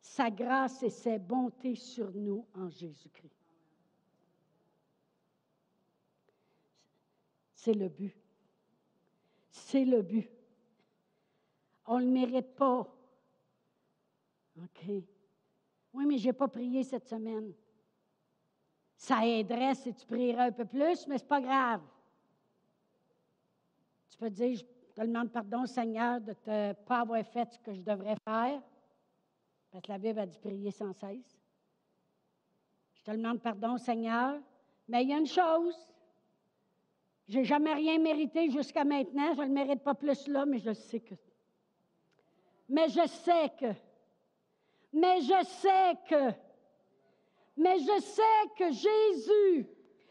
sa 0.00 0.30
grâce 0.30 0.82
et 0.82 0.90
ses 0.90 1.18
bontés 1.18 1.74
sur 1.74 2.10
nous 2.12 2.46
en 2.54 2.70
Jésus-Christ. 2.70 3.36
C'est 7.54 7.74
le 7.74 7.88
but. 7.88 8.16
C'est 9.50 9.84
le 9.84 10.02
but. 10.02 10.30
On 11.86 11.98
ne 11.98 12.04
le 12.04 12.10
mérite 12.10 12.54
pas. 12.54 12.80
OK. 14.58 14.88
Oui, 15.92 16.06
mais 16.06 16.18
je 16.18 16.26
n'ai 16.26 16.32
pas 16.32 16.48
prié 16.48 16.82
cette 16.84 17.06
semaine. 17.06 17.52
Ça 18.96 19.26
aiderait 19.26 19.74
si 19.74 19.92
tu 19.92 20.06
prierais 20.06 20.46
un 20.46 20.52
peu 20.52 20.64
plus, 20.64 21.06
mais 21.06 21.18
ce 21.18 21.24
n'est 21.24 21.28
pas 21.28 21.40
grave. 21.40 21.82
Tu 24.16 24.24
peux 24.24 24.30
dire, 24.30 24.56
je 24.56 24.94
te 24.94 25.02
demande 25.02 25.30
pardon, 25.30 25.66
Seigneur, 25.66 26.22
de 26.22 26.34
ne 26.46 26.72
pas 26.72 27.00
avoir 27.00 27.22
fait 27.22 27.52
ce 27.52 27.58
que 27.58 27.74
je 27.74 27.82
devrais 27.82 28.16
faire? 28.24 28.62
Parce 29.70 29.82
que 29.84 29.92
la 29.92 29.98
Bible 29.98 30.18
a 30.20 30.24
dit 30.24 30.38
prier 30.38 30.70
sans 30.70 30.94
cesse. 30.94 31.38
Je 32.94 33.02
te 33.02 33.10
demande 33.10 33.42
pardon, 33.42 33.76
Seigneur. 33.76 34.40
Mais 34.88 35.02
il 35.02 35.10
y 35.10 35.12
a 35.12 35.18
une 35.18 35.26
chose. 35.26 35.76
Je 37.28 37.38
n'ai 37.38 37.44
jamais 37.44 37.74
rien 37.74 37.98
mérité 37.98 38.48
jusqu'à 38.50 38.84
maintenant. 38.84 39.34
Je 39.34 39.42
ne 39.42 39.48
le 39.48 39.52
mérite 39.52 39.82
pas 39.82 39.92
plus 39.92 40.26
là, 40.28 40.46
mais 40.46 40.60
je 40.60 40.72
sais 40.72 41.00
que. 41.00 41.14
Mais 42.66 42.88
je 42.88 43.06
sais 43.06 43.52
que. 43.60 43.74
Mais 44.94 45.20
je 45.20 45.44
sais 45.44 45.94
que. 46.08 46.32
Mais 47.58 47.78
je 47.80 48.00
sais 48.00 48.48
que 48.56 48.70
Jésus 48.70 49.68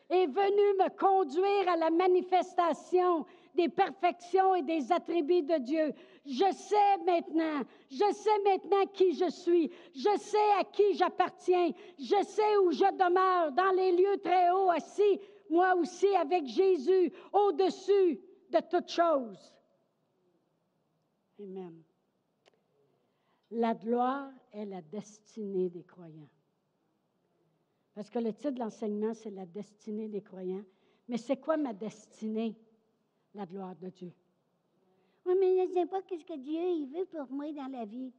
est 0.09 0.27
venu 0.27 0.83
me 0.83 0.89
conduire 0.95 1.69
à 1.69 1.75
la 1.75 1.89
manifestation 1.89 3.25
des 3.55 3.69
perfections 3.69 4.55
et 4.55 4.61
des 4.61 4.91
attributs 4.91 5.43
de 5.43 5.57
Dieu. 5.57 5.93
Je 6.25 6.51
sais 6.53 6.97
maintenant, 7.05 7.61
je 7.89 8.13
sais 8.13 8.39
maintenant 8.43 8.85
qui 8.93 9.13
je 9.13 9.29
suis, 9.29 9.71
je 9.93 10.17
sais 10.19 10.51
à 10.59 10.63
qui 10.63 10.95
j'appartiens, 10.95 11.71
je 11.97 12.23
sais 12.23 12.57
où 12.57 12.71
je 12.71 12.91
demeure, 12.97 13.51
dans 13.51 13.71
les 13.75 13.91
lieux 13.93 14.17
très 14.23 14.51
hauts, 14.51 14.69
assis, 14.69 15.19
moi 15.49 15.75
aussi 15.75 16.07
avec 16.15 16.45
Jésus, 16.45 17.11
au-dessus 17.31 18.19
de 18.51 18.59
toutes 18.69 18.89
choses. 18.89 19.53
Amen. 21.39 21.83
La 23.51 23.73
gloire 23.73 24.31
est 24.51 24.65
la 24.65 24.81
destinée 24.81 25.69
des 25.69 25.83
croyants. 25.83 26.29
Parce 27.93 28.09
que 28.09 28.19
le 28.19 28.33
titre 28.33 28.51
de 28.51 28.59
l'enseignement, 28.59 29.13
c'est 29.13 29.31
la 29.31 29.45
destinée 29.45 30.09
des 30.09 30.21
croyants. 30.21 30.65
Mais 31.07 31.17
c'est 31.17 31.37
quoi 31.37 31.55
ma 31.55 31.73
destinée? 31.73 32.57
La 33.35 33.45
gloire 33.45 33.75
de 33.75 33.89
Dieu. 33.89 34.13
Oui, 35.25 35.35
mais 35.37 35.57
je 35.57 35.69
ne 35.69 35.73
sais 35.73 35.85
pas 35.87 36.01
ce 36.01 36.23
que 36.23 36.37
Dieu 36.37 36.61
il 36.61 36.87
veut 36.87 37.05
pour 37.05 37.29
moi 37.29 37.51
dans 37.51 37.67
la 37.67 37.83
vie. 37.83 38.13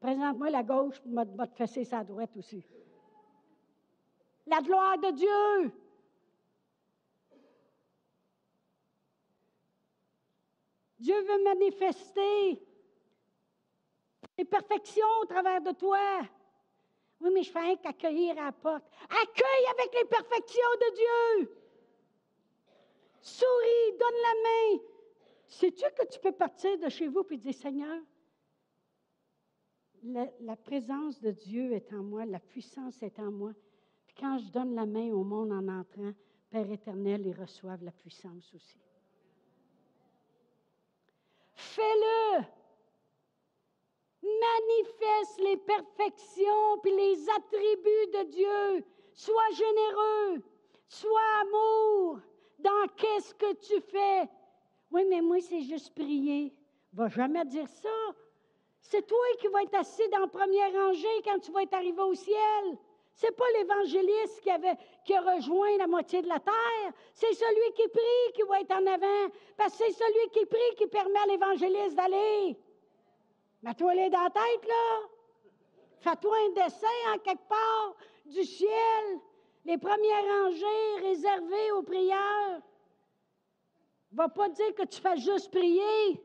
Présente-moi 0.00 0.50
la 0.50 0.64
gauche, 0.64 1.00
va 1.06 1.46
te 1.46 1.54
fesser 1.54 1.84
sa 1.84 2.02
droite 2.02 2.36
aussi. 2.36 2.66
La 4.46 4.60
gloire 4.60 4.98
de 4.98 5.12
Dieu. 5.12 5.72
Dieu 10.98 11.20
veut 11.22 11.44
manifester 11.44 12.60
les 14.36 14.44
perfections 14.44 15.06
au 15.22 15.26
travers 15.26 15.62
de 15.62 15.70
toi. 15.70 16.20
Oui, 17.20 17.30
mais 17.32 17.44
je 17.44 17.52
fais 17.52 17.60
rien 17.60 17.76
qu'accueillir 17.76 18.36
à 18.38 18.46
la 18.46 18.52
porte. 18.52 18.84
Accueille 19.04 19.66
avec 19.70 19.94
les 19.94 20.08
perfections 20.08 20.74
de 20.80 20.94
Dieu. 20.96 21.63
Souris, 23.24 23.98
donne 23.98 24.20
la 24.22 24.34
main. 24.42 24.82
Sais-tu 25.46 25.84
que 25.96 26.06
tu 26.08 26.20
peux 26.20 26.32
partir 26.32 26.78
de 26.78 26.90
chez 26.90 27.08
vous 27.08 27.24
et 27.30 27.38
dire, 27.38 27.54
Seigneur, 27.54 27.98
la, 30.02 30.26
la, 30.40 30.56
présence 30.56 31.18
de 31.22 31.30
Dieu 31.30 31.72
est 31.72 31.90
en 31.94 32.02
moi, 32.02 32.26
la 32.26 32.38
puissance 32.38 33.02
est 33.02 33.18
en 33.18 33.30
moi. 33.30 33.52
Puis 34.06 34.14
quand 34.20 34.36
je 34.36 34.50
donne 34.50 34.74
la 34.74 34.84
main 34.84 35.10
au 35.12 35.24
monde 35.24 35.52
en 35.52 35.66
entrant, 35.68 36.12
Père 36.50 36.70
éternel, 36.70 37.26
ils 37.26 37.40
reçoivent 37.40 37.82
la 37.82 37.92
puissance 37.92 38.52
aussi. 38.54 38.78
Fais-le. 41.54 42.44
Manifeste 44.22 45.40
les 45.40 45.56
perfections 45.56 46.78
puis 46.82 46.94
les 46.94 47.30
attributs 47.30 48.10
de 48.12 48.30
Dieu. 48.30 48.86
Sois 49.14 49.50
généreux. 49.56 50.42
Sois 50.86 51.40
amour 51.40 52.20
dans 52.64 52.88
qu'est-ce 52.96 53.34
que 53.34 53.52
tu 53.54 53.80
fais? 53.92 54.28
Oui, 54.90 55.04
mais 55.08 55.20
moi, 55.20 55.38
c'est 55.40 55.60
juste 55.62 55.94
prier. 55.94 56.52
Va 56.92 57.08
jamais 57.08 57.44
dire 57.44 57.68
ça. 57.68 57.88
C'est 58.80 59.06
toi 59.06 59.26
qui 59.40 59.48
vas 59.48 59.62
être 59.62 59.74
assis 59.74 60.08
dans 60.10 60.20
la 60.20 60.26
première 60.26 60.72
rangée 60.72 61.22
quand 61.24 61.38
tu 61.38 61.52
vas 61.52 61.62
être 61.62 61.74
arrivé 61.74 62.00
au 62.00 62.14
ciel. 62.14 62.78
C'est 63.14 63.36
pas 63.36 63.44
l'évangéliste 63.58 64.40
qui, 64.42 65.14
a 65.14 65.20
rejoint 65.20 65.76
la 65.78 65.86
moitié 65.86 66.20
de 66.22 66.28
la 66.28 66.40
terre. 66.40 66.92
C'est 67.12 67.32
celui 67.32 67.72
qui 67.74 67.88
prie 67.88 68.32
qui 68.34 68.42
va 68.42 68.60
être 68.60 68.72
en 68.72 68.86
avant. 68.86 69.32
Parce 69.56 69.76
que 69.76 69.84
c'est 69.84 69.92
celui 69.92 70.30
qui 70.32 70.46
prie 70.46 70.74
qui 70.76 70.86
permet 70.86 71.18
à 71.18 71.26
l'évangéliste 71.26 71.96
d'aller. 71.96 72.56
Mets-toi 73.62 73.94
les 73.94 74.10
dans 74.10 74.22
la 74.22 74.30
tête, 74.30 74.68
là. 74.68 75.08
Fais-toi 76.00 76.36
un 76.46 76.50
dessin 76.50 77.14
en 77.14 77.18
quelque 77.18 77.48
part 77.48 77.96
du 78.26 78.44
ciel 78.44 79.20
les 79.64 79.78
premières 79.78 80.24
rangées 80.24 81.00
réservées 81.00 81.72
aux 81.72 81.82
prières. 81.82 82.60
Va 84.12 84.28
pas 84.28 84.48
dire 84.48 84.74
que 84.74 84.84
tu 84.84 85.00
fais 85.00 85.16
juste 85.16 85.50
prier. 85.50 86.22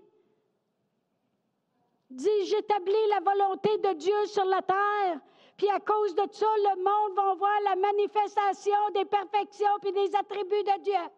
Dis, 2.10 2.46
j'établis 2.46 3.08
la 3.10 3.20
volonté 3.20 3.78
de 3.78 3.94
Dieu 3.94 4.26
sur 4.28 4.46
la 4.46 4.62
terre. 4.62 5.22
Puis 5.58 5.70
à 5.70 5.80
cause 5.80 6.16
de 6.16 6.24
ça, 6.32 6.46
le 6.46 6.76
monde 6.78 7.16
va 7.16 7.34
voir 7.36 7.60
la 7.66 7.76
manifestation 7.76 8.90
des 8.94 9.06
perfections 9.06 9.80
puis 9.82 9.92
des 9.92 10.16
attributs 10.16 10.64
de 10.64 10.84
Dieu. 10.84 11.12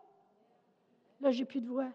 Là, 1.22 1.32
j'ai 1.32 1.46
plus 1.46 1.62
de 1.62 1.68
voix. 1.68 1.92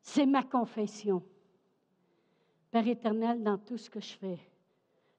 C'est 0.00 0.26
ma 0.26 0.42
confession. 0.42 1.22
Père 2.70 2.86
éternel, 2.86 3.42
dans 3.42 3.58
tout 3.58 3.76
ce 3.76 3.90
que 3.90 4.00
je 4.00 4.14
fais. 4.16 4.38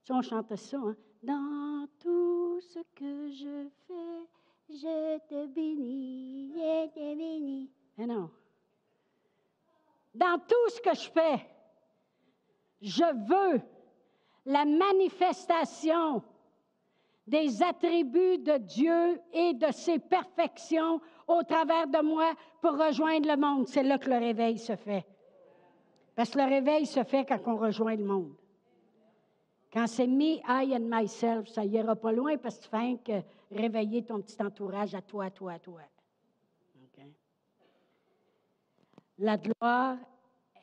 Si 0.04 0.12
on 0.12 0.22
chante 0.22 0.56
ça, 0.56 0.78
hein? 0.78 0.96
Dans 1.28 1.86
tout 2.00 2.62
ce 2.62 2.80
que 2.96 3.30
je 3.32 3.68
fais, 3.86 4.28
je 4.70 5.18
te 5.28 5.46
bénis, 5.48 6.54
je 6.54 6.88
te 6.88 7.16
bénis. 7.18 7.70
Non. 7.98 8.30
Dans 10.16 10.40
tout 10.40 10.70
ce 10.70 10.80
que 10.80 10.96
je 10.96 11.10
fais, 11.10 11.46
je 12.82 13.04
veux 13.28 13.62
la 14.46 14.64
manifestation 14.64 16.24
des 17.28 17.62
attributs 17.62 18.38
de 18.38 18.58
Dieu 18.60 19.20
et 19.34 19.54
de 19.54 19.70
ses 19.74 20.00
perfections 20.00 21.02
au 21.28 21.44
travers 21.44 21.88
de 21.88 22.02
moi 22.02 22.32
pour 22.62 22.78
rejoindre 22.78 23.28
le 23.28 23.36
monde. 23.36 23.68
C'est 23.68 23.84
là 23.84 23.98
que 23.98 24.10
le 24.10 24.18
réveil 24.18 24.58
se 24.58 24.78
fait. 24.78 25.06
Parce 26.16 26.30
que 26.30 26.38
le 26.38 26.46
réveil 26.46 26.86
se 26.86 27.04
fait 27.04 27.26
quand 27.26 27.42
on 27.48 27.58
rejoint 27.58 27.98
le 27.98 28.06
monde. 28.06 28.34
Quand 29.72 29.88
c'est 29.88 30.08
me, 30.08 30.38
I 30.48 30.74
and 30.76 30.88
myself, 30.90 31.50
ça 31.50 31.66
ira 31.66 31.96
pas 31.96 32.12
loin 32.12 32.38
parce 32.38 32.58
que 32.58 32.64
tu 32.64 32.70
fais 32.70 32.98
que 33.04 33.56
réveiller 33.56 34.04
ton 34.04 34.22
petit 34.22 34.42
entourage 34.42 34.96
à 34.96 35.02
toi, 35.02 35.26
à 35.26 35.30
toi, 35.30 35.54
à 35.54 35.60
toi. 35.60 35.82
La 39.20 39.38
gloire 39.38 39.98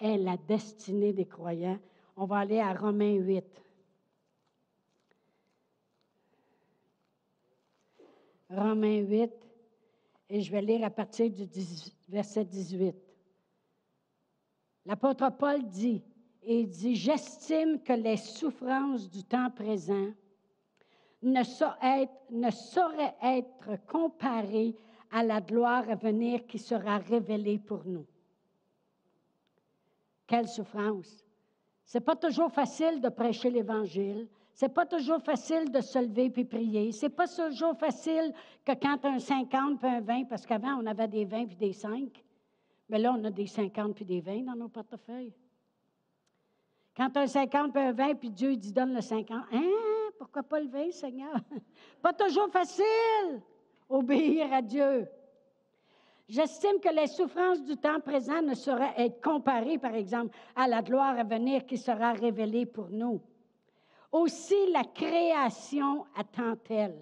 est 0.00 0.16
la 0.16 0.36
destinée 0.36 1.12
des 1.12 1.26
croyants. 1.26 1.78
On 2.16 2.24
va 2.24 2.38
aller 2.38 2.60
à 2.60 2.72
Romains 2.72 3.16
8. 3.16 3.44
Romains 8.50 9.00
8, 9.00 9.32
et 10.30 10.40
je 10.40 10.52
vais 10.52 10.62
lire 10.62 10.84
à 10.84 10.90
partir 10.90 11.28
du 11.28 11.48
verset 12.08 12.44
18. 12.44 12.94
L'apôtre 14.86 15.28
Paul 15.36 15.64
dit, 15.64 16.02
il 16.46 16.68
dit, 16.68 16.94
j'estime 16.94 17.80
que 17.80 17.92
les 17.92 18.16
souffrances 18.16 19.08
du 19.10 19.24
temps 19.24 19.50
présent 19.50 20.08
ne, 21.22 21.42
sauraient 21.42 23.16
être 23.22 23.86
comparées 23.86 24.74
à 25.10 25.22
la 25.22 25.40
gloire 25.40 25.88
à 25.88 25.94
venir 25.94 26.46
qui 26.46 26.58
sera 26.58 26.98
révélée 26.98 27.58
pour 27.58 27.84
nous. 27.86 28.06
Quelle 30.26 30.48
souffrance! 30.48 31.24
C'est 31.84 32.00
pas 32.00 32.16
toujours 32.16 32.50
facile 32.50 33.00
de 33.00 33.08
prêcher 33.08 33.50
l'Évangile. 33.50 34.26
C'est 34.54 34.72
pas 34.72 34.86
toujours 34.86 35.20
facile 35.20 35.70
de 35.70 35.80
se 35.80 35.98
lever 35.98 36.30
puis 36.30 36.44
prier. 36.44 36.92
C'est 36.92 37.08
pas 37.08 37.26
toujours 37.26 37.76
facile 37.76 38.32
que 38.64 38.72
quand 38.72 39.04
un 39.04 39.18
50 39.18 39.78
puis 39.78 39.88
un 39.88 40.00
20, 40.00 40.24
parce 40.24 40.46
qu'avant, 40.46 40.80
on 40.80 40.86
avait 40.86 41.08
des 41.08 41.24
20 41.24 41.46
puis 41.46 41.56
des 41.56 41.72
5. 41.72 42.24
Mais 42.88 42.98
là, 42.98 43.14
on 43.18 43.24
a 43.24 43.30
des 43.30 43.46
50 43.46 43.94
puis 43.94 44.04
des 44.04 44.20
20 44.20 44.44
dans 44.44 44.56
nos 44.56 44.68
portefeuilles. 44.68 45.34
Quand 46.96 47.16
un 47.16 47.26
50 47.26 47.72
puis 47.72 47.82
un 47.82 47.92
20, 47.92 48.14
puis 48.14 48.30
Dieu 48.30 48.56
dit 48.56 48.72
donne 48.72 48.94
le 48.94 49.00
50. 49.00 49.44
Hein? 49.52 49.62
Pourquoi 50.18 50.42
pas 50.42 50.60
le 50.60 50.68
20, 50.68 50.92
Seigneur? 50.92 51.34
pas 52.02 52.12
toujours 52.12 52.48
facile 52.50 53.42
obéir 53.88 54.52
à 54.52 54.62
Dieu. 54.62 55.08
J'estime 56.28 56.80
que 56.80 56.88
les 56.88 57.06
souffrances 57.06 57.62
du 57.62 57.76
temps 57.76 58.00
présent 58.00 58.40
ne 58.40 58.54
sauraient 58.54 58.94
être 58.96 59.20
comparées, 59.20 59.78
par 59.78 59.94
exemple, 59.94 60.34
à 60.56 60.66
la 60.66 60.80
gloire 60.80 61.18
à 61.18 61.24
venir 61.24 61.66
qui 61.66 61.76
sera 61.76 62.12
révélée 62.12 62.64
pour 62.64 62.88
nous. 62.88 63.20
Aussi 64.10 64.70
la 64.72 64.84
création 64.84 66.06
attend-elle, 66.16 66.96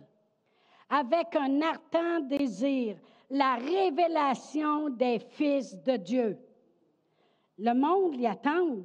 avec 0.89 1.37
un 1.37 1.61
ardent 1.61 2.21
désir, 2.27 2.97
la 3.31 3.55
révélation 3.55 4.89
des 4.89 5.21
fils 5.21 5.81
de 5.85 5.97
Dieu. 5.97 6.39
Le 7.59 7.75
monde 7.75 8.17
y 8.17 8.27
attend 8.27 8.79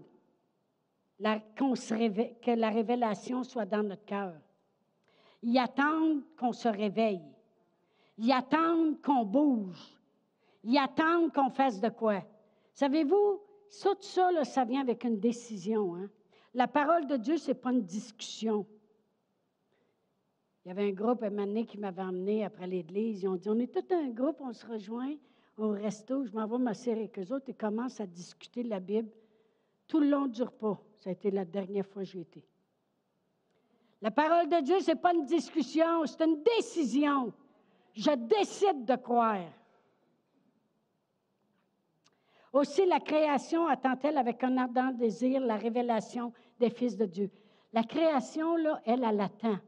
que 1.20 2.52
la 2.56 2.70
révélation 2.70 3.44
soit 3.44 3.66
dans 3.66 3.84
notre 3.84 4.06
cœur. 4.06 4.34
Ils 5.42 5.58
attendent 5.58 6.24
qu'on 6.38 6.54
se 6.54 6.68
réveille. 6.68 7.22
Ils 8.18 8.32
attendent 8.32 9.02
qu'on 9.02 9.24
bouge. 9.26 9.98
Ils 10.64 10.78
attendent 10.78 11.32
qu'on 11.34 11.50
fasse 11.50 11.80
de 11.80 11.90
quoi. 11.90 12.24
Savez-vous, 12.74 13.42
tout 13.82 13.98
ça, 14.02 14.44
ça 14.44 14.66
vient 14.66 14.82
avec 14.82 15.04
une 15.04 15.20
décision. 15.20 15.96
Hein? 15.96 16.10
La 16.54 16.68
parole 16.68 17.08
de 17.08 17.18
Dieu, 17.18 17.38
ce 17.38 17.50
n'est 17.50 17.56
pas 17.56 17.72
une 17.72 17.84
discussion. 17.84 18.66
Il 20.66 20.70
y 20.70 20.72
avait 20.72 20.90
un 20.90 20.94
groupe 20.94 21.24
à 21.24 21.28
un 21.28 21.64
qui 21.64 21.78
m'avait 21.78 22.02
emmené 22.02 22.44
après 22.44 22.68
l'église. 22.68 23.24
Ils 23.24 23.28
ont 23.28 23.36
dit 23.36 23.50
On 23.50 23.60
est 23.60 23.74
tout 23.74 23.94
un 23.94 24.10
groupe, 24.10 24.42
on 24.42 24.52
se 24.54 24.66
rejoint 24.66 25.16
au 25.58 25.70
resto. 25.70 26.26
Je 26.26 26.32
m'en 26.34 26.46
vais 26.46 26.58
m'asseoir 26.58 26.98
avec 26.98 27.18
eux 27.20 27.34
autres 27.34 27.50
et 27.50 27.54
commence 27.54 28.02
à 28.02 28.06
discuter 28.06 28.64
de 28.64 28.70
la 28.70 28.80
Bible 28.80 29.10
tout 29.88 30.00
le 30.00 30.10
long 30.10 30.28
du 30.28 30.44
repas. 30.44 30.78
Ça 31.08 31.12
a 31.12 31.14
été 31.14 31.32
la 31.32 31.46
dernière 31.46 31.88
fois 31.88 32.02
que 32.04 32.10
j'y 32.10 32.20
étais. 32.20 32.44
La 34.02 34.12
parole 34.12 34.50
de 34.50 34.62
Dieu, 34.62 34.82
ce 34.82 34.92
n'est 34.92 34.98
pas 34.98 35.14
une 35.14 35.24
discussion, 35.24 36.06
c'est 36.06 36.22
une 36.22 36.44
décision. 36.44 37.32
Je 37.94 38.12
décide 38.12 38.84
de 38.84 38.98
croire. 38.98 39.50
Aussi, 42.52 42.86
la 42.86 43.00
création 43.00 43.68
attend-elle 43.68 44.18
avec 44.18 44.44
un 44.44 44.58
ardent 44.58 44.92
désir 44.92 45.40
la 45.40 45.56
révélation 45.56 46.34
des 46.60 46.70
fils 46.70 46.98
de 46.98 47.06
Dieu. 47.06 47.32
La 47.72 47.84
création, 47.84 48.58
là, 48.58 48.82
elle, 48.84 49.06
elle 49.06 49.22
attend. 49.22 49.60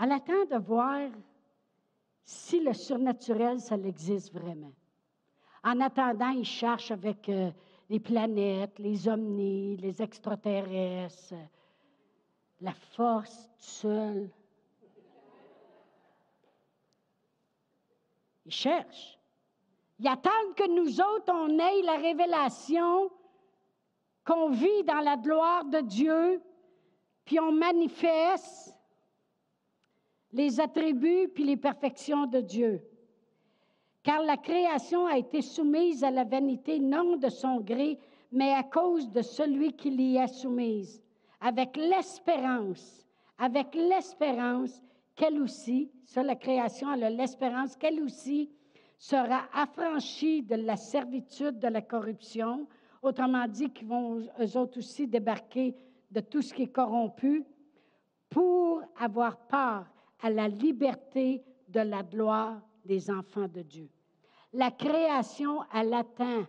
Elle 0.00 0.12
attend 0.12 0.46
de 0.50 0.56
voir 0.56 1.10
si 2.24 2.60
le 2.60 2.72
surnaturel, 2.72 3.60
ça 3.60 3.76
existe 3.76 4.32
vraiment. 4.32 4.72
En 5.62 5.82
attendant, 5.82 6.30
il 6.30 6.46
cherche 6.46 6.92
avec 6.92 7.28
euh, 7.28 7.50
les 7.88 8.00
planètes, 8.00 8.78
les 8.78 9.08
omnis, 9.08 9.76
les 9.76 10.02
extraterrestres, 10.02 11.34
la 12.60 12.72
force 12.72 13.48
seule. 13.58 14.30
Il 18.44 18.52
cherche. 18.52 19.18
Ils 19.98 20.08
attendent 20.08 20.54
que 20.56 20.68
nous 20.68 21.00
autres, 21.00 21.32
on 21.32 21.58
ait 21.58 21.82
la 21.82 21.96
révélation 21.96 23.10
qu'on 24.24 24.50
vit 24.50 24.84
dans 24.84 25.00
la 25.00 25.16
gloire 25.16 25.64
de 25.64 25.80
Dieu, 25.80 26.42
puis 27.24 27.40
on 27.40 27.52
manifeste 27.52 28.74
les 30.32 30.60
attributs 30.60 31.28
puis 31.28 31.44
les 31.44 31.56
perfections 31.56 32.26
de 32.26 32.40
Dieu. 32.40 32.82
Car 34.06 34.22
la 34.22 34.36
création 34.36 35.04
a 35.06 35.18
été 35.18 35.42
soumise 35.42 36.04
à 36.04 36.12
la 36.12 36.22
vanité 36.22 36.78
non 36.78 37.16
de 37.16 37.28
son 37.28 37.58
gré, 37.58 37.98
mais 38.30 38.52
à 38.52 38.62
cause 38.62 39.10
de 39.10 39.20
celui 39.20 39.72
qui 39.72 39.90
l'y 39.90 40.16
a 40.16 40.28
soumise, 40.28 41.02
avec 41.40 41.76
l'espérance, 41.76 43.04
avec 43.36 43.74
l'espérance 43.74 44.80
qu'elle 45.16 45.42
aussi, 45.42 45.90
ça 46.04 46.22
la 46.22 46.36
création 46.36 46.88
a 46.88 46.96
l'espérance 46.96 47.74
qu'elle 47.74 48.00
aussi 48.00 48.48
sera 48.96 49.40
affranchie 49.52 50.40
de 50.40 50.54
la 50.54 50.76
servitude 50.76 51.58
de 51.58 51.66
la 51.66 51.82
corruption, 51.82 52.68
autrement 53.02 53.48
dit 53.48 53.70
qu'ils 53.70 53.88
vont 53.88 54.20
eux 54.38 54.56
autres 54.56 54.78
aussi 54.78 55.08
débarquer 55.08 55.74
de 56.12 56.20
tout 56.20 56.42
ce 56.42 56.54
qui 56.54 56.62
est 56.62 56.72
corrompu, 56.72 57.42
pour 58.30 58.82
avoir 59.00 59.36
part 59.48 59.88
à 60.22 60.30
la 60.30 60.46
liberté 60.46 61.42
de 61.66 61.80
la 61.80 62.04
gloire 62.04 62.62
des 62.84 63.10
enfants 63.10 63.48
de 63.48 63.62
Dieu. 63.62 63.90
La 64.56 64.70
création, 64.70 65.64
elle 65.74 65.92
attend, 65.92 66.46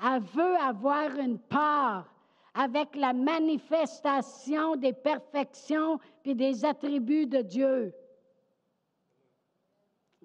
elle 0.00 0.22
veut 0.22 0.56
avoir 0.56 1.16
une 1.16 1.38
part 1.38 2.12
avec 2.52 2.96
la 2.96 3.12
manifestation 3.12 4.74
des 4.74 4.92
perfections 4.92 6.00
et 6.24 6.34
des 6.34 6.64
attributs 6.64 7.28
de 7.28 7.42
Dieu. 7.42 7.94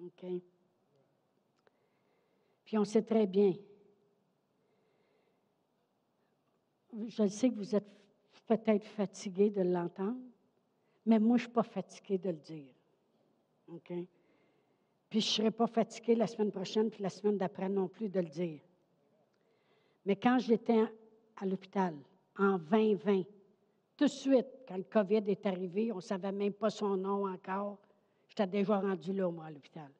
OK. 0.02 0.26
Puis 2.64 2.78
on 2.78 2.84
sait 2.84 3.02
très 3.02 3.28
bien. 3.28 3.52
Je 7.06 7.28
sais 7.28 7.48
que 7.48 7.54
vous 7.54 7.76
êtes 7.76 7.86
peut-être 8.48 8.86
fatigué 8.86 9.50
de 9.50 9.62
l'entendre, 9.62 10.18
mais 11.06 11.20
moi, 11.20 11.36
je 11.36 11.44
ne 11.44 11.46
suis 11.46 11.54
pas 11.54 11.62
fatigué 11.62 12.18
de 12.18 12.30
le 12.30 12.38
dire. 12.38 12.74
OK? 13.68 13.92
Puis 15.10 15.20
je 15.20 15.26
ne 15.26 15.32
serai 15.32 15.50
pas 15.50 15.66
fatigué 15.66 16.14
la 16.14 16.28
semaine 16.28 16.52
prochaine, 16.52 16.88
puis 16.88 17.02
la 17.02 17.10
semaine 17.10 17.36
d'après 17.36 17.68
non 17.68 17.88
plus 17.88 18.08
de 18.08 18.20
le 18.20 18.28
dire. 18.28 18.60
Mais 20.06 20.14
quand 20.14 20.38
j'étais 20.38 20.84
à 21.36 21.44
l'hôpital, 21.44 21.94
en 22.38 22.58
2020, 22.58 23.24
tout 23.96 24.04
de 24.04 24.10
suite, 24.10 24.46
quand 24.66 24.76
le 24.76 24.84
COVID 24.84 25.24
est 25.26 25.44
arrivé, 25.44 25.90
on 25.92 25.96
ne 25.96 26.00
savait 26.00 26.32
même 26.32 26.52
pas 26.52 26.70
son 26.70 26.96
nom 26.96 27.28
encore, 27.28 27.78
j'étais 28.28 28.46
déjà 28.46 28.78
rendu 28.78 29.12
là, 29.12 29.28
moi, 29.30 29.46
à 29.46 29.50
l'hôpital. 29.50 29.90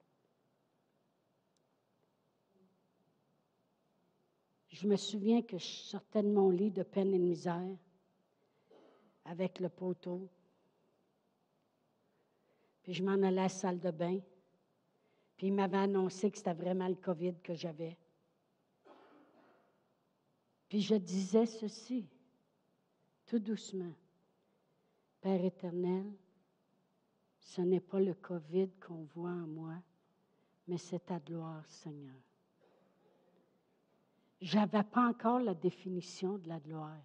Je 4.68 4.86
me 4.86 4.96
souviens 4.96 5.42
que 5.42 5.58
je 5.58 5.66
sortais 5.66 6.22
de 6.22 6.28
mon 6.28 6.50
lit 6.50 6.70
de 6.70 6.84
peine 6.84 7.12
et 7.12 7.18
de 7.18 7.24
misère 7.24 7.76
avec 9.24 9.58
le 9.58 9.68
poteau. 9.68 10.28
Puis 12.82 12.94
je 12.94 13.02
m'en 13.02 13.14
allais 13.14 13.26
à 13.26 13.30
la 13.30 13.48
salle 13.48 13.80
de 13.80 13.90
bain. 13.90 14.20
Puis 15.40 15.46
il 15.46 15.54
m'avait 15.54 15.78
annoncé 15.78 16.30
que 16.30 16.36
c'était 16.36 16.52
vraiment 16.52 16.86
le 16.86 16.96
COVID 16.96 17.36
que 17.42 17.54
j'avais. 17.54 17.96
Puis 20.68 20.82
je 20.82 20.96
disais 20.96 21.46
ceci, 21.46 22.06
tout 23.24 23.38
doucement. 23.38 23.94
Père 25.22 25.42
éternel, 25.42 26.12
ce 27.38 27.62
n'est 27.62 27.80
pas 27.80 28.00
le 28.00 28.12
COVID 28.12 28.68
qu'on 28.86 29.04
voit 29.14 29.30
en 29.30 29.46
moi, 29.46 29.76
mais 30.68 30.76
c'est 30.76 31.06
ta 31.06 31.18
gloire, 31.18 31.64
Seigneur. 31.70 32.20
Je 34.42 34.58
n'avais 34.58 34.82
pas 34.82 35.08
encore 35.08 35.40
la 35.40 35.54
définition 35.54 36.36
de 36.36 36.50
la 36.50 36.60
gloire. 36.60 37.00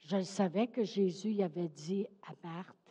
Je 0.00 0.20
savais 0.20 0.66
que 0.66 0.84
Jésus 0.84 1.40
avait 1.40 1.70
dit 1.70 2.06
à 2.24 2.34
Marthe, 2.46 2.81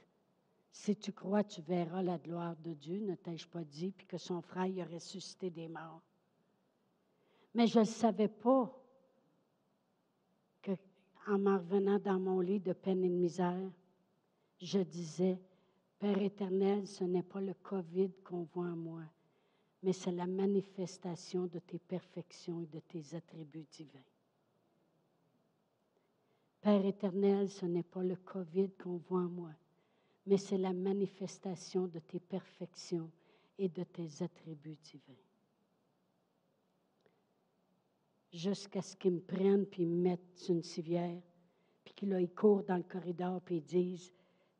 si 0.71 0.95
tu 0.95 1.11
crois, 1.11 1.43
tu 1.43 1.61
verras 1.61 2.01
la 2.01 2.17
gloire 2.17 2.55
de 2.57 2.73
Dieu, 2.73 2.99
ne 2.99 3.15
t'ai-je 3.15 3.47
pas 3.47 3.63
dit, 3.63 3.91
puis 3.91 4.07
que 4.07 4.17
son 4.17 4.41
frère 4.41 4.67
y 4.67 4.81
a 4.81 4.85
ressuscité 4.85 5.49
des 5.49 5.67
morts. 5.67 6.01
Mais 7.53 7.67
je 7.67 7.79
ne 7.79 7.85
savais 7.85 8.29
pas 8.29 8.73
qu'en 10.63 11.37
m'en 11.37 11.57
revenant 11.57 11.99
dans 11.99 12.19
mon 12.19 12.39
lit 12.39 12.61
de 12.61 12.73
peine 12.73 13.03
et 13.03 13.09
de 13.09 13.13
misère, 13.13 13.71
je 14.61 14.79
disais, 14.79 15.37
Père 15.99 16.21
éternel, 16.21 16.87
ce 16.87 17.03
n'est 17.03 17.21
pas 17.21 17.41
le 17.41 17.53
COVID 17.53 18.11
qu'on 18.23 18.43
voit 18.43 18.65
en 18.65 18.75
moi, 18.75 19.03
mais 19.83 19.93
c'est 19.93 20.11
la 20.11 20.25
manifestation 20.25 21.45
de 21.45 21.59
tes 21.59 21.79
perfections 21.79 22.61
et 22.61 22.65
de 22.65 22.79
tes 22.79 23.15
attributs 23.15 23.67
divins. 23.69 23.99
Père 26.61 26.85
éternel, 26.85 27.49
ce 27.49 27.65
n'est 27.65 27.83
pas 27.83 28.03
le 28.03 28.15
COVID 28.15 28.71
qu'on 28.81 28.97
voit 28.97 29.21
en 29.21 29.29
moi, 29.29 29.51
mais 30.31 30.37
c'est 30.37 30.57
la 30.57 30.71
manifestation 30.71 31.87
de 31.87 31.99
tes 31.99 32.21
perfections 32.21 33.11
et 33.57 33.67
de 33.67 33.83
tes 33.83 34.23
attributs 34.23 34.77
divins. 34.81 35.19
Jusqu'à 38.31 38.81
ce 38.81 38.95
qu'ils 38.95 39.15
me 39.15 39.19
prennent 39.19 39.65
puis 39.65 39.85
me 39.85 40.03
mettent 40.03 40.45
une 40.47 40.63
civière, 40.63 41.21
puis 41.83 41.93
qu'ils 41.93 42.29
courent 42.33 42.63
dans 42.63 42.77
le 42.77 42.83
corridor 42.83 43.41
puis 43.41 43.57
ils 43.57 43.61
disent 43.61 44.13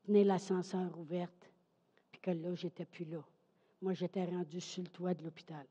Tenez 0.03 0.25
l'ascenseur 0.25 0.99
ouverte, 0.99 1.49
puis 2.11 2.19
que 2.19 2.31
là, 2.31 2.53
j'étais 2.53 2.85
plus 2.85 3.05
là. 3.05 3.23
Moi, 3.81 3.93
j'étais 3.93 4.25
rendu 4.25 4.59
sur 4.59 4.83
le 4.83 4.89
toit 4.89 5.13
de 5.13 5.23
l'hôpital. 5.23 5.65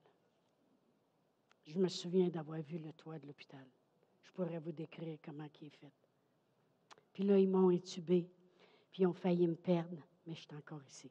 Je 1.66 1.78
me 1.78 1.88
souviens 1.88 2.30
d'avoir 2.30 2.62
vu 2.62 2.78
le 2.78 2.94
toit 2.94 3.18
de 3.18 3.26
l'hôpital. 3.26 3.66
Je 4.22 4.32
pourrais 4.32 4.61
vous 4.61 4.72
décrire 4.72 5.18
comment 5.22 5.46
il 5.61 5.66
est 5.66 5.76
fait. 5.76 5.92
Puis 7.12 7.24
là, 7.24 7.38
ils 7.38 7.51
m'ont 7.51 7.68
intubé, 7.68 8.30
puis 8.91 9.03
ils 9.03 9.07
ont 9.07 9.12
failli 9.12 9.47
me 9.47 9.55
perdre, 9.55 9.97
mais 10.26 10.34
je 10.34 10.41
suis 10.41 10.55
encore 10.55 10.82
ici. 10.84 11.11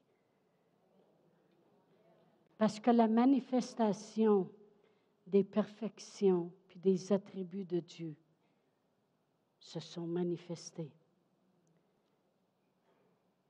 Parce 2.58 2.80
que 2.80 2.92
la 2.92 3.08
manifestation 3.08 4.52
des 5.26 5.44
perfections 5.44 6.52
puis 6.68 6.80
des 6.80 7.14
attributs 7.14 7.66
de 7.66 7.80
Dieu 7.80 8.16
se 9.60 9.80
sont 9.80 10.08
manifestés. 10.08 10.92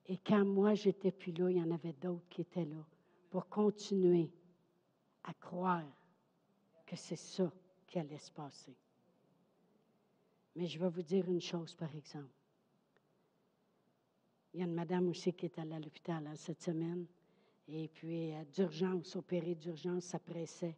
Et 0.05 0.17
quand 0.17 0.45
moi 0.45 0.73
j'étais 0.73 1.11
plus 1.11 1.31
là, 1.31 1.49
il 1.49 1.57
y 1.57 1.61
en 1.61 1.71
avait 1.71 1.93
d'autres 1.93 2.27
qui 2.29 2.41
étaient 2.41 2.65
là 2.65 2.85
pour 3.29 3.47
continuer 3.47 4.31
à 5.23 5.33
croire 5.33 5.85
que 6.85 6.95
c'est 6.95 7.15
ça 7.15 7.51
qui 7.85 7.99
allait 7.99 8.17
se 8.17 8.31
passer. 8.31 8.75
Mais 10.55 10.65
je 10.65 10.79
vais 10.79 10.89
vous 10.89 11.03
dire 11.03 11.29
une 11.29 11.41
chose, 11.41 11.75
par 11.75 11.95
exemple. 11.95 12.38
Il 14.53 14.59
y 14.59 14.63
a 14.63 14.65
une 14.65 14.73
madame 14.73 15.07
aussi 15.09 15.33
qui 15.33 15.45
est 15.45 15.59
allée 15.59 15.75
à 15.75 15.79
l'hôpital 15.79 16.25
hein, 16.25 16.35
cette 16.35 16.61
semaine. 16.61 17.05
Et 17.67 17.87
puis, 17.87 18.33
euh, 18.33 18.43
d'urgence, 18.45 19.15
opérée 19.15 19.55
d'urgence, 19.55 20.05
ça 20.05 20.19
pressait. 20.19 20.75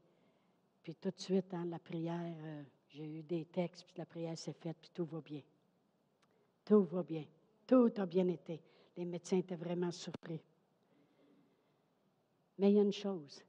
Puis 0.84 0.95
tout 0.95 1.11
de 1.11 1.19
suite, 1.19 1.53
hein, 1.53 1.65
la 1.65 1.80
prière, 1.80 2.36
euh, 2.43 2.63
j'ai 2.89 3.05
eu 3.05 3.24
des 3.24 3.45
textes, 3.45 3.86
puis 3.86 3.95
la 3.97 4.05
prière 4.05 4.38
s'est 4.38 4.53
faite, 4.53 4.78
puis 4.82 4.91
tout 4.93 5.05
va 5.05 5.22
bien. 5.22 5.41
Tout 6.65 6.84
va 6.84 7.03
bien. 7.03 7.26
Tout 7.65 7.91
a 7.95 8.05
bien 8.05 8.28
été. 8.28 8.61
Les 8.97 9.05
médecins 9.05 9.38
étaient 9.38 9.55
vraiment 9.55 9.91
surpris. 9.91 10.41
Mais 12.57 12.72
il 12.72 12.76
y 12.76 12.80
a 12.80 12.84
une 12.84 12.91
chose. 12.91 13.41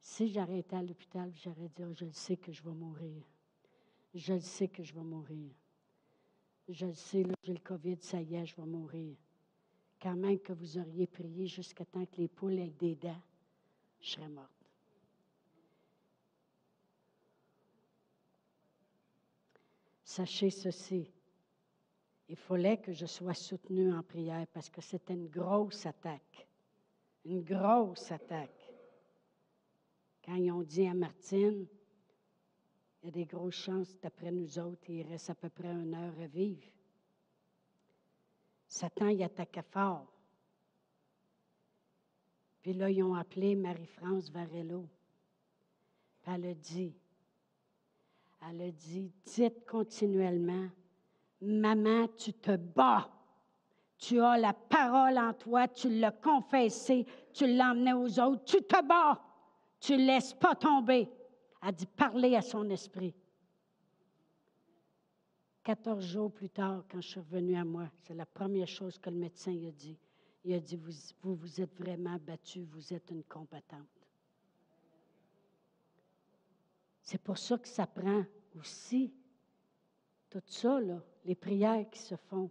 Si 0.00 0.28
j'arrêtais 0.28 0.76
à 0.76 0.82
l'hôpital, 0.82 1.32
j'aurais 1.34 1.68
dit, 1.68 1.82
oh, 1.82 1.94
je 1.94 2.04
le 2.04 2.12
sais 2.12 2.36
que 2.36 2.52
je 2.52 2.62
vais 2.62 2.74
mourir. 2.74 3.22
Je 4.14 4.34
le 4.34 4.40
sais 4.40 4.68
que 4.68 4.82
je 4.82 4.94
vais 4.94 5.02
mourir. 5.02 5.50
Je 6.68 6.86
le 6.86 6.94
sais, 6.94 7.24
j'ai 7.42 7.52
le 7.54 7.60
COVID, 7.60 7.96
ça 8.00 8.20
y 8.20 8.34
est, 8.34 8.46
je 8.46 8.56
vais 8.56 8.66
mourir. 8.66 9.16
Quand 10.06 10.14
même 10.14 10.38
que 10.38 10.52
vous 10.52 10.78
auriez 10.78 11.08
prié 11.08 11.48
jusqu'à 11.48 11.84
temps 11.84 12.06
que 12.06 12.18
les 12.18 12.28
poules 12.28 12.60
aient 12.60 12.70
des 12.78 12.94
dents, 12.94 13.20
je 14.00 14.10
serais 14.10 14.28
morte. 14.28 14.70
Sachez 20.04 20.50
ceci, 20.50 21.10
il 22.28 22.36
fallait 22.36 22.76
que 22.76 22.92
je 22.92 23.04
sois 23.04 23.34
soutenue 23.34 23.92
en 23.92 24.04
prière 24.04 24.46
parce 24.52 24.70
que 24.70 24.80
c'était 24.80 25.14
une 25.14 25.26
grosse 25.26 25.84
attaque. 25.86 26.46
Une 27.24 27.42
grosse 27.42 28.12
attaque. 28.12 28.72
Quand 30.24 30.36
ils 30.36 30.52
ont 30.52 30.62
dit 30.62 30.86
à 30.86 30.94
Martine, 30.94 31.66
il 33.02 33.06
y 33.06 33.08
a 33.08 33.10
des 33.10 33.24
grosses 33.26 33.56
chances 33.56 33.98
d'après 33.98 34.30
nous 34.30 34.56
autres, 34.60 34.88
il 34.88 35.02
reste 35.02 35.30
à 35.30 35.34
peu 35.34 35.48
près 35.48 35.72
une 35.72 35.94
heure 35.94 36.20
à 36.20 36.28
vivre. 36.28 36.75
Satan 38.76 39.08
y 39.08 39.24
attaquait 39.24 39.62
fort. 39.62 40.06
Puis 42.60 42.74
là, 42.74 42.90
ils 42.90 43.02
ont 43.02 43.14
appelé 43.14 43.54
Marie-France 43.54 44.30
Varello. 44.30 44.86
Elle 46.26 46.44
a 46.44 46.54
dit, 46.54 46.94
elle 48.46 48.60
a 48.60 48.70
dit, 48.70 49.10
dites 49.24 49.64
continuellement, 49.64 50.68
Maman, 51.40 52.08
tu 52.18 52.34
te 52.34 52.56
bats. 52.56 53.08
Tu 53.98 54.20
as 54.20 54.36
la 54.36 54.52
parole 54.52 55.16
en 55.16 55.32
toi, 55.32 55.68
tu 55.68 55.88
l'as 55.88 56.12
confessé, 56.12 57.06
tu 57.32 57.46
l'emmenais 57.46 57.94
aux 57.94 58.20
autres, 58.20 58.44
tu 58.44 58.62
te 58.62 58.84
bats. 58.84 59.22
Tu 59.80 59.92
ne 59.92 60.06
laisses 60.06 60.34
pas 60.34 60.54
tomber. 60.54 61.08
Elle 61.62 61.72
dit, 61.72 61.86
parler 61.86 62.36
à 62.36 62.42
son 62.42 62.68
esprit. 62.68 63.14
14 65.66 66.06
jours 66.06 66.30
plus 66.30 66.48
tard, 66.48 66.84
quand 66.88 67.00
je 67.00 67.08
suis 67.08 67.18
revenue 67.18 67.56
à 67.56 67.64
moi, 67.64 67.90
c'est 68.04 68.14
la 68.14 68.24
première 68.24 68.68
chose 68.68 68.98
que 68.98 69.10
le 69.10 69.16
médecin 69.16 69.50
a 69.50 69.72
dit. 69.72 69.98
Il 70.44 70.54
a 70.54 70.60
dit, 70.60 70.76
vous, 70.76 71.34
vous 71.34 71.60
êtes 71.60 71.74
vraiment 71.74 72.16
battu, 72.24 72.62
vous 72.62 72.94
êtes 72.94 73.10
une 73.10 73.24
combattante. 73.24 74.06
C'est 77.02 77.20
pour 77.20 77.36
ça 77.36 77.58
que 77.58 77.66
ça 77.66 77.84
prend 77.84 78.24
aussi 78.54 79.12
tout 80.30 80.42
ça, 80.46 80.78
les 81.24 81.34
prières 81.34 81.90
qui 81.90 81.98
se 81.98 82.14
font. 82.14 82.48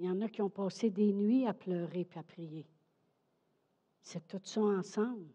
Il 0.00 0.06
y 0.06 0.10
en 0.10 0.20
a 0.22 0.28
qui 0.28 0.42
ont 0.42 0.50
passé 0.50 0.90
des 0.90 1.12
nuits 1.12 1.46
à 1.46 1.54
pleurer 1.54 2.04
puis 2.06 2.18
à 2.18 2.24
prier. 2.24 2.66
C'est 4.02 4.26
tout 4.26 4.40
ça 4.42 4.62
ensemble. 4.62 5.28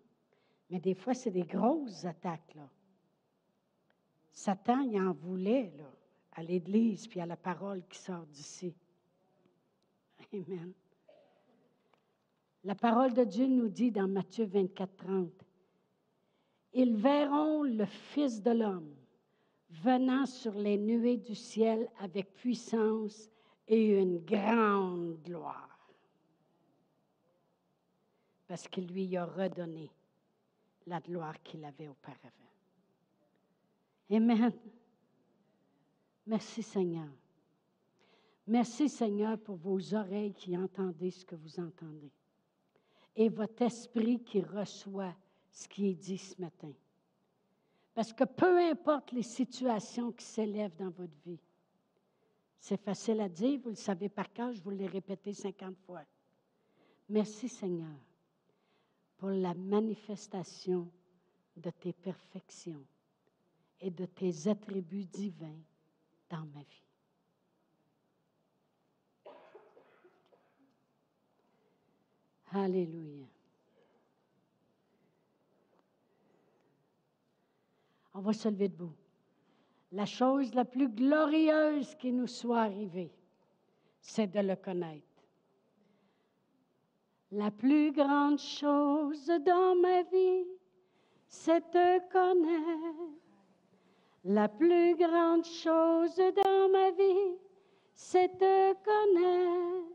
Mais 0.70 0.82
des 0.82 0.93
fois, 0.93 1.14
c'est 1.14 1.32
des 1.32 1.45
grosses 1.45 2.03
attaques, 2.03 2.53
là. 2.55 2.70
Satan, 4.34 4.82
il 4.82 4.99
en 4.99 5.14
voulait, 5.14 5.72
là, 5.78 5.89
à 6.34 6.43
l'Église 6.43 7.07
puis 7.07 7.19
à 7.19 7.25
la 7.25 7.38
parole 7.38 7.84
qui 7.88 7.99
sort 7.99 8.25
d'ici. 8.27 8.73
Amen. 10.34 10.73
La 12.63 12.75
parole 12.75 13.13
de 13.13 13.23
Dieu 13.23 13.47
nous 13.47 13.69
dit 13.69 13.91
dans 13.91 14.07
Matthieu 14.07 14.45
24, 14.45 14.95
30, 14.97 15.29
Ils 16.73 16.95
verront 16.95 17.63
le 17.63 17.86
Fils 17.86 18.41
de 18.41 18.51
l'homme 18.51 18.93
venant 19.69 20.25
sur 20.25 20.53
les 20.53 20.77
nuées 20.77 21.17
du 21.17 21.34
ciel 21.34 21.89
avec 21.99 22.34
puissance 22.36 23.29
et 23.67 23.99
une 23.99 24.19
grande 24.19 25.17
gloire. 25.23 25.69
Parce 28.47 28.67
qu'il 28.67 28.88
lui 28.88 29.15
a 29.15 29.25
redonné 29.25 29.89
la 30.86 30.99
gloire 30.99 31.41
qu'il 31.41 31.63
avait 31.63 31.88
auparavant. 31.88 32.29
Amen. 34.11 34.51
Merci 36.32 36.63
Seigneur. 36.63 37.09
Merci 38.47 38.88
Seigneur 38.88 39.38
pour 39.38 39.57
vos 39.57 39.93
oreilles 39.93 40.32
qui 40.32 40.57
entendent 40.57 41.09
ce 41.09 41.25
que 41.25 41.36
vous 41.36 41.59
entendez 41.59 42.09
et 43.17 43.27
votre 43.27 43.61
esprit 43.63 44.23
qui 44.23 44.39
reçoit 44.39 45.13
ce 45.51 45.67
qui 45.67 45.89
est 45.89 45.93
dit 45.93 46.17
ce 46.17 46.39
matin. 46.39 46.71
Parce 47.93 48.13
que 48.13 48.23
peu 48.23 48.57
importe 48.59 49.11
les 49.11 49.23
situations 49.23 50.13
qui 50.13 50.23
s'élèvent 50.23 50.77
dans 50.77 50.91
votre 50.91 51.11
vie, 51.25 51.41
c'est 52.57 52.82
facile 52.82 53.19
à 53.19 53.27
dire, 53.27 53.59
vous 53.59 53.71
le 53.71 53.75
savez 53.75 54.07
par 54.07 54.32
cœur, 54.32 54.53
je 54.53 54.61
vous 54.61 54.69
l'ai 54.69 54.88
répété 54.88 55.34
50 55.34 55.75
fois. 55.86 56.05
Merci 57.09 57.49
Seigneur 57.49 57.99
pour 59.17 59.32
la 59.32 59.53
manifestation 59.53 60.89
de 61.57 61.71
tes 61.71 61.91
perfections 61.91 62.86
et 63.82 63.91
de 63.91 64.05
tes 64.05 64.47
attributs 64.47 65.03
divins 65.03 65.59
dans 66.32 66.45
ma 66.53 66.61
vie. 66.61 66.84
Alléluia. 72.53 73.27
On 78.13 78.19
va 78.21 78.34
se 78.34 78.49
lever 78.49 78.69
debout. 78.69 78.93
La 79.91 80.05
chose 80.05 80.53
la 80.53 80.65
plus 80.65 80.89
glorieuse 80.89 81.95
qui 81.95 82.11
nous 82.13 82.27
soit 82.27 82.61
arrivée, 82.61 83.11
c'est 83.99 84.27
de 84.27 84.39
le 84.39 84.55
connaître. 84.55 85.05
La 87.32 87.51
plus 87.51 87.91
grande 87.91 88.39
chose 88.39 89.27
dans 89.45 89.75
ma 89.75 90.03
vie, 90.03 90.45
c'est 91.27 91.61
te 91.71 92.09
connaître. 92.09 93.20
La 94.24 94.47
plus 94.47 94.95
grande 94.95 95.45
chose 95.45 96.15
dans 96.17 96.69
ma 96.72 96.91
vie, 96.91 97.38
c'est 97.93 98.38
te 98.38 98.74
connaître. 98.74 99.91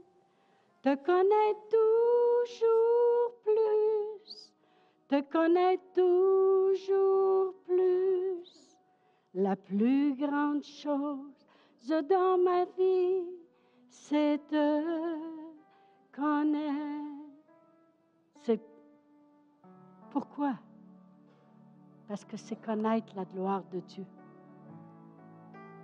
Te 0.83 0.95
connaître 1.05 1.69
toujours 1.69 3.41
plus 3.45 4.07
te 5.09 5.21
connaître 5.21 5.85
toujours 5.95 7.55
plus. 7.65 8.77
La 9.35 9.55
plus 9.55 10.15
grande 10.17 10.65
chose 10.65 11.93
dans 12.09 12.39
ma 12.39 12.65
vie, 12.77 13.25
c'est 13.89 14.41
te 14.49 14.83
connaître. 16.13 16.75
C'est 18.43 18.61
pourquoi? 20.11 20.55
Parce 22.09 22.25
que 22.25 22.37
c'est 22.37 22.57
connaître 22.57 23.15
la 23.15 23.25
gloire 23.25 23.63
de 23.73 23.81
Dieu. 23.81 24.07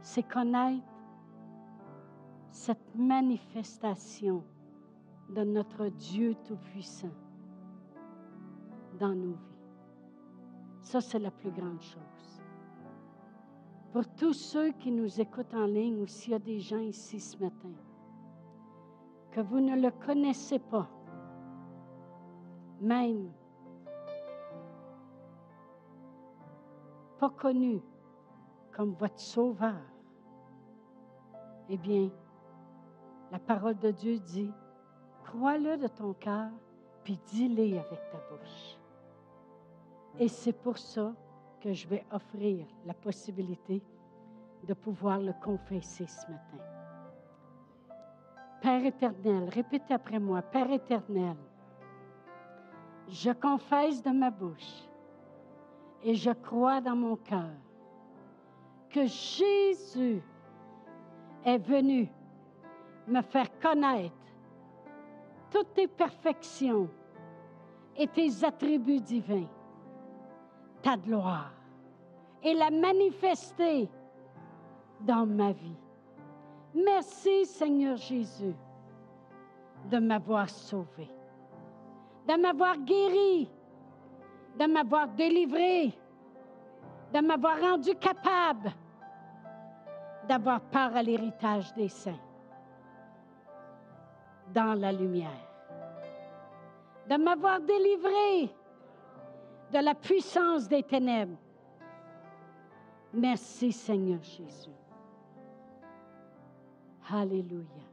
C'est 0.03 0.25
connaître 0.25 0.85
cette 2.51 2.95
manifestation 2.95 4.45
de 5.31 5.43
notre 5.45 5.89
Dieu 5.89 6.35
Tout-Puissant 6.45 7.15
dans 8.99 9.15
nos 9.15 9.33
vies. 9.33 9.53
Ça, 10.81 11.01
c'est 11.01 11.21
la 11.21 11.31
plus 11.31 11.51
grande 11.51 11.81
chose. 11.81 12.43
Pour 13.93 14.07
tous 14.15 14.33
ceux 14.33 14.73
qui 14.73 14.91
nous 14.91 15.21
écoutent 15.21 15.55
en 15.55 15.67
ligne 15.67 16.01
ou 16.03 16.07
s'il 16.07 16.33
y 16.33 16.37
a 16.37 16.39
des 16.39 16.59
gens 16.59 16.79
ici 16.79 17.21
ce 17.21 17.37
matin, 17.39 17.73
que 19.31 19.41
vous 19.41 19.61
ne 19.61 19.81
le 19.81 19.91
connaissez 19.91 20.59
pas, 20.59 20.89
même 22.81 23.31
pas 27.19 27.31
connu 27.31 27.81
comme 28.73 28.95
votre 28.95 29.21
sauveur, 29.21 29.92
eh 31.69 31.77
bien, 31.77 32.11
la 33.31 33.39
parole 33.39 33.79
de 33.79 33.91
Dieu 33.91 34.19
dit, 34.19 34.51
crois-le 35.25 35.77
de 35.77 35.87
ton 35.87 36.13
cœur, 36.15 36.51
puis 37.05 37.19
dis-le 37.27 37.79
avec 37.79 38.01
ta 38.11 38.19
bouche. 38.31 38.79
Et 40.19 40.29
c'est 40.29 40.53
pour 40.53 40.79
ça 40.79 41.15
que 41.61 41.73
je 41.73 41.89
vais 41.89 42.05
offrir 42.11 42.67
la 42.85 42.95
possibilité 42.95 43.83
de 44.67 44.75
pouvoir 44.75 45.19
le 45.19 45.33
confesser 45.43 46.07
ce 46.07 46.31
matin. 46.31 46.65
Père 48.61 48.85
éternel, 48.85 49.49
répétez 49.49 49.95
après 49.95 50.21
moi, 50.21 50.43
Père 50.43 50.71
éternel, 50.71 51.37
je 53.09 53.31
confesse 53.33 54.03
de 54.03 54.11
ma 54.11 54.31
bouche 54.31 54.89
et 56.03 56.15
je 56.15 56.31
crois 56.31 56.81
dans 56.81 56.95
mon 56.95 57.17
cœur 57.17 57.51
que 58.89 59.07
Jésus 59.07 60.23
est 61.45 61.59
venu 61.59 62.09
me 63.07 63.21
faire 63.23 63.49
connaître 63.59 64.15
toutes 65.51 65.75
tes 65.75 65.89
perfections 65.89 66.89
et 67.97 68.07
tes 68.07 68.45
attributs 68.45 69.01
divins, 69.01 69.49
ta 70.83 70.97
gloire, 70.97 71.53
et 72.43 72.55
la 72.55 72.71
manifester 72.71 73.89
dans 75.01 75.27
ma 75.27 75.53
vie. 75.53 75.77
Merci 76.75 77.45
Seigneur 77.45 77.97
Jésus 77.97 78.55
de 79.91 79.99
m'avoir 79.99 80.49
sauvé, 80.49 81.09
de 82.27 82.41
m'avoir 82.41 82.79
guéri, 82.79 83.51
de 84.59 84.67
m'avoir 84.67 85.09
délivré, 85.09 85.93
de 87.13 87.21
m'avoir 87.21 87.61
rendu 87.61 87.95
capable 87.97 88.73
d'avoir 90.29 90.61
part 90.61 90.95
à 90.97 91.03
l'héritage 91.03 91.73
des 91.75 91.89
saints 91.89 92.21
dans 94.53 94.75
la 94.75 94.93
lumière, 94.93 95.31
de 97.09 97.17
m'avoir 97.17 97.61
délivré 97.61 98.55
de 99.73 99.79
la 99.79 99.95
puissance 99.95 100.69
des 100.69 100.83
ténèbres. 100.83 101.39
Merci 103.15 103.73
Seigneur 103.73 104.23
Jésus. 104.23 104.71
Alléluia. 107.11 107.92